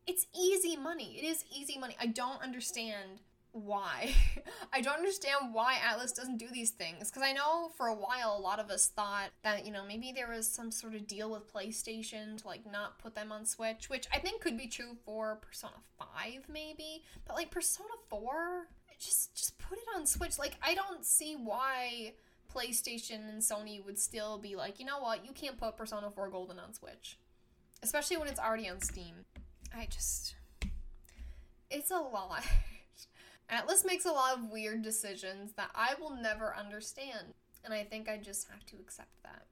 It's 0.07 0.25
easy 0.33 0.77
money. 0.77 1.19
It 1.21 1.25
is 1.25 1.43
easy 1.55 1.77
money. 1.77 1.95
I 1.99 2.07
don't 2.07 2.41
understand 2.41 3.21
why. 3.51 4.13
I 4.73 4.81
don't 4.81 4.95
understand 4.95 5.53
why 5.53 5.75
Atlus 5.75 6.15
doesn't 6.15 6.37
do 6.37 6.47
these 6.51 6.71
things. 6.71 7.09
Because 7.09 7.23
I 7.23 7.33
know 7.33 7.71
for 7.75 7.87
a 7.87 7.93
while 7.93 8.35
a 8.37 8.41
lot 8.41 8.59
of 8.59 8.69
us 8.69 8.87
thought 8.87 9.29
that, 9.43 9.65
you 9.65 9.71
know, 9.71 9.83
maybe 9.85 10.11
there 10.11 10.29
was 10.29 10.47
some 10.47 10.71
sort 10.71 10.95
of 10.95 11.07
deal 11.07 11.29
with 11.29 11.51
PlayStation 11.51 12.41
to, 12.41 12.47
like, 12.47 12.69
not 12.71 12.99
put 12.99 13.15
them 13.15 13.31
on 13.31 13.45
Switch, 13.45 13.89
which 13.89 14.07
I 14.13 14.19
think 14.19 14.41
could 14.41 14.57
be 14.57 14.67
true 14.67 14.95
for 15.05 15.39
Persona 15.41 15.73
5, 15.99 16.43
maybe. 16.51 17.03
But, 17.25 17.35
like, 17.35 17.51
Persona 17.51 17.89
4, 18.09 18.67
just, 18.99 19.35
just 19.35 19.57
put 19.59 19.77
it 19.77 19.85
on 19.95 20.05
Switch. 20.05 20.39
Like, 20.39 20.55
I 20.61 20.73
don't 20.73 21.05
see 21.05 21.35
why 21.35 22.13
PlayStation 22.53 23.29
and 23.29 23.41
Sony 23.41 23.83
would 23.85 23.99
still 23.99 24.37
be 24.37 24.55
like, 24.55 24.79
you 24.79 24.85
know 24.85 24.99
what, 24.99 25.25
you 25.25 25.31
can't 25.31 25.57
put 25.57 25.77
Persona 25.77 26.09
4 26.09 26.29
Golden 26.29 26.59
on 26.59 26.73
Switch. 26.73 27.17
Especially 27.83 28.17
when 28.17 28.27
it's 28.27 28.39
already 28.39 28.67
on 28.69 28.81
Steam. 28.81 29.25
I 29.75 29.87
just. 29.89 30.35
It's 31.69 31.91
a 31.91 31.99
lot. 31.99 32.43
Atlus 33.51 33.85
makes 33.85 34.05
a 34.05 34.11
lot 34.11 34.37
of 34.37 34.51
weird 34.51 34.81
decisions 34.81 35.53
that 35.53 35.69
I 35.73 35.95
will 35.99 36.15
never 36.15 36.55
understand, 36.55 37.33
and 37.63 37.73
I 37.73 37.83
think 37.83 38.09
I 38.09 38.17
just 38.17 38.49
have 38.49 38.65
to 38.67 38.75
accept 38.77 39.23
that. 39.23 39.45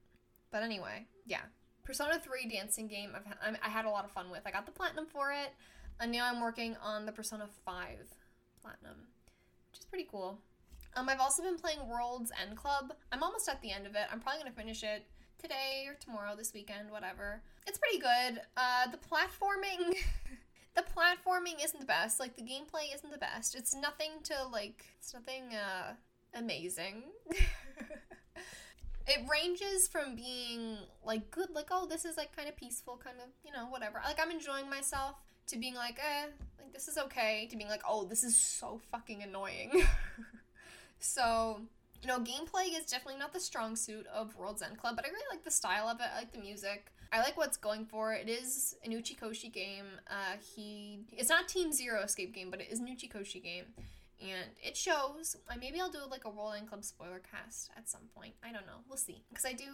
But 0.51 0.63
anyway, 0.63 1.06
yeah. 1.25 1.41
Persona 1.84 2.19
3 2.19 2.49
dancing 2.49 2.88
game 2.88 3.12
I've, 3.15 3.58
I 3.63 3.69
had 3.69 3.86
a 3.86 3.89
lot 3.89 4.06
of 4.06 4.12
fun 4.12 4.32
with. 4.32 4.41
I 4.45 4.51
got 4.51 4.65
the 4.65 4.71
platinum 4.71 5.06
for 5.06 5.32
it, 5.32 5.54
and 5.99 6.12
now 6.12 6.25
I'm 6.25 6.41
working 6.41 6.75
on 6.82 7.06
the 7.06 7.12
Persona 7.12 7.47
5 7.63 7.86
platinum, 8.62 9.08
which 9.71 9.80
is 9.80 9.86
pretty 9.86 10.08
cool. 10.10 10.39
Um, 10.95 11.10
I've 11.10 11.19
also 11.19 11.43
been 11.43 11.58
playing 11.58 11.88
World's 11.88 12.32
End 12.41 12.58
Club. 12.58 12.93
I'm 13.12 13.21
almost 13.21 13.47
at 13.49 13.62
the 13.62 13.71
end 13.71 13.86
of 13.86 13.95
it. 13.95 14.08
I'm 14.12 14.19
probably 14.19 14.41
gonna 14.41 14.56
finish 14.56 14.84
it 14.84 15.06
today 15.37 15.85
or 15.87 15.95
tomorrow, 15.95 16.35
this 16.35 16.53
weekend, 16.53 16.91
whatever. 16.91 17.41
It's 17.67 17.77
pretty 17.77 17.99
good. 17.99 18.41
Uh, 18.57 18.87
the 18.91 18.97
platforming. 18.97 19.95
the 20.75 20.83
platforming 20.83 21.63
isn't 21.63 21.79
the 21.79 21.85
best. 21.85 22.19
Like 22.19 22.35
the 22.35 22.43
gameplay 22.43 22.93
isn't 22.93 23.11
the 23.11 23.17
best. 23.17 23.55
It's 23.55 23.75
nothing 23.75 24.11
to 24.23 24.35
like. 24.51 24.85
It's 24.99 25.13
nothing 25.13 25.55
uh, 25.55 25.93
amazing. 26.33 27.03
it 29.07 29.19
ranges 29.29 29.87
from 29.87 30.15
being 30.15 30.77
like 31.03 31.31
good, 31.31 31.49
like 31.51 31.67
oh 31.71 31.87
this 31.87 32.05
is 32.05 32.17
like 32.17 32.35
kind 32.35 32.49
of 32.49 32.55
peaceful, 32.55 32.99
kind 33.03 33.17
of 33.19 33.29
you 33.43 33.51
know 33.51 33.67
whatever. 33.67 34.01
Like 34.05 34.19
I'm 34.21 34.31
enjoying 34.31 34.69
myself. 34.69 35.15
To 35.49 35.59
being 35.59 35.75
like 35.75 35.99
eh, 35.99 36.25
like 36.59 36.73
this 36.73 36.87
is 36.87 36.97
okay. 36.97 37.47
To 37.51 37.57
being 37.57 37.69
like 37.69 37.83
oh 37.87 38.05
this 38.05 38.23
is 38.23 38.35
so 38.35 38.81
fucking 38.91 39.21
annoying. 39.23 39.83
so 40.99 41.61
you 42.05 42.11
know, 42.11 42.19
gameplay 42.19 42.67
is 42.67 42.85
definitely 42.85 43.19
not 43.19 43.33
the 43.33 43.39
strong 43.39 43.75
suit 43.75 44.05
of 44.13 44.35
World's 44.35 44.61
End 44.61 44.77
Club, 44.77 44.95
but 44.95 45.05
I 45.05 45.07
really 45.07 45.25
like 45.31 45.43
the 45.43 45.49
style 45.49 45.87
of 45.87 45.99
it. 45.99 46.05
I 46.13 46.19
like 46.19 46.31
the 46.31 46.39
music. 46.39 46.91
I 47.11 47.17
like 47.19 47.35
what's 47.35 47.57
going 47.57 47.85
for. 47.85 48.13
it. 48.13 48.29
It 48.29 48.31
is 48.31 48.75
an 48.85 48.91
Uchikoshi 48.91 49.51
game. 49.51 49.85
Uh, 50.07 50.37
he 50.55 50.99
it's 51.11 51.29
not 51.29 51.47
Team 51.47 51.71
Zero 51.71 52.03
Escape 52.03 52.31
game, 52.35 52.51
but 52.51 52.61
it 52.61 52.67
is 52.69 52.79
an 52.79 52.85
Uchikoshi 52.85 53.41
game, 53.41 53.65
and 54.21 54.51
it 54.61 54.77
shows. 54.77 55.35
Maybe 55.59 55.81
I'll 55.81 55.89
do 55.89 55.97
like 56.11 56.25
a 56.25 56.29
World 56.29 56.53
End 56.55 56.67
Club 56.67 56.83
spoiler 56.83 57.23
cast 57.31 57.71
at 57.75 57.89
some 57.89 58.01
point. 58.15 58.35
I 58.43 58.51
don't 58.51 58.67
know. 58.67 58.83
We'll 58.87 58.97
see. 58.97 59.23
Because 59.29 59.45
I 59.45 59.53
do. 59.53 59.65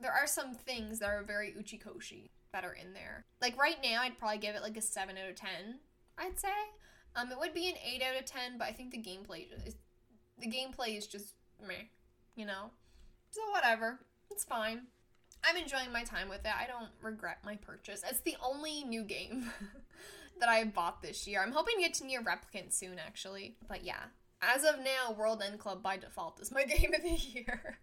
There 0.00 0.12
are 0.12 0.26
some 0.26 0.54
things 0.54 1.00
that 1.00 1.10
are 1.10 1.22
very 1.22 1.52
Uchikoshi 1.52 2.30
that 2.52 2.64
are 2.64 2.72
in 2.72 2.94
there. 2.94 3.26
Like 3.42 3.58
right 3.60 3.76
now, 3.82 4.00
I'd 4.00 4.18
probably 4.18 4.38
give 4.38 4.54
it 4.54 4.62
like 4.62 4.78
a 4.78 4.82
seven 4.82 5.18
out 5.22 5.28
of 5.28 5.36
ten. 5.36 5.80
I'd 6.16 6.40
say. 6.40 6.48
Um, 7.14 7.30
it 7.30 7.38
would 7.38 7.52
be 7.52 7.68
an 7.68 7.74
eight 7.84 8.02
out 8.02 8.18
of 8.18 8.24
ten, 8.24 8.56
but 8.56 8.68
I 8.68 8.72
think 8.72 8.90
the 8.90 9.02
gameplay 9.02 9.48
is 9.66 9.76
the 10.38 10.48
gameplay 10.48 10.96
is 10.96 11.06
just 11.06 11.34
meh, 11.66 11.88
you 12.36 12.46
know. 12.46 12.70
So 13.30 13.40
whatever. 13.50 14.00
It's 14.30 14.44
fine. 14.44 14.82
I'm 15.44 15.56
enjoying 15.56 15.92
my 15.92 16.04
time 16.04 16.28
with 16.28 16.44
it. 16.44 16.52
I 16.58 16.66
don't 16.66 16.90
regret 17.02 17.38
my 17.44 17.56
purchase. 17.56 18.02
It's 18.08 18.20
the 18.20 18.36
only 18.42 18.84
new 18.84 19.02
game 19.02 19.50
that 20.40 20.48
I 20.48 20.64
bought 20.64 21.02
this 21.02 21.26
year. 21.26 21.42
I'm 21.42 21.52
hoping 21.52 21.76
to 21.76 21.82
get 21.82 21.94
to 21.94 22.04
NieR 22.04 22.24
Replicant 22.24 22.72
soon, 22.72 22.98
actually. 22.98 23.56
But 23.68 23.84
yeah, 23.84 24.04
as 24.40 24.64
of 24.64 24.78
now, 24.78 25.14
World 25.16 25.42
End 25.44 25.58
Club 25.58 25.82
by 25.82 25.96
default 25.96 26.40
is 26.40 26.52
my 26.52 26.64
game 26.64 26.92
of 26.94 27.02
the 27.02 27.10
year. 27.10 27.78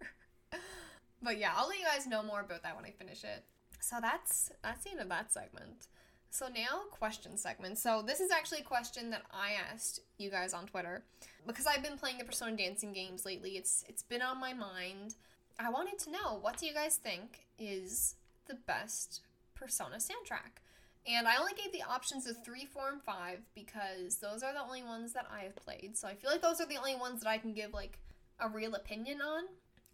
but 1.22 1.38
yeah, 1.38 1.52
I'll 1.56 1.68
let 1.68 1.80
you 1.80 1.86
guys 1.86 2.08
know 2.08 2.24
more 2.24 2.42
about 2.42 2.64
that 2.64 2.76
when 2.76 2.86
I 2.86 2.92
finish 2.92 3.24
it. 3.24 3.44
So 3.80 3.98
that's 4.02 4.52
that's 4.64 4.84
the 4.84 4.92
end 4.92 5.00
of 5.00 5.10
that 5.10 5.32
segment. 5.32 5.88
So 6.34 6.48
now 6.48 6.84
question 6.92 7.38
segment. 7.38 7.78
So 7.78 8.02
this 8.02 8.22
is 8.22 8.32
actually 8.32 8.60
a 8.60 8.64
question 8.64 9.10
that 9.10 9.24
I 9.34 9.52
asked 9.72 10.00
you 10.18 10.32
guys 10.32 10.54
on 10.54 10.66
Twitter 10.66 11.04
because 11.46 11.68
I've 11.68 11.84
been 11.84 11.98
playing 11.98 12.20
the 12.20 12.24
Persona 12.24 12.56
dancing 12.56 12.94
games 12.94 13.26
lately. 13.26 13.52
It's 13.52 13.84
it's 13.90 14.02
been 14.02 14.22
on 14.22 14.40
my 14.40 14.54
mind. 14.54 15.16
I 15.60 15.70
wanted 15.70 16.00
to 16.00 16.10
know 16.10 16.40
what 16.42 16.58
do 16.58 16.66
you 16.66 16.74
guys 16.74 16.96
think 16.96 17.48
is 17.60 18.16
the 18.48 18.56
best 18.56 19.20
Persona 19.56 19.98
soundtrack? 19.98 20.64
And 21.06 21.28
I 21.28 21.36
only 21.36 21.52
gave 21.54 21.74
the 21.74 21.84
options 21.84 22.26
of 22.28 22.42
3, 22.46 22.66
4, 22.66 22.90
and 22.94 23.02
5 23.02 23.40
because 23.54 24.18
those 24.18 24.42
are 24.42 24.54
the 24.54 24.62
only 24.62 24.84
ones 24.84 25.12
that 25.14 25.26
I 25.30 25.44
have 25.44 25.56
played. 25.58 25.98
So 25.98 26.08
I 26.08 26.14
feel 26.14 26.32
like 26.32 26.42
those 26.42 26.62
are 26.62 26.66
the 26.68 26.78
only 26.78 26.96
ones 26.96 27.22
that 27.22 27.30
I 27.30 27.40
can 27.40 27.54
give 27.54 27.74
like 27.74 28.00
a 28.40 28.48
real 28.48 28.76
opinion 28.76 29.22
on. 29.22 29.44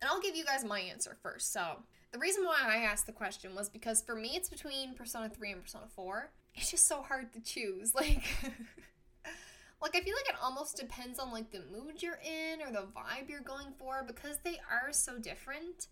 And 0.02 0.10
I'll 0.10 0.22
give 0.22 0.36
you 0.36 0.46
guys 0.46 0.64
my 0.64 0.82
answer 0.82 1.18
first. 1.24 1.52
So 1.52 1.78
the 2.18 2.22
reason 2.22 2.46
why 2.46 2.58
I 2.68 2.78
asked 2.78 3.06
the 3.06 3.12
question 3.12 3.54
was 3.54 3.70
because 3.70 4.02
for 4.02 4.16
me 4.16 4.32
it's 4.34 4.50
between 4.50 4.96
Persona 4.96 5.30
3 5.30 5.52
and 5.52 5.62
Persona 5.62 5.86
4. 5.96 6.32
It's 6.56 6.72
just 6.72 6.88
so 6.88 7.04
hard 7.04 7.32
to 7.34 7.40
choose. 7.40 7.94
Like 7.96 8.24
like 9.80 9.96
I 9.96 10.02
feel 10.02 10.16
like 10.16 10.28
it 10.28 10.36
almost 10.42 10.78
depends 10.78 11.20
on 11.20 11.32
like 11.32 11.52
the 11.52 11.62
mood 11.72 12.02
you're 12.02 12.20
in 12.26 12.64
or 12.64 12.72
the 12.72 12.88
vibe 12.88 13.30
you're 13.30 13.42
going 13.42 13.68
for 13.78 14.04
because 14.08 14.38
they 14.44 14.60
are 14.72 14.92
so 14.92 15.20
different. 15.20 15.90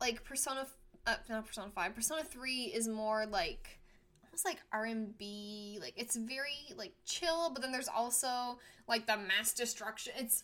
Like 0.00 0.24
Persona 0.24 0.66
uh, 1.06 1.14
not 1.28 1.46
Persona 1.46 1.70
5, 1.72 1.94
Persona 1.94 2.24
3 2.24 2.62
is 2.74 2.88
more 2.88 3.24
like 3.26 3.78
almost 4.24 4.44
like 4.44 4.58
R&B, 4.72 5.78
like 5.80 5.94
it's 5.96 6.16
very 6.16 6.74
like 6.76 6.94
chill, 7.04 7.50
but 7.50 7.62
then 7.62 7.70
there's 7.70 7.88
also 7.88 8.58
like 8.88 9.06
the 9.06 9.16
mass 9.16 9.54
destruction. 9.54 10.14
It's 10.18 10.42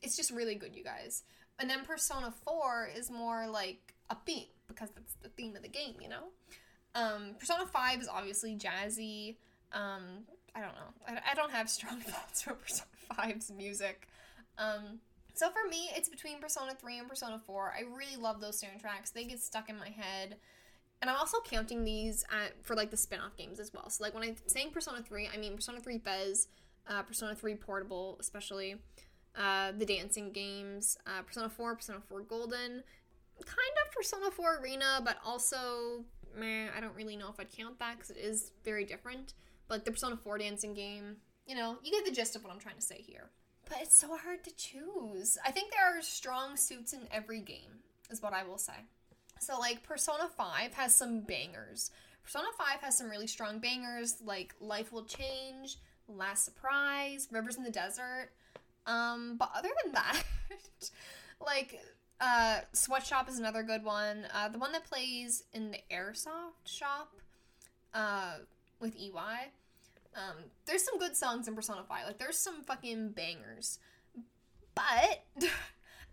it's 0.00 0.16
just 0.16 0.30
really 0.30 0.54
good, 0.54 0.76
you 0.76 0.84
guys. 0.84 1.24
And 1.58 1.68
then 1.68 1.84
Persona 1.84 2.32
4 2.44 2.90
is 2.96 3.10
more 3.10 3.48
like 3.48 3.93
upbeat 4.14 4.48
because 4.68 4.90
that's 4.94 5.14
the 5.22 5.28
theme 5.30 5.56
of 5.56 5.62
the 5.62 5.68
game, 5.68 5.94
you 6.00 6.08
know? 6.08 6.24
Um, 6.94 7.34
Persona 7.38 7.66
5 7.66 8.00
is 8.00 8.08
obviously 8.08 8.56
jazzy. 8.56 9.36
Um, 9.72 10.24
I 10.54 10.60
don't 10.60 10.74
know. 10.74 10.92
I, 11.08 11.32
I 11.32 11.34
don't 11.34 11.50
have 11.50 11.68
strong 11.68 12.00
thoughts 12.00 12.42
for 12.42 12.54
Persona 12.54 12.86
5's 13.12 13.50
music. 13.50 14.08
Um, 14.58 15.00
so 15.34 15.50
for 15.50 15.68
me, 15.68 15.90
it's 15.96 16.08
between 16.08 16.40
Persona 16.40 16.74
3 16.80 17.00
and 17.00 17.08
Persona 17.08 17.40
4. 17.44 17.74
I 17.76 17.82
really 17.82 18.16
love 18.16 18.40
those 18.40 18.62
soundtracks. 18.62 19.12
They 19.12 19.24
get 19.24 19.40
stuck 19.40 19.68
in 19.68 19.76
my 19.76 19.88
head. 19.88 20.36
And 21.02 21.10
I'm 21.10 21.16
also 21.16 21.38
counting 21.44 21.84
these 21.84 22.24
at, 22.30 22.64
for 22.64 22.76
like 22.76 22.90
the 22.90 22.96
spin-off 22.96 23.36
games 23.36 23.58
as 23.58 23.72
well. 23.74 23.90
So 23.90 24.04
like 24.04 24.14
when 24.14 24.22
I'm 24.22 24.36
saying 24.46 24.70
Persona 24.70 25.02
3, 25.02 25.28
I 25.34 25.36
mean 25.36 25.56
Persona 25.56 25.80
3 25.80 25.98
FES, 25.98 26.48
uh, 26.88 27.02
Persona 27.02 27.34
3 27.34 27.56
Portable 27.56 28.16
especially, 28.20 28.76
uh, 29.36 29.72
the 29.76 29.84
dancing 29.84 30.30
games, 30.30 30.96
uh, 31.06 31.22
Persona 31.22 31.48
4, 31.48 31.74
Persona 31.74 31.98
4 32.08 32.20
Golden, 32.22 32.84
kind 33.42 33.76
of 33.84 33.92
Persona 33.92 34.30
4 34.30 34.60
Arena, 34.60 35.00
but 35.04 35.18
also, 35.24 36.04
meh, 36.36 36.68
I 36.76 36.80
don't 36.80 36.94
really 36.94 37.16
know 37.16 37.28
if 37.28 37.40
I'd 37.40 37.50
count 37.50 37.78
that 37.78 37.96
because 37.96 38.10
it 38.10 38.18
is 38.18 38.52
very 38.64 38.84
different. 38.84 39.34
But 39.68 39.84
the 39.84 39.90
Persona 39.90 40.16
4 40.16 40.38
dancing 40.38 40.74
game, 40.74 41.16
you 41.46 41.54
know, 41.54 41.78
you 41.82 41.90
get 41.90 42.04
the 42.04 42.12
gist 42.12 42.36
of 42.36 42.44
what 42.44 42.52
I'm 42.52 42.58
trying 42.58 42.76
to 42.76 42.82
say 42.82 43.00
here. 43.00 43.30
But 43.68 43.78
it's 43.80 43.96
so 43.96 44.16
hard 44.16 44.44
to 44.44 44.54
choose. 44.54 45.38
I 45.44 45.50
think 45.50 45.72
there 45.72 45.98
are 45.98 46.02
strong 46.02 46.56
suits 46.56 46.92
in 46.92 47.00
every 47.10 47.40
game, 47.40 47.80
is 48.10 48.22
what 48.22 48.34
I 48.34 48.44
will 48.44 48.58
say. 48.58 48.74
So, 49.40 49.58
like, 49.58 49.82
Persona 49.82 50.28
5 50.28 50.74
has 50.74 50.94
some 50.94 51.20
bangers. 51.20 51.90
Persona 52.22 52.48
5 52.56 52.80
has 52.80 52.96
some 52.96 53.10
really 53.10 53.26
strong 53.26 53.58
bangers, 53.58 54.16
like 54.24 54.54
Life 54.60 54.92
Will 54.92 55.04
Change, 55.04 55.76
Last 56.08 56.44
Surprise, 56.44 57.28
Rivers 57.30 57.56
in 57.56 57.64
the 57.64 57.70
Desert. 57.70 58.30
Um, 58.86 59.36
but 59.38 59.50
other 59.54 59.70
than 59.82 59.92
that, 59.94 60.22
like, 61.44 61.80
uh, 62.20 62.60
Sweatshop 62.72 63.28
is 63.28 63.38
another 63.38 63.62
good 63.62 63.84
one. 63.84 64.26
Uh, 64.32 64.48
the 64.48 64.58
one 64.58 64.72
that 64.72 64.84
plays 64.84 65.44
in 65.52 65.70
the 65.70 65.78
Airsoft 65.92 66.66
shop 66.66 67.12
uh, 67.92 68.34
with 68.80 68.96
Iwai. 68.96 69.50
Um, 70.16 70.44
there's 70.66 70.84
some 70.84 70.98
good 70.98 71.16
songs 71.16 71.48
in 71.48 71.54
Persona 71.54 71.82
5. 71.88 72.06
Like, 72.06 72.18
there's 72.18 72.38
some 72.38 72.62
fucking 72.62 73.10
bangers. 73.10 73.78
But, 74.74 75.24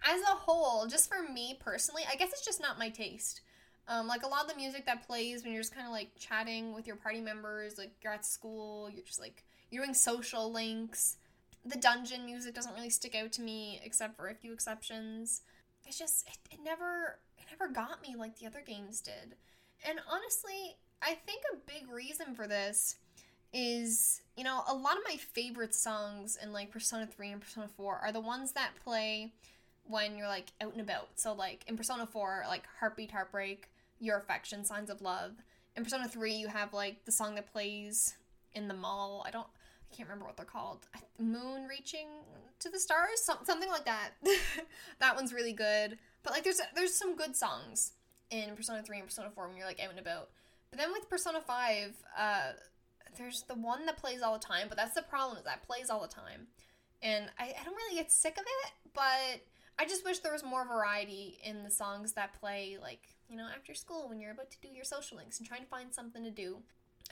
as 0.04 0.22
a 0.22 0.36
whole, 0.36 0.88
just 0.88 1.10
for 1.10 1.32
me 1.32 1.58
personally, 1.60 2.04
I 2.12 2.16
guess 2.16 2.30
it's 2.32 2.46
just 2.46 2.62
not 2.62 2.80
my 2.80 2.90
taste. 2.90 3.42
Um, 3.88 4.08
like 4.08 4.24
a 4.24 4.28
lot 4.28 4.44
of 4.44 4.50
the 4.50 4.56
music 4.56 4.86
that 4.86 5.06
plays 5.06 5.44
when 5.44 5.54
you're 5.54 5.62
just 5.62 5.74
kind 5.74 5.86
of 5.86 5.92
like 5.92 6.12
chatting 6.18 6.74
with 6.74 6.88
your 6.88 6.96
party 6.96 7.20
members, 7.20 7.78
like 7.78 7.92
you're 8.02 8.14
at 8.14 8.26
school, 8.26 8.90
you're 8.90 9.04
just 9.04 9.20
like 9.20 9.44
you're 9.70 9.84
doing 9.84 9.94
social 9.94 10.52
links. 10.52 11.18
The 11.66 11.78
dungeon 11.78 12.26
music 12.26 12.54
doesn't 12.54 12.74
really 12.74 12.90
stick 12.90 13.16
out 13.16 13.32
to 13.34 13.42
me, 13.42 13.82
except 13.84 14.16
for 14.16 14.28
a 14.30 14.36
few 14.36 14.54
exceptions. 14.54 15.42
It's 15.86 15.98
just 15.98 16.28
it, 16.28 16.38
it 16.52 16.60
never 16.64 17.20
it 17.38 17.46
never 17.52 17.72
got 17.72 18.02
me 18.02 18.16
like 18.16 18.38
the 18.38 18.48
other 18.48 18.64
games 18.66 19.02
did. 19.02 19.36
And 19.88 20.00
honestly, 20.10 20.78
I 21.02 21.16
think 21.16 21.42
a 21.52 21.58
big 21.58 21.92
reason 21.92 22.36
for 22.36 22.48
this 22.48 22.96
is, 23.54 24.22
you 24.38 24.44
know, 24.44 24.64
a 24.68 24.74
lot 24.74 24.98
of 24.98 25.04
my 25.08 25.18
favorite 25.18 25.74
songs 25.74 26.38
in 26.42 26.54
like 26.54 26.72
Persona 26.72 27.08
3 27.08 27.32
and 27.32 27.42
Persona 27.42 27.68
4 27.68 27.96
are 27.98 28.12
the 28.12 28.20
ones 28.20 28.54
that 28.54 28.72
play 28.84 29.34
when 29.86 30.18
you're 30.18 30.28
like 30.28 30.52
out 30.62 30.74
and 30.74 30.82
about. 30.82 31.10
So 31.16 31.34
like 31.34 31.66
in 31.68 31.76
Persona 31.76 32.06
4, 32.06 32.46
like 32.48 32.64
Heartbeat 32.80 33.12
Heartbreak, 33.12 33.70
Your 34.00 34.18
Affection, 34.18 34.64
Signs 34.64 34.90
of 34.90 35.02
Love. 35.02 35.34
In 35.76 35.84
Persona 35.84 36.08
3, 36.08 36.34
you 36.34 36.48
have 36.48 36.74
like 36.74 37.04
the 37.06 37.12
song 37.12 37.36
that 37.36 37.52
plays 37.52 38.16
in 38.54 38.68
the 38.68 38.74
mall. 38.74 39.24
I 39.28 39.32
don't 39.32 39.48
I 39.92 39.96
can't 39.96 40.08
remember 40.08 40.26
what 40.26 40.38
they're 40.38 40.46
called. 40.46 40.88
Moon 41.20 41.68
reaching 41.68 42.08
to 42.62 42.70
the 42.70 42.80
stars, 42.80 43.22
something 43.22 43.70
like 43.70 43.86
that. 43.86 44.12
that 45.00 45.16
one's 45.16 45.34
really 45.34 45.54
good. 45.54 45.98
But 46.24 46.34
like 46.34 46.44
there's 46.44 46.62
there's 46.76 46.94
some 46.94 47.16
good 47.16 47.36
songs 47.36 47.94
in 48.30 48.56
Persona 48.56 48.84
3 48.84 49.00
and 49.00 49.08
Persona 49.08 49.30
4 49.30 49.48
when 49.48 49.58
you're 49.58 49.66
like 49.66 49.82
out 49.84 49.90
and 49.90 50.00
about. 50.00 50.30
But 50.70 50.80
then 50.80 50.92
with 50.92 51.10
Persona 51.10 51.42
5, 51.42 51.94
uh 52.18 52.52
there's 53.18 53.44
the 53.44 53.56
one 53.56 53.86
that 53.86 53.98
plays 53.98 54.22
all 54.22 54.34
the 54.34 54.46
time, 54.46 54.68
but 54.70 54.78
that's 54.78 54.96
the 54.96 55.02
problem 55.02 55.38
is 55.38 55.44
that 55.44 55.64
plays 55.64 55.90
all 55.90 56.02
the 56.02 56.08
time. 56.08 56.48
And 57.02 57.26
I, 57.38 57.54
I 57.60 57.64
don't 57.66 57.76
really 57.76 57.98
get 57.98 58.12
sick 58.12 58.38
of 58.38 58.44
it, 58.44 58.72
but 58.94 59.42
I 59.80 59.86
just 59.86 60.06
wish 60.06 60.20
there 60.20 60.32
was 60.32 60.44
more 60.44 60.66
variety 60.66 61.40
in 61.44 61.64
the 61.64 61.72
songs 61.72 62.14
that 62.14 62.40
play, 62.40 62.78
like, 62.82 63.02
you 63.28 63.36
know, 63.36 63.48
after 63.54 63.74
school 63.74 64.08
when 64.08 64.20
you're 64.20 64.32
about 64.32 64.52
to 64.52 64.58
do 64.62 64.70
your 64.70 64.84
social 64.84 65.18
links 65.18 65.40
and 65.40 65.48
trying 65.48 65.62
to 65.62 65.68
find 65.68 65.94
something 65.94 66.24
to 66.24 66.32
do. 66.32 66.58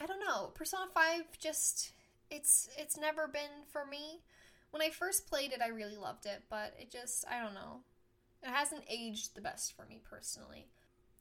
I 0.00 0.06
don't 0.06 0.20
know. 0.20 0.52
Persona 0.54 0.86
5 0.94 1.38
just 1.38 1.92
it's 2.30 2.68
it's 2.78 2.96
never 2.96 3.26
been 3.26 3.66
for 3.70 3.84
me. 3.84 4.20
When 4.70 4.82
I 4.82 4.90
first 4.90 5.28
played 5.28 5.52
it, 5.52 5.60
I 5.62 5.68
really 5.68 5.96
loved 5.96 6.26
it, 6.26 6.44
but 6.48 6.74
it 6.78 6.90
just 6.90 7.24
I 7.28 7.42
don't 7.42 7.54
know. 7.54 7.80
It 8.42 8.48
hasn't 8.48 8.84
aged 8.88 9.34
the 9.34 9.40
best 9.40 9.74
for 9.74 9.84
me 9.86 10.00
personally. 10.08 10.68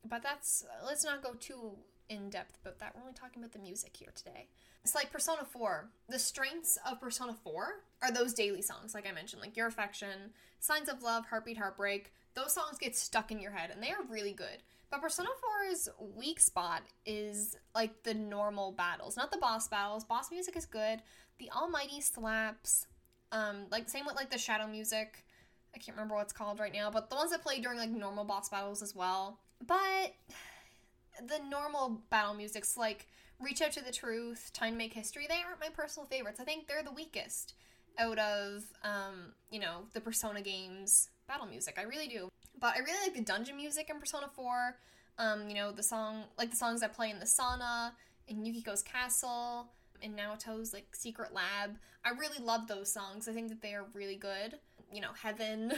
But 0.08 0.24
that's 0.24 0.66
let's 0.86 1.04
not 1.04 1.24
go 1.24 1.34
too 1.34 1.78
in 2.10 2.30
depth 2.30 2.58
about 2.62 2.80
that. 2.80 2.94
We're 2.96 3.02
only 3.02 3.14
talking 3.14 3.42
about 3.42 3.54
the 3.54 3.60
music 3.60 3.96
here 3.96 4.12
today. 4.16 4.48
It's 4.84 4.96
like 4.96 5.12
Persona 5.12 5.46
4. 5.46 5.90
The 6.10 6.20
strengths 6.20 6.78
of 6.90 7.00
Persona 7.00 7.36
4 7.44 7.68
are 8.02 8.12
those 8.12 8.34
daily 8.34 8.62
songs, 8.62 8.94
like 8.94 9.08
I 9.08 9.12
mentioned, 9.12 9.42
like 9.42 9.56
Your 9.56 9.68
Affection, 9.68 10.32
Signs 10.60 10.90
of 10.90 11.04
Love, 11.04 11.26
Heartbeat, 11.28 11.58
Heartbreak. 11.58 12.12
Those 12.34 12.54
songs 12.54 12.78
get 12.80 12.96
stuck 12.96 13.32
in 13.32 13.40
your 13.40 13.52
head 13.52 13.70
and 13.72 13.84
they 13.84 13.90
are 13.90 14.04
really 14.10 14.34
good. 14.34 14.64
But 14.90 15.02
Persona 15.02 15.30
4's 15.70 15.90
weak 16.18 16.40
spot 16.40 16.82
is 17.06 17.56
like 17.76 18.04
the 18.04 18.16
normal 18.16 18.72
battles, 18.72 19.16
not 19.16 19.32
the 19.32 19.38
boss 19.38 19.68
battles. 19.68 20.04
Boss 20.04 20.32
music 20.32 20.56
is 20.56 20.66
good. 20.66 21.02
The 21.38 21.52
Almighty 21.52 22.02
slaps. 22.02 22.88
Um, 23.32 23.66
like 23.72 23.90
same 23.90 24.06
with 24.06 24.16
like 24.16 24.32
the 24.32 24.38
shadow 24.38 24.68
music. 24.68 25.26
I 25.76 25.78
can't 25.78 25.96
remember 25.96 26.16
what 26.16 26.24
it's 26.24 26.34
called 26.34 26.60
right 26.60 26.74
now, 26.74 26.90
but 26.90 27.10
the 27.10 27.16
ones 27.16 27.32
that 27.32 27.44
play 27.44 27.60
during 27.60 27.78
like 27.78 27.90
normal 27.90 28.24
boss 28.24 28.50
battles 28.50 28.82
as 28.82 28.96
well. 28.96 29.40
But 29.66 30.16
the 31.28 31.40
normal 31.50 32.02
battle 32.10 32.34
music's 32.34 32.76
like 32.78 33.08
Reach 33.40 33.62
Out 33.62 33.72
to 33.74 33.84
the 33.84 33.92
Truth, 33.92 34.52
Time 34.54 34.74
to 34.74 34.78
Make 34.78 34.94
History, 34.94 35.26
they 35.28 35.42
aren't 35.46 35.62
my 35.62 35.70
personal 35.70 36.08
favorites. 36.08 36.40
I 36.40 36.44
think 36.44 36.68
they're 36.68 36.84
the 36.84 36.92
weakest 36.92 37.54
out 37.98 38.20
of, 38.20 38.64
um, 38.84 39.34
you 39.52 39.60
know, 39.60 39.84
the 39.94 40.02
Persona 40.02 40.42
games 40.42 41.10
battle 41.28 41.46
music. 41.46 41.78
I 41.78 41.84
really 41.84 42.08
do. 42.08 42.30
But 42.60 42.76
I 42.76 42.80
really 42.80 43.00
like 43.08 43.16
the 43.16 43.24
dungeon 43.24 43.56
music 43.56 43.90
in 43.90 44.00
Persona 44.00 44.28
4. 44.34 44.76
Um, 45.20 45.50
you 45.50 45.56
know, 45.56 45.72
the 45.72 45.84
song, 45.84 46.24
like 46.38 46.50
the 46.50 46.58
songs 46.58 46.82
that 46.82 46.94
play 46.94 47.10
in 47.10 47.20
the 47.20 47.26
sauna, 47.26 47.92
in 48.28 48.44
Yukiko's 48.44 48.84
castle, 48.84 49.68
in 50.02 50.16
Naoto's, 50.16 50.74
like, 50.74 50.96
secret 50.96 51.34
lab. 51.34 51.78
I 52.04 52.12
really 52.12 52.44
love 52.44 52.68
those 52.68 52.92
songs. 52.92 53.28
I 53.28 53.34
think 53.34 53.50
that 53.50 53.62
they 53.62 53.74
are 53.74 53.86
really 53.94 54.16
good. 54.16 54.56
You 54.92 55.02
know, 55.02 55.12
Heaven. 55.22 55.74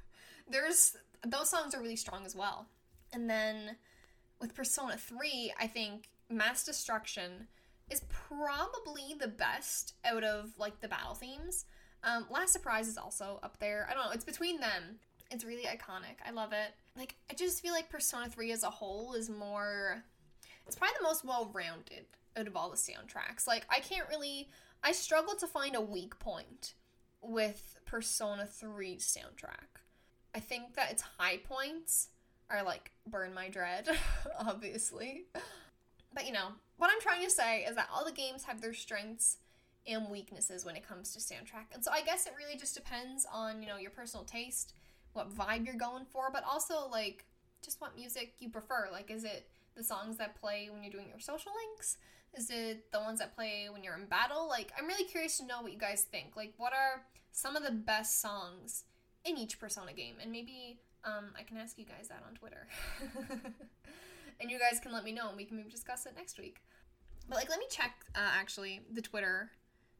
There's, 0.50 0.96
those 1.24 1.50
songs 1.50 1.74
are 1.74 1.80
really 1.80 1.96
strong 1.96 2.24
as 2.24 2.36
well. 2.36 2.66
And 3.12 3.28
then 3.28 3.76
with 4.40 4.54
Persona 4.54 4.96
3, 4.96 5.54
I 5.58 5.66
think 5.66 6.08
Mass 6.28 6.64
Destruction 6.64 7.48
is 7.90 8.02
probably 8.08 9.14
the 9.18 9.28
best 9.28 9.94
out 10.04 10.24
of 10.24 10.52
like 10.58 10.80
the 10.80 10.88
battle 10.88 11.14
themes. 11.14 11.64
Um, 12.02 12.26
Last 12.30 12.52
Surprise 12.52 12.88
is 12.88 12.98
also 12.98 13.40
up 13.42 13.58
there. 13.58 13.86
I 13.90 13.94
don't 13.94 14.04
know, 14.04 14.12
it's 14.12 14.24
between 14.24 14.60
them. 14.60 14.98
It's 15.30 15.44
really 15.44 15.64
iconic. 15.64 16.18
I 16.24 16.30
love 16.30 16.52
it. 16.52 16.74
Like, 16.96 17.16
I 17.30 17.34
just 17.34 17.60
feel 17.60 17.72
like 17.72 17.90
Persona 17.90 18.28
3 18.28 18.52
as 18.52 18.62
a 18.62 18.70
whole 18.70 19.14
is 19.14 19.28
more. 19.28 20.02
It's 20.66 20.76
probably 20.76 20.94
the 20.98 21.04
most 21.04 21.24
well 21.24 21.50
rounded 21.52 22.06
out 22.36 22.46
of 22.46 22.56
all 22.56 22.70
the 22.70 22.76
soundtracks. 22.76 23.46
Like, 23.46 23.66
I 23.70 23.80
can't 23.80 24.08
really. 24.08 24.48
I 24.82 24.92
struggle 24.92 25.34
to 25.36 25.46
find 25.46 25.74
a 25.74 25.80
weak 25.80 26.18
point 26.18 26.74
with 27.22 27.76
Persona 27.86 28.46
3 28.46 28.98
soundtrack. 28.98 29.80
I 30.34 30.40
think 30.40 30.74
that 30.74 30.90
its 30.90 31.02
high 31.18 31.38
points 31.38 32.08
are 32.50 32.62
like 32.62 32.92
Burn 33.06 33.34
My 33.34 33.48
Dread, 33.48 33.88
obviously. 34.38 35.24
But 36.12 36.26
you 36.26 36.32
know, 36.32 36.48
what 36.76 36.90
I'm 36.90 37.00
trying 37.00 37.24
to 37.24 37.30
say 37.30 37.64
is 37.64 37.76
that 37.76 37.88
all 37.92 38.04
the 38.04 38.12
games 38.12 38.44
have 38.44 38.60
their 38.60 38.74
strengths 38.74 39.38
and 39.86 40.10
weaknesses 40.10 40.64
when 40.64 40.76
it 40.76 40.86
comes 40.86 41.12
to 41.14 41.20
soundtrack. 41.20 41.74
And 41.74 41.82
so 41.82 41.90
I 41.92 42.02
guess 42.02 42.26
it 42.26 42.32
really 42.36 42.58
just 42.58 42.74
depends 42.74 43.26
on, 43.32 43.62
you 43.62 43.68
know, 43.68 43.76
your 43.76 43.90
personal 43.90 44.24
taste, 44.24 44.74
what 45.12 45.32
vibe 45.34 45.64
you're 45.64 45.74
going 45.74 46.04
for, 46.04 46.30
but 46.32 46.44
also 46.44 46.88
like 46.90 47.24
just 47.62 47.80
what 47.80 47.96
music 47.96 48.34
you 48.38 48.50
prefer. 48.50 48.88
Like 48.92 49.10
is 49.10 49.24
it 49.24 49.48
the 49.76 49.84
songs 49.84 50.16
that 50.18 50.40
play 50.40 50.68
when 50.72 50.82
you're 50.82 50.92
doing 50.92 51.08
your 51.08 51.20
social 51.20 51.52
links? 51.66 51.98
Is 52.36 52.50
it 52.50 52.92
the 52.92 53.00
ones 53.00 53.18
that 53.20 53.34
play 53.34 53.68
when 53.70 53.82
you're 53.82 53.96
in 53.96 54.06
battle? 54.06 54.48
Like 54.48 54.72
I'm 54.78 54.86
really 54.86 55.04
curious 55.04 55.38
to 55.38 55.46
know 55.46 55.62
what 55.62 55.72
you 55.72 55.78
guys 55.78 56.02
think. 56.02 56.36
Like 56.36 56.52
what 56.56 56.72
are 56.72 57.02
some 57.32 57.56
of 57.56 57.64
the 57.64 57.72
best 57.72 58.20
songs 58.20 58.84
in 59.24 59.36
each 59.36 59.58
Persona 59.58 59.92
game? 59.92 60.16
And 60.22 60.30
maybe 60.30 60.80
um, 61.04 61.30
I 61.38 61.42
can 61.42 61.56
ask 61.56 61.78
you 61.78 61.84
guys 61.84 62.08
that 62.08 62.22
on 62.26 62.34
Twitter. 62.34 62.66
and 64.40 64.50
you 64.50 64.58
guys 64.58 64.80
can 64.80 64.92
let 64.92 65.04
me 65.04 65.12
know 65.12 65.28
and 65.28 65.36
we 65.36 65.44
can 65.44 65.56
maybe 65.56 65.70
discuss 65.70 66.06
it 66.06 66.14
next 66.16 66.38
week. 66.38 66.58
But 67.28 67.36
like, 67.36 67.48
let 67.48 67.58
me 67.58 67.66
check 67.70 67.92
uh, 68.14 68.18
actually 68.38 68.82
the 68.92 69.02
Twitter, 69.02 69.50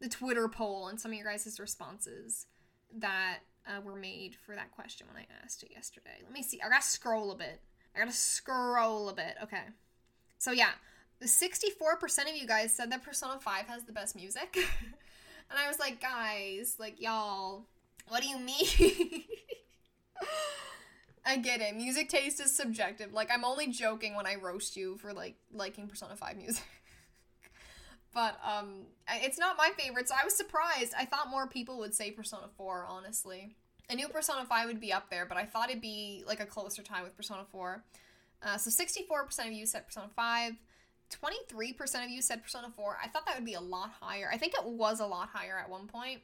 the 0.01 0.09
Twitter 0.09 0.49
poll 0.49 0.89
and 0.89 1.01
some 1.01 1.13
of 1.13 1.17
your 1.17 1.27
guys' 1.27 1.59
responses 1.59 2.47
that 2.99 3.39
uh, 3.67 3.81
were 3.81 3.97
made 3.97 4.35
for 4.35 4.55
that 4.55 4.71
question 4.73 5.07
when 5.13 5.23
I 5.23 5.27
asked 5.45 5.63
it 5.63 5.71
yesterday. 5.75 6.23
Let 6.23 6.33
me 6.33 6.43
see. 6.43 6.61
I 6.61 6.69
gotta 6.69 6.85
scroll 6.85 7.33
a 7.33 7.37
bit. 7.37 7.61
I 7.95 7.99
gotta 7.99 8.13
scroll 8.13 9.09
a 9.09 9.15
bit. 9.15 9.37
Okay. 9.43 9.63
So 10.39 10.53
yeah, 10.53 10.71
64% 11.23 12.29
of 12.29 12.37
you 12.37 12.47
guys 12.47 12.73
said 12.73 12.93
that 12.93 13.03
Persona 13.03 13.39
5 13.41 13.67
has 13.67 13.85
the 13.85 13.93
best 13.93 14.15
music. 14.17 14.57
and 15.51 15.59
I 15.59 15.69
was 15.69 15.79
like, 15.79 16.01
guys, 16.01 16.77
like 16.79 17.01
y'all, 17.01 17.65
what 18.09 18.23
do 18.23 18.29
you 18.29 18.39
mean? 18.39 18.67
I 21.27 21.39
get 21.39 21.61
it. 21.61 21.75
Music 21.75 22.09
taste 22.09 22.41
is 22.41 22.55
subjective. 22.55 23.13
Like 23.13 23.31
I'm 23.33 23.45
only 23.45 23.67
joking 23.69 24.15
when 24.15 24.27
I 24.27 24.37
roast 24.37 24.77
you 24.77 24.97
for 24.99 25.13
like 25.13 25.35
liking 25.53 25.89
Persona 25.89 26.15
5 26.15 26.37
music. 26.37 26.65
but 28.15 28.39
um 28.45 28.87
it's 29.09 29.39
not 29.39 29.57
my 29.59 29.71
favorite, 29.77 30.09
so 30.09 30.15
I 30.21 30.25
was 30.25 30.37
surprised. 30.37 30.95
I 30.97 31.05
thought 31.05 31.29
more 31.29 31.49
people 31.49 31.79
would 31.79 31.95
say 31.95 32.13
Persona 32.13 32.49
4, 32.57 32.87
honestly. 32.89 33.57
I 33.91 33.95
knew 33.95 34.09
Persona 34.09 34.45
5 34.45 34.67
would 34.67 34.81
be 34.81 34.93
up 34.93 35.11
there, 35.11 35.27
but 35.27 35.37
I 35.37 35.45
thought 35.45 35.71
it'd 35.71 35.83
be 35.83 36.25
like 36.27 36.41
a 36.41 36.47
closer 36.47 36.83
tie 36.83 37.03
with 37.03 37.17
Persona 37.17 37.45
4. 37.51 37.83
Uh, 38.43 38.57
so 38.59 38.71
64% 38.71 39.47
of 39.47 39.53
you 39.53 39.67
said 39.67 39.87
Persona 39.87 40.09
5. 40.15 40.53
23% 41.11 42.05
of 42.05 42.11
you 42.11 42.21
said 42.23 42.43
Persona 42.43 42.71
4. 42.75 42.99
I 43.03 43.09
thought 43.09 43.27
that 43.27 43.37
would 43.37 43.45
be 43.45 43.55
a 43.55 43.61
lot 43.61 43.93
higher. 44.01 44.29
I 44.33 44.37
think 44.39 44.55
it 44.55 44.65
was 44.65 45.01
a 45.01 45.07
lot 45.07 45.29
higher 45.29 45.59
at 45.59 45.71
one 45.71 45.87
point 45.87 46.21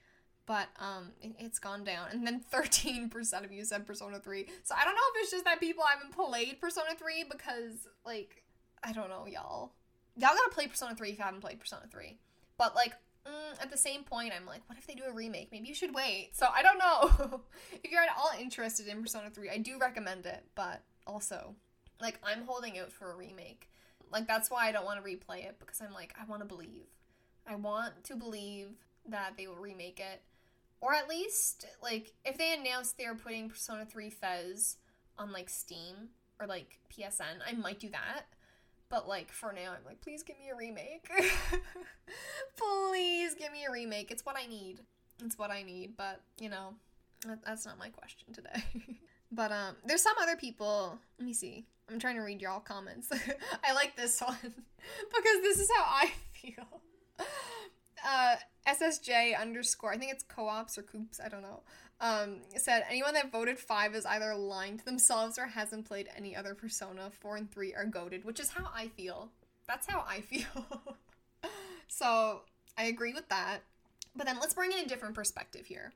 but 0.47 0.69
um 0.81 1.11
it, 1.21 1.35
has 1.41 1.59
gone 1.59 1.85
down. 1.85 2.09
And 2.11 2.27
then 2.27 2.43
13% 2.53 3.45
of 3.45 3.53
you 3.53 3.65
said 3.65 3.87
persona 3.87 4.19
3 4.19 4.47
so 4.63 4.75
i 4.79 4.85
don't 4.85 4.95
know 4.95 5.01
if 5.15 5.23
it's 5.23 5.31
just 5.31 5.45
that 5.45 5.61
people 5.61 5.85
haven't 5.85 6.13
played 6.13 6.61
persona 6.61 6.95
3 6.97 7.25
because 7.31 7.89
like 8.05 8.45
i 8.83 8.93
don't 8.93 9.09
know 9.09 9.27
y'all. 9.27 9.73
Y'all 10.17 10.35
gotta 10.35 10.51
play 10.51 10.67
persona 10.67 10.95
3 10.95 11.11
if 11.11 11.19
you 11.19 11.25
haven't 11.25 11.41
played 11.41 11.61
persona 11.61 11.87
3 11.91 12.19
but 12.59 12.75
like 12.75 12.95
mm, 13.27 13.63
at 13.63 13.71
the 13.71 13.79
same 13.79 14.03
point 14.05 14.33
i'm 14.37 14.47
like 14.47 14.63
what 14.67 14.79
if 14.79 14.87
they 14.87 14.95
do 14.95 15.05
a 15.09 15.13
remake? 15.13 15.49
Maybe 15.53 15.69
you 15.69 15.75
should 15.75 15.95
wait. 15.95 16.31
So 16.33 16.47
i 16.55 16.63
don't 16.63 16.79
know. 16.79 17.41
If 17.85 17.91
you're 17.91 18.03
at 18.03 18.17
all 18.17 18.31
interested 18.39 18.89
in 18.89 19.01
persona 19.03 19.31
3 19.31 19.51
i 19.51 19.59
do 19.59 19.79
recommend 19.79 20.27
it 20.27 20.45
but 20.55 20.83
also 21.07 21.55
like 22.01 22.19
i'm 22.23 22.45
holding 22.47 22.79
out 22.79 22.93
for 22.93 23.13
a 23.13 23.17
remake 23.17 23.69
like 24.13 24.27
that's 24.27 24.51
why 24.51 24.69
i 24.69 24.73
don't 24.73 24.85
want 24.85 25.03
to 25.03 25.11
replay 25.11 25.45
it 25.45 25.57
because 25.59 25.81
i'm 25.81 25.93
like 25.93 26.15
i 26.21 26.25
want 26.29 26.41
to 26.41 26.47
believe 26.47 26.87
i 27.47 27.55
want 27.55 27.93
to 28.05 28.15
believe 28.15 28.69
that 29.09 29.35
they 29.37 29.47
will 29.47 29.57
remake 29.57 30.01
it 30.01 30.23
or 30.83 30.93
at 30.93 31.09
least, 31.09 31.65
like, 31.81 32.13
if 32.25 32.37
they 32.37 32.53
announced 32.53 32.99
they're 32.99 33.15
putting 33.15 33.49
Persona 33.49 33.87
3 33.87 34.11
FES 34.11 34.79
on, 35.17 35.33
like, 35.33 35.49
Steam 35.49 36.09
or, 36.41 36.49
like, 36.49 36.81
PSN, 36.93 37.39
I 37.47 37.53
might 37.53 37.79
do 37.79 37.89
that. 37.91 38.25
But, 38.89 39.09
like, 39.09 39.31
for 39.31 39.53
now, 39.53 39.71
I'm 39.79 39.85
like, 39.87 40.01
please 40.01 40.25
give 40.25 40.37
me 40.41 40.51
a 40.53 40.57
remake. 40.57 41.09
please 42.57 43.37
give 43.37 43.53
me 43.53 43.65
a 43.67 43.71
remake. 43.71 44.11
It's 44.11 44.27
what 44.27 44.37
I 44.37 44.47
need. 44.47 44.81
It's 45.25 45.39
what 45.39 45.53
I 45.53 45.63
need. 45.63 45.97
But, 45.97 46.21
you 46.41 46.49
know, 46.49 46.75
that's 47.47 47.65
not 47.65 47.79
my 47.79 47.89
question 47.89 48.33
today. 48.35 48.99
but, 49.33 49.53
um, 49.53 49.77
there's 49.87 50.03
some 50.03 50.17
other 50.21 50.35
people. 50.35 50.99
Let 51.17 51.27
me 51.27 51.33
see. 51.33 51.65
I'm 51.91 51.99
trying 51.99 52.17
to 52.17 52.23
read 52.23 52.41
your 52.41 52.51
all 52.51 52.61
comments. 52.61 53.09
I 53.65 53.73
like 53.75 53.97
this 53.97 54.21
one 54.21 54.37
because 54.43 55.43
this 55.43 55.59
is 55.59 55.71
how 55.75 55.85
I 55.85 56.11
feel. 56.33 56.81
Uh, 58.05 58.37
SSJ 58.67 59.39
underscore, 59.39 59.93
I 59.93 59.99
think 59.99 60.13
it's 60.13 60.25
co-ops 60.25 60.79
or 60.79 60.83
coops, 60.83 61.21
I 61.25 61.29
don't 61.29 61.43
know. 61.43 61.61
Um, 62.01 62.39
said 62.57 62.85
anyone 62.89 63.15
that 63.15 63.31
voted 63.31 63.59
five 63.59 63.95
is 63.95 64.05
either 64.05 64.35
lying 64.35 64.77
to 64.79 64.85
themselves 64.85 65.39
or 65.39 65.47
hasn't 65.47 65.87
played 65.87 66.09
any 66.17 66.35
other 66.35 66.55
Persona. 66.55 67.11
Four 67.21 67.37
and 67.37 67.49
three 67.49 67.73
are 67.75 67.85
goaded, 67.85 68.25
which 68.25 68.41
is 68.41 68.51
how 68.51 68.69
I 68.75 68.89
feel. 68.89 69.31
That's 69.69 69.87
how 69.89 70.05
I 70.09 70.21
feel. 70.21 70.91
so 71.87 72.41
I 72.77 72.85
agree 72.85 73.13
with 73.13 73.29
that. 73.29 73.59
But 74.17 74.27
then 74.27 74.39
let's 74.41 74.55
bring 74.55 74.73
in 74.73 74.81
a 74.81 74.89
different 74.89 75.15
perspective 75.15 75.67
here. 75.67 75.93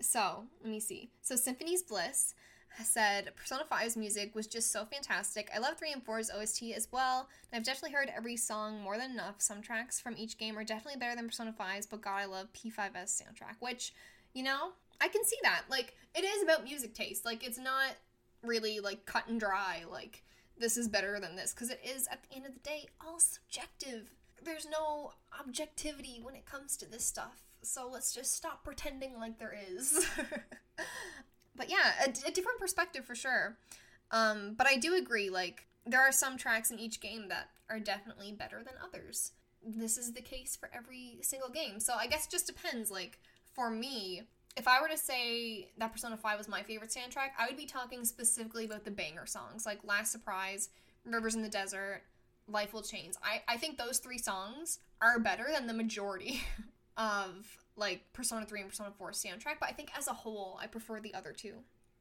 So 0.00 0.44
let 0.62 0.70
me 0.70 0.80
see. 0.80 1.10
So 1.20 1.36
Symphony's 1.36 1.82
Bliss 1.82 2.34
said 2.82 3.30
Persona 3.36 3.64
5's 3.70 3.96
music 3.96 4.34
was 4.34 4.46
just 4.46 4.70
so 4.70 4.84
fantastic. 4.84 5.50
I 5.54 5.58
love 5.58 5.78
3 5.78 5.92
and 5.92 6.04
4's 6.04 6.30
OST 6.30 6.62
as 6.74 6.88
well. 6.90 7.28
And 7.50 7.58
I've 7.58 7.64
definitely 7.64 7.96
heard 7.96 8.10
every 8.14 8.36
song 8.36 8.80
more 8.82 8.96
than 8.96 9.10
enough. 9.10 9.36
Some 9.38 9.62
tracks 9.62 10.00
from 10.00 10.16
each 10.16 10.38
game 10.38 10.58
are 10.58 10.64
definitely 10.64 10.98
better 10.98 11.16
than 11.16 11.26
Persona 11.26 11.54
5's, 11.58 11.86
but 11.86 12.00
God, 12.00 12.16
I 12.16 12.24
love 12.26 12.48
P5's 12.52 13.22
soundtrack, 13.22 13.56
which, 13.60 13.92
you 14.34 14.42
know, 14.42 14.70
I 15.00 15.08
can 15.08 15.24
see 15.24 15.38
that. 15.42 15.62
Like, 15.68 15.94
it 16.14 16.24
is 16.24 16.42
about 16.42 16.64
music 16.64 16.94
taste. 16.94 17.24
Like, 17.24 17.44
it's 17.44 17.58
not 17.58 17.96
really 18.42 18.80
like 18.80 19.06
cut 19.06 19.28
and 19.28 19.38
dry, 19.38 19.84
like, 19.90 20.22
this 20.58 20.76
is 20.76 20.88
better 20.88 21.18
than 21.20 21.36
this, 21.36 21.52
because 21.52 21.70
it 21.70 21.80
is, 21.82 22.06
at 22.08 22.22
the 22.22 22.36
end 22.36 22.46
of 22.46 22.52
the 22.52 22.60
day, 22.60 22.86
all 23.00 23.18
subjective. 23.18 24.10
There's 24.42 24.66
no 24.70 25.12
objectivity 25.38 26.20
when 26.22 26.34
it 26.34 26.46
comes 26.46 26.76
to 26.78 26.90
this 26.90 27.04
stuff. 27.04 27.42
So 27.62 27.88
let's 27.90 28.14
just 28.14 28.34
stop 28.34 28.64
pretending 28.64 29.18
like 29.18 29.38
there 29.38 29.56
is. 29.70 30.06
but 31.56 31.70
yeah, 31.70 31.92
a, 32.04 32.28
a, 32.28 32.30
different 32.30 32.58
perspective 32.58 33.04
for 33.04 33.14
sure. 33.14 33.56
Um, 34.10 34.54
but 34.56 34.66
I 34.66 34.76
do 34.76 34.94
agree, 34.94 35.30
like, 35.30 35.66
there 35.86 36.00
are 36.00 36.12
some 36.12 36.36
tracks 36.36 36.70
in 36.70 36.78
each 36.78 37.00
game 37.00 37.28
that 37.28 37.48
are 37.68 37.80
definitely 37.80 38.32
better 38.32 38.58
than 38.58 38.74
others. 38.84 39.32
This 39.64 39.98
is 39.98 40.12
the 40.12 40.22
case 40.22 40.56
for 40.56 40.70
every 40.74 41.18
single 41.22 41.48
game. 41.50 41.80
So 41.80 41.94
I 41.94 42.06
guess 42.06 42.26
it 42.26 42.30
just 42.30 42.46
depends. 42.46 42.90
Like, 42.90 43.18
for 43.52 43.70
me, 43.70 44.22
if 44.56 44.66
I 44.66 44.80
were 44.80 44.88
to 44.88 44.96
say 44.96 45.70
that 45.78 45.92
Persona 45.92 46.16
5 46.16 46.38
was 46.38 46.48
my 46.48 46.62
favorite 46.62 46.90
soundtrack, 46.90 47.30
I 47.38 47.46
would 47.46 47.56
be 47.56 47.66
talking 47.66 48.04
specifically 48.04 48.64
about 48.64 48.84
the 48.84 48.90
banger 48.90 49.26
songs, 49.26 49.64
like 49.66 49.80
Last 49.84 50.12
Surprise, 50.12 50.70
Rivers 51.04 51.34
in 51.34 51.42
the 51.42 51.48
Desert, 51.48 52.02
Life 52.48 52.72
Will 52.72 52.82
Change. 52.82 53.14
I, 53.22 53.42
I 53.48 53.56
think 53.56 53.78
those 53.78 53.98
three 53.98 54.18
songs 54.18 54.80
are 55.00 55.18
better 55.18 55.46
than 55.52 55.66
the 55.66 55.72
majority 55.72 56.42
of 56.96 57.59
like 57.76 58.12
Persona 58.12 58.46
3 58.46 58.60
and 58.60 58.68
Persona 58.70 58.90
4 58.96 59.10
soundtrack, 59.12 59.58
but 59.60 59.68
I 59.68 59.72
think 59.72 59.90
as 59.96 60.06
a 60.08 60.12
whole, 60.12 60.58
I 60.62 60.66
prefer 60.66 61.00
the 61.00 61.14
other 61.14 61.32
two. 61.32 61.54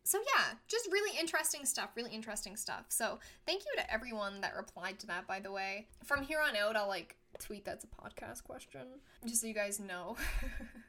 So 0.03 0.17
yeah, 0.35 0.55
just 0.67 0.87
really 0.91 1.17
interesting 1.19 1.65
stuff, 1.65 1.91
really 1.95 2.11
interesting 2.11 2.55
stuff. 2.55 2.85
So 2.89 3.19
thank 3.45 3.63
you 3.65 3.71
to 3.77 3.93
everyone 3.93 4.41
that 4.41 4.55
replied 4.55 4.99
to 5.01 5.07
that, 5.07 5.27
by 5.27 5.39
the 5.39 5.51
way. 5.51 5.87
From 6.03 6.23
here 6.23 6.39
on 6.41 6.55
out, 6.55 6.75
I'll 6.75 6.87
like 6.87 7.15
tweet 7.37 7.65
that's 7.65 7.83
a 7.83 7.87
podcast 7.87 8.43
question, 8.43 8.81
just 9.25 9.41
so 9.41 9.47
you 9.47 9.53
guys 9.53 9.79
know. 9.79 10.17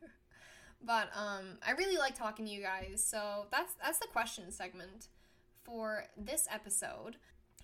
but 0.82 1.10
um, 1.14 1.58
I 1.66 1.72
really 1.72 1.98
like 1.98 2.14
talking 2.14 2.46
to 2.46 2.50
you 2.50 2.62
guys, 2.62 3.04
so 3.04 3.46
that's 3.50 3.74
that's 3.82 3.98
the 3.98 4.06
question 4.06 4.50
segment 4.50 5.08
for 5.64 6.04
this 6.16 6.48
episode. 6.50 7.16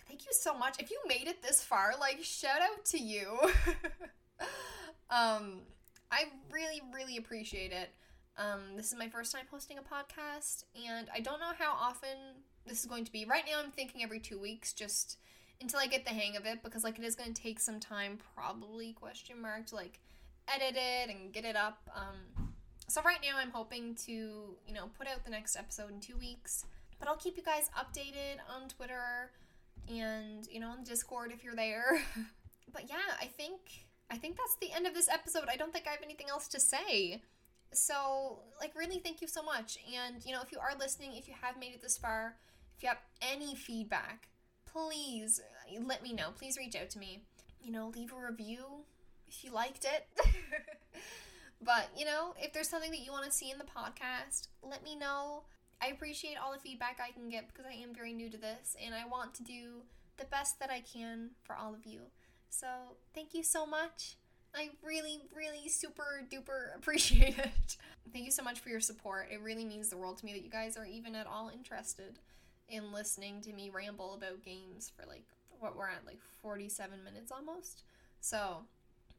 Thank 0.07 0.27
you 0.27 0.33
so 0.33 0.57
much. 0.57 0.79
If 0.79 0.91
you 0.91 1.01
made 1.09 1.27
it 1.27 1.43
this 1.43 1.62
far, 1.62 1.95
like 1.99 2.23
shout 2.23 2.61
out 2.61 2.85
to 2.87 2.99
you. 2.99 3.39
um, 5.11 5.62
I 6.11 6.25
really, 6.51 6.83
really 6.95 7.17
appreciate 7.17 7.73
it. 7.73 7.91
Um, 8.39 8.77
this 8.77 8.93
is 8.93 8.99
my 8.99 9.09
first 9.09 9.33
time 9.33 9.47
hosting 9.51 9.79
a 9.79 9.83
podcast, 9.83 10.65
and 10.87 11.09
I 11.15 11.21
don't 11.21 11.41
know 11.41 11.53
how 11.59 11.73
often 11.73 12.17
this 12.67 12.81
is 12.81 12.87
going 12.87 13.05
to 13.05 13.13
be. 13.13 13.25
Right 13.25 13.45
now, 13.47 13.61
I'm 13.63 13.71
thinking 13.71 14.03
every 14.03 14.21
two 14.21 14.39
weeks, 14.39 14.73
just 14.73 15.19
until 15.61 15.81
I 15.81 15.87
get 15.87 16.05
the 16.05 16.11
hang 16.11 16.37
of 16.37 16.45
it, 16.45 16.63
because 16.63 16.85
like 16.85 16.99
it 16.99 17.05
is 17.05 17.15
going 17.15 17.33
to 17.33 17.43
take 17.43 17.59
some 17.59 17.81
time, 17.81 18.19
probably 18.35 18.93
question 18.93 19.41
mark, 19.41 19.67
to 19.67 19.75
like 19.75 20.01
edit 20.49 20.77
it 20.77 21.11
and 21.11 21.33
get 21.33 21.45
it 21.45 21.57
up. 21.57 21.79
Um, 21.95 22.53
so 22.89 23.01
right 23.03 23.19
now, 23.23 23.39
I'm 23.39 23.51
hoping 23.51 23.95
to 24.07 24.13
you 24.13 24.75
know 24.75 24.91
put 24.99 25.09
out 25.09 25.25
the 25.25 25.31
next 25.31 25.57
episode 25.57 25.91
in 25.91 26.01
two 26.01 26.17
weeks, 26.19 26.67
but 26.99 27.09
I'll 27.09 27.17
keep 27.17 27.37
you 27.39 27.43
guys 27.43 27.71
updated 27.77 28.39
on 28.55 28.69
Twitter 28.69 29.31
and 29.89 30.47
you 30.51 30.61
know 30.61 30.69
on 30.69 30.85
Discord 30.85 31.33
if 31.33 31.43
you're 31.43 31.57
there. 31.57 32.03
but 32.73 32.85
yeah, 32.91 33.17
I 33.19 33.27
think 33.27 33.86
I 34.11 34.17
think 34.17 34.37
that's 34.37 34.57
the 34.61 34.75
end 34.75 34.87
of 34.87 34.95
this 34.95 35.09
episode. 35.09 35.45
I 35.51 35.57
don't 35.57 35.73
think 35.73 35.87
I 35.87 35.91
have 35.91 36.03
anything 36.03 36.29
else 36.31 36.49
to 36.49 36.61
say. 36.61 37.23
So, 37.73 38.39
like, 38.61 38.75
really, 38.77 39.01
thank 39.01 39.21
you 39.21 39.29
so 39.29 39.43
much. 39.43 39.79
And, 39.95 40.25
you 40.25 40.33
know, 40.33 40.41
if 40.43 40.53
you 40.53 40.59
are 40.59 40.77
listening, 40.79 41.17
if 41.17 41.27
you 41.29 41.35
have 41.43 41.59
made 41.59 41.75
it 41.75 41.83
this 41.83 41.99
far, 41.99 42.37
if 42.77 42.83
you 42.83 42.89
have 42.89 43.03
any 43.21 43.55
feedback, 43.55 44.29
please 44.67 45.41
uh, 45.41 45.81
let 45.85 46.03
me 46.03 46.13
know. 46.13 46.31
Please 46.37 46.57
reach 46.57 46.77
out 46.77 46.91
to 46.91 46.99
me. 46.99 47.23
You 47.61 47.73
know, 47.73 47.93
leave 47.95 48.13
a 48.13 48.31
review 48.31 48.85
if 49.29 49.43
you 49.43 49.51
liked 49.53 49.85
it. 49.85 50.07
but, 51.63 51.91
you 51.97 52.05
know, 52.05 52.35
if 52.39 52.53
there's 52.53 52.69
something 52.69 52.93
that 52.93 53.05
you 53.05 53.11
want 53.11 53.25
to 53.25 53.33
see 53.33 53.51
in 53.51 53.59
the 53.59 53.65
podcast, 53.65 54.49
let 54.63 54.85
me 54.85 54.97
know. 54.97 55.43
I 55.83 55.89
appreciate 55.89 56.37
all 56.43 56.53
the 56.53 56.59
feedback 56.59 57.01
I 57.03 57.13
can 57.13 57.29
get 57.29 57.49
because 57.49 57.67
I 57.67 57.75
am 57.75 57.95
very 57.95 58.13
new 58.13 58.31
to 58.31 58.39
this 58.39 58.77
and 58.83 58.95
I 58.95 59.07
want 59.07 59.35
to 59.35 59.43
do 59.43 59.83
the 60.17 60.25
best 60.25 60.59
that 60.61 60.71
I 60.71 60.81
can 60.81 61.31
for 61.43 61.57
all 61.57 61.75
of 61.75 61.85
you. 61.85 62.01
So, 62.59 62.67
thank 63.15 63.35
you 63.35 63.43
so 63.43 63.67
much. 63.67 64.17
I 64.55 64.71
really, 64.83 65.21
really 65.37 65.69
super 65.69 66.23
duper 66.33 66.75
appreciate 66.77 67.39
it. 67.39 67.77
Thank 68.15 68.25
you 68.25 68.31
so 68.31 68.43
much 68.43 68.61
for 68.61 68.71
your 68.71 68.81
support. 68.81 69.29
It 69.31 69.43
really 69.43 69.67
means 69.67 69.91
the 69.91 69.99
world 69.99 70.17
to 70.19 70.25
me 70.25 70.33
that 70.33 70.43
you 70.43 70.49
guys 70.49 70.79
are 70.79 70.87
even 70.87 71.15
at 71.15 71.27
all 71.27 71.51
interested 71.53 72.19
in 72.71 72.93
listening 72.93 73.43
to 73.43 73.53
me 73.53 73.69
ramble 73.69 74.15
about 74.15 74.43
games 74.43 74.91
for 74.97 75.07
like 75.07 75.25
what 75.61 75.77
we're 75.77 75.89
at 75.89 76.07
like 76.07 76.21
47 76.41 77.05
minutes 77.05 77.31
almost. 77.31 77.83
So, 78.21 78.65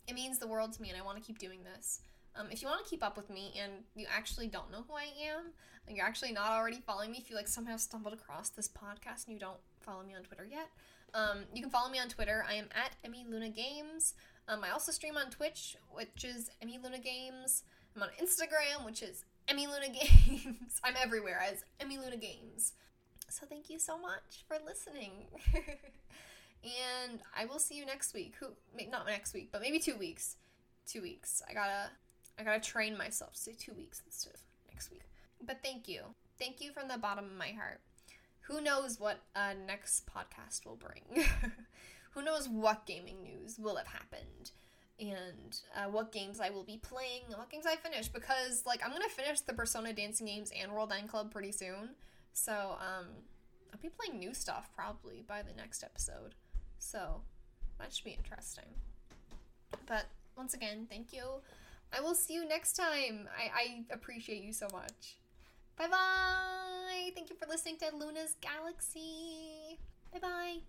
it 0.07 0.15
means 0.15 0.39
the 0.39 0.47
world 0.47 0.73
to 0.73 0.81
me 0.81 0.89
and 0.89 0.97
I 0.99 1.05
want 1.05 1.19
to 1.19 1.23
keep 1.23 1.37
doing 1.37 1.59
this. 1.63 1.99
Um, 2.35 2.47
if 2.49 2.63
you 2.63 2.67
want 2.67 2.83
to 2.83 2.89
keep 2.89 3.03
up 3.03 3.17
with 3.17 3.29
me 3.29 3.53
and 3.61 3.71
you 3.95 4.07
actually 4.11 4.47
don't 4.47 4.71
know 4.71 4.83
who 4.87 4.95
I 4.95 5.09
am, 5.29 5.51
and 5.87 5.95
you're 5.95 6.05
actually 6.05 6.31
not 6.31 6.49
already 6.49 6.81
following 6.85 7.11
me, 7.11 7.19
if 7.19 7.29
you 7.29 7.35
like 7.35 7.47
somehow 7.47 7.77
stumbled 7.77 8.13
across 8.15 8.49
this 8.49 8.67
podcast 8.67 9.25
and 9.25 9.33
you 9.33 9.39
don't 9.39 9.59
follow 9.79 10.03
me 10.03 10.15
on 10.15 10.23
Twitter 10.23 10.47
yet, 10.49 10.69
um, 11.13 11.39
you 11.53 11.61
can 11.61 11.71
follow 11.71 11.89
me 11.89 11.99
on 11.99 12.09
Twitter. 12.09 12.45
I 12.47 12.55
am 12.55 12.69
at 12.75 12.91
Emmy 13.03 13.25
Luna 13.29 13.49
Games. 13.49 14.13
Um, 14.47 14.63
I 14.63 14.71
also 14.71 14.91
stream 14.91 15.17
on 15.17 15.29
Twitch, 15.29 15.75
which 15.91 16.23
is 16.23 16.49
Emmy 16.61 16.79
Luna 16.81 16.99
Games. 16.99 17.63
I'm 17.95 18.03
on 18.03 18.09
Instagram, 18.21 18.85
which 18.85 19.01
is 19.01 19.25
Emmy 19.47 19.67
Luna 19.67 19.87
Games. 19.87 20.79
I'm 20.83 20.95
everywhere 21.01 21.41
as 21.41 21.63
Emmy 21.79 21.97
Luna 21.97 22.17
Games. 22.17 22.73
So 23.29 23.45
thank 23.45 23.69
you 23.69 23.79
so 23.79 23.97
much 23.97 24.45
for 24.47 24.57
listening. 24.65 25.11
and 26.63 27.19
I 27.35 27.45
will 27.45 27.59
see 27.59 27.75
you 27.75 27.85
next 27.85 28.13
week. 28.13 28.35
Who 28.39 28.47
not 28.89 29.05
next 29.05 29.33
week, 29.33 29.49
but 29.51 29.61
maybe 29.61 29.79
two 29.79 29.95
weeks. 29.95 30.35
Two 30.85 31.01
weeks. 31.01 31.41
I 31.49 31.53
gotta 31.53 31.89
I 32.39 32.43
gotta 32.43 32.61
train 32.61 32.97
myself 32.97 33.33
to 33.33 33.39
say 33.39 33.55
two 33.57 33.73
weeks 33.73 34.01
instead 34.05 34.33
of 34.33 34.39
next 34.69 34.91
week. 34.91 35.03
But 35.45 35.57
thank 35.63 35.87
you. 35.87 36.01
Thank 36.39 36.61
you 36.61 36.71
from 36.71 36.87
the 36.87 36.97
bottom 36.97 37.25
of 37.25 37.35
my 37.35 37.49
heart 37.49 37.81
who 38.47 38.61
knows 38.61 38.99
what 38.99 39.19
uh, 39.35 39.53
next 39.65 40.05
podcast 40.07 40.65
will 40.65 40.77
bring? 40.77 41.25
who 42.11 42.23
knows 42.23 42.47
what 42.47 42.85
gaming 42.85 43.21
news 43.21 43.59
will 43.59 43.75
have 43.75 43.87
happened? 43.87 44.51
And 44.99 45.59
uh, 45.75 45.89
what 45.91 46.11
games 46.11 46.39
I 46.39 46.49
will 46.49 46.63
be 46.63 46.77
playing, 46.77 47.23
what 47.35 47.49
games 47.51 47.65
I 47.67 47.75
finish, 47.75 48.07
because 48.07 48.63
like 48.65 48.81
I'm 48.83 48.91
gonna 48.91 49.09
finish 49.09 49.41
the 49.41 49.53
Persona 49.53 49.93
dancing 49.93 50.25
games 50.25 50.51
and 50.59 50.71
World 50.71 50.91
End 50.91 51.09
Club 51.09 51.31
pretty 51.31 51.51
soon, 51.51 51.89
so 52.33 52.77
um, 52.79 53.05
I'll 53.71 53.79
be 53.79 53.89
playing 53.89 54.19
new 54.19 54.33
stuff 54.33 54.69
probably 54.75 55.23
by 55.27 55.43
the 55.43 55.53
next 55.55 55.83
episode. 55.83 56.33
So 56.79 57.21
that 57.79 57.93
should 57.93 58.05
be 58.05 58.17
interesting. 58.17 58.65
But 59.85 60.05
once 60.35 60.53
again, 60.53 60.87
thank 60.89 61.13
you. 61.13 61.23
I 61.95 62.01
will 62.01 62.15
see 62.15 62.33
you 62.33 62.47
next 62.47 62.73
time. 62.73 63.27
I, 63.37 63.51
I 63.53 63.93
appreciate 63.93 64.43
you 64.43 64.53
so 64.53 64.67
much. 64.71 65.17
Bye 65.77 65.87
bye. 65.87 67.11
Thank 67.15 67.29
you 67.29 67.35
for 67.35 67.47
listening 67.47 67.77
to 67.77 67.95
Luna's 67.95 68.35
Galaxy. 68.41 69.77
Bye 70.11 70.19
bye. 70.19 70.67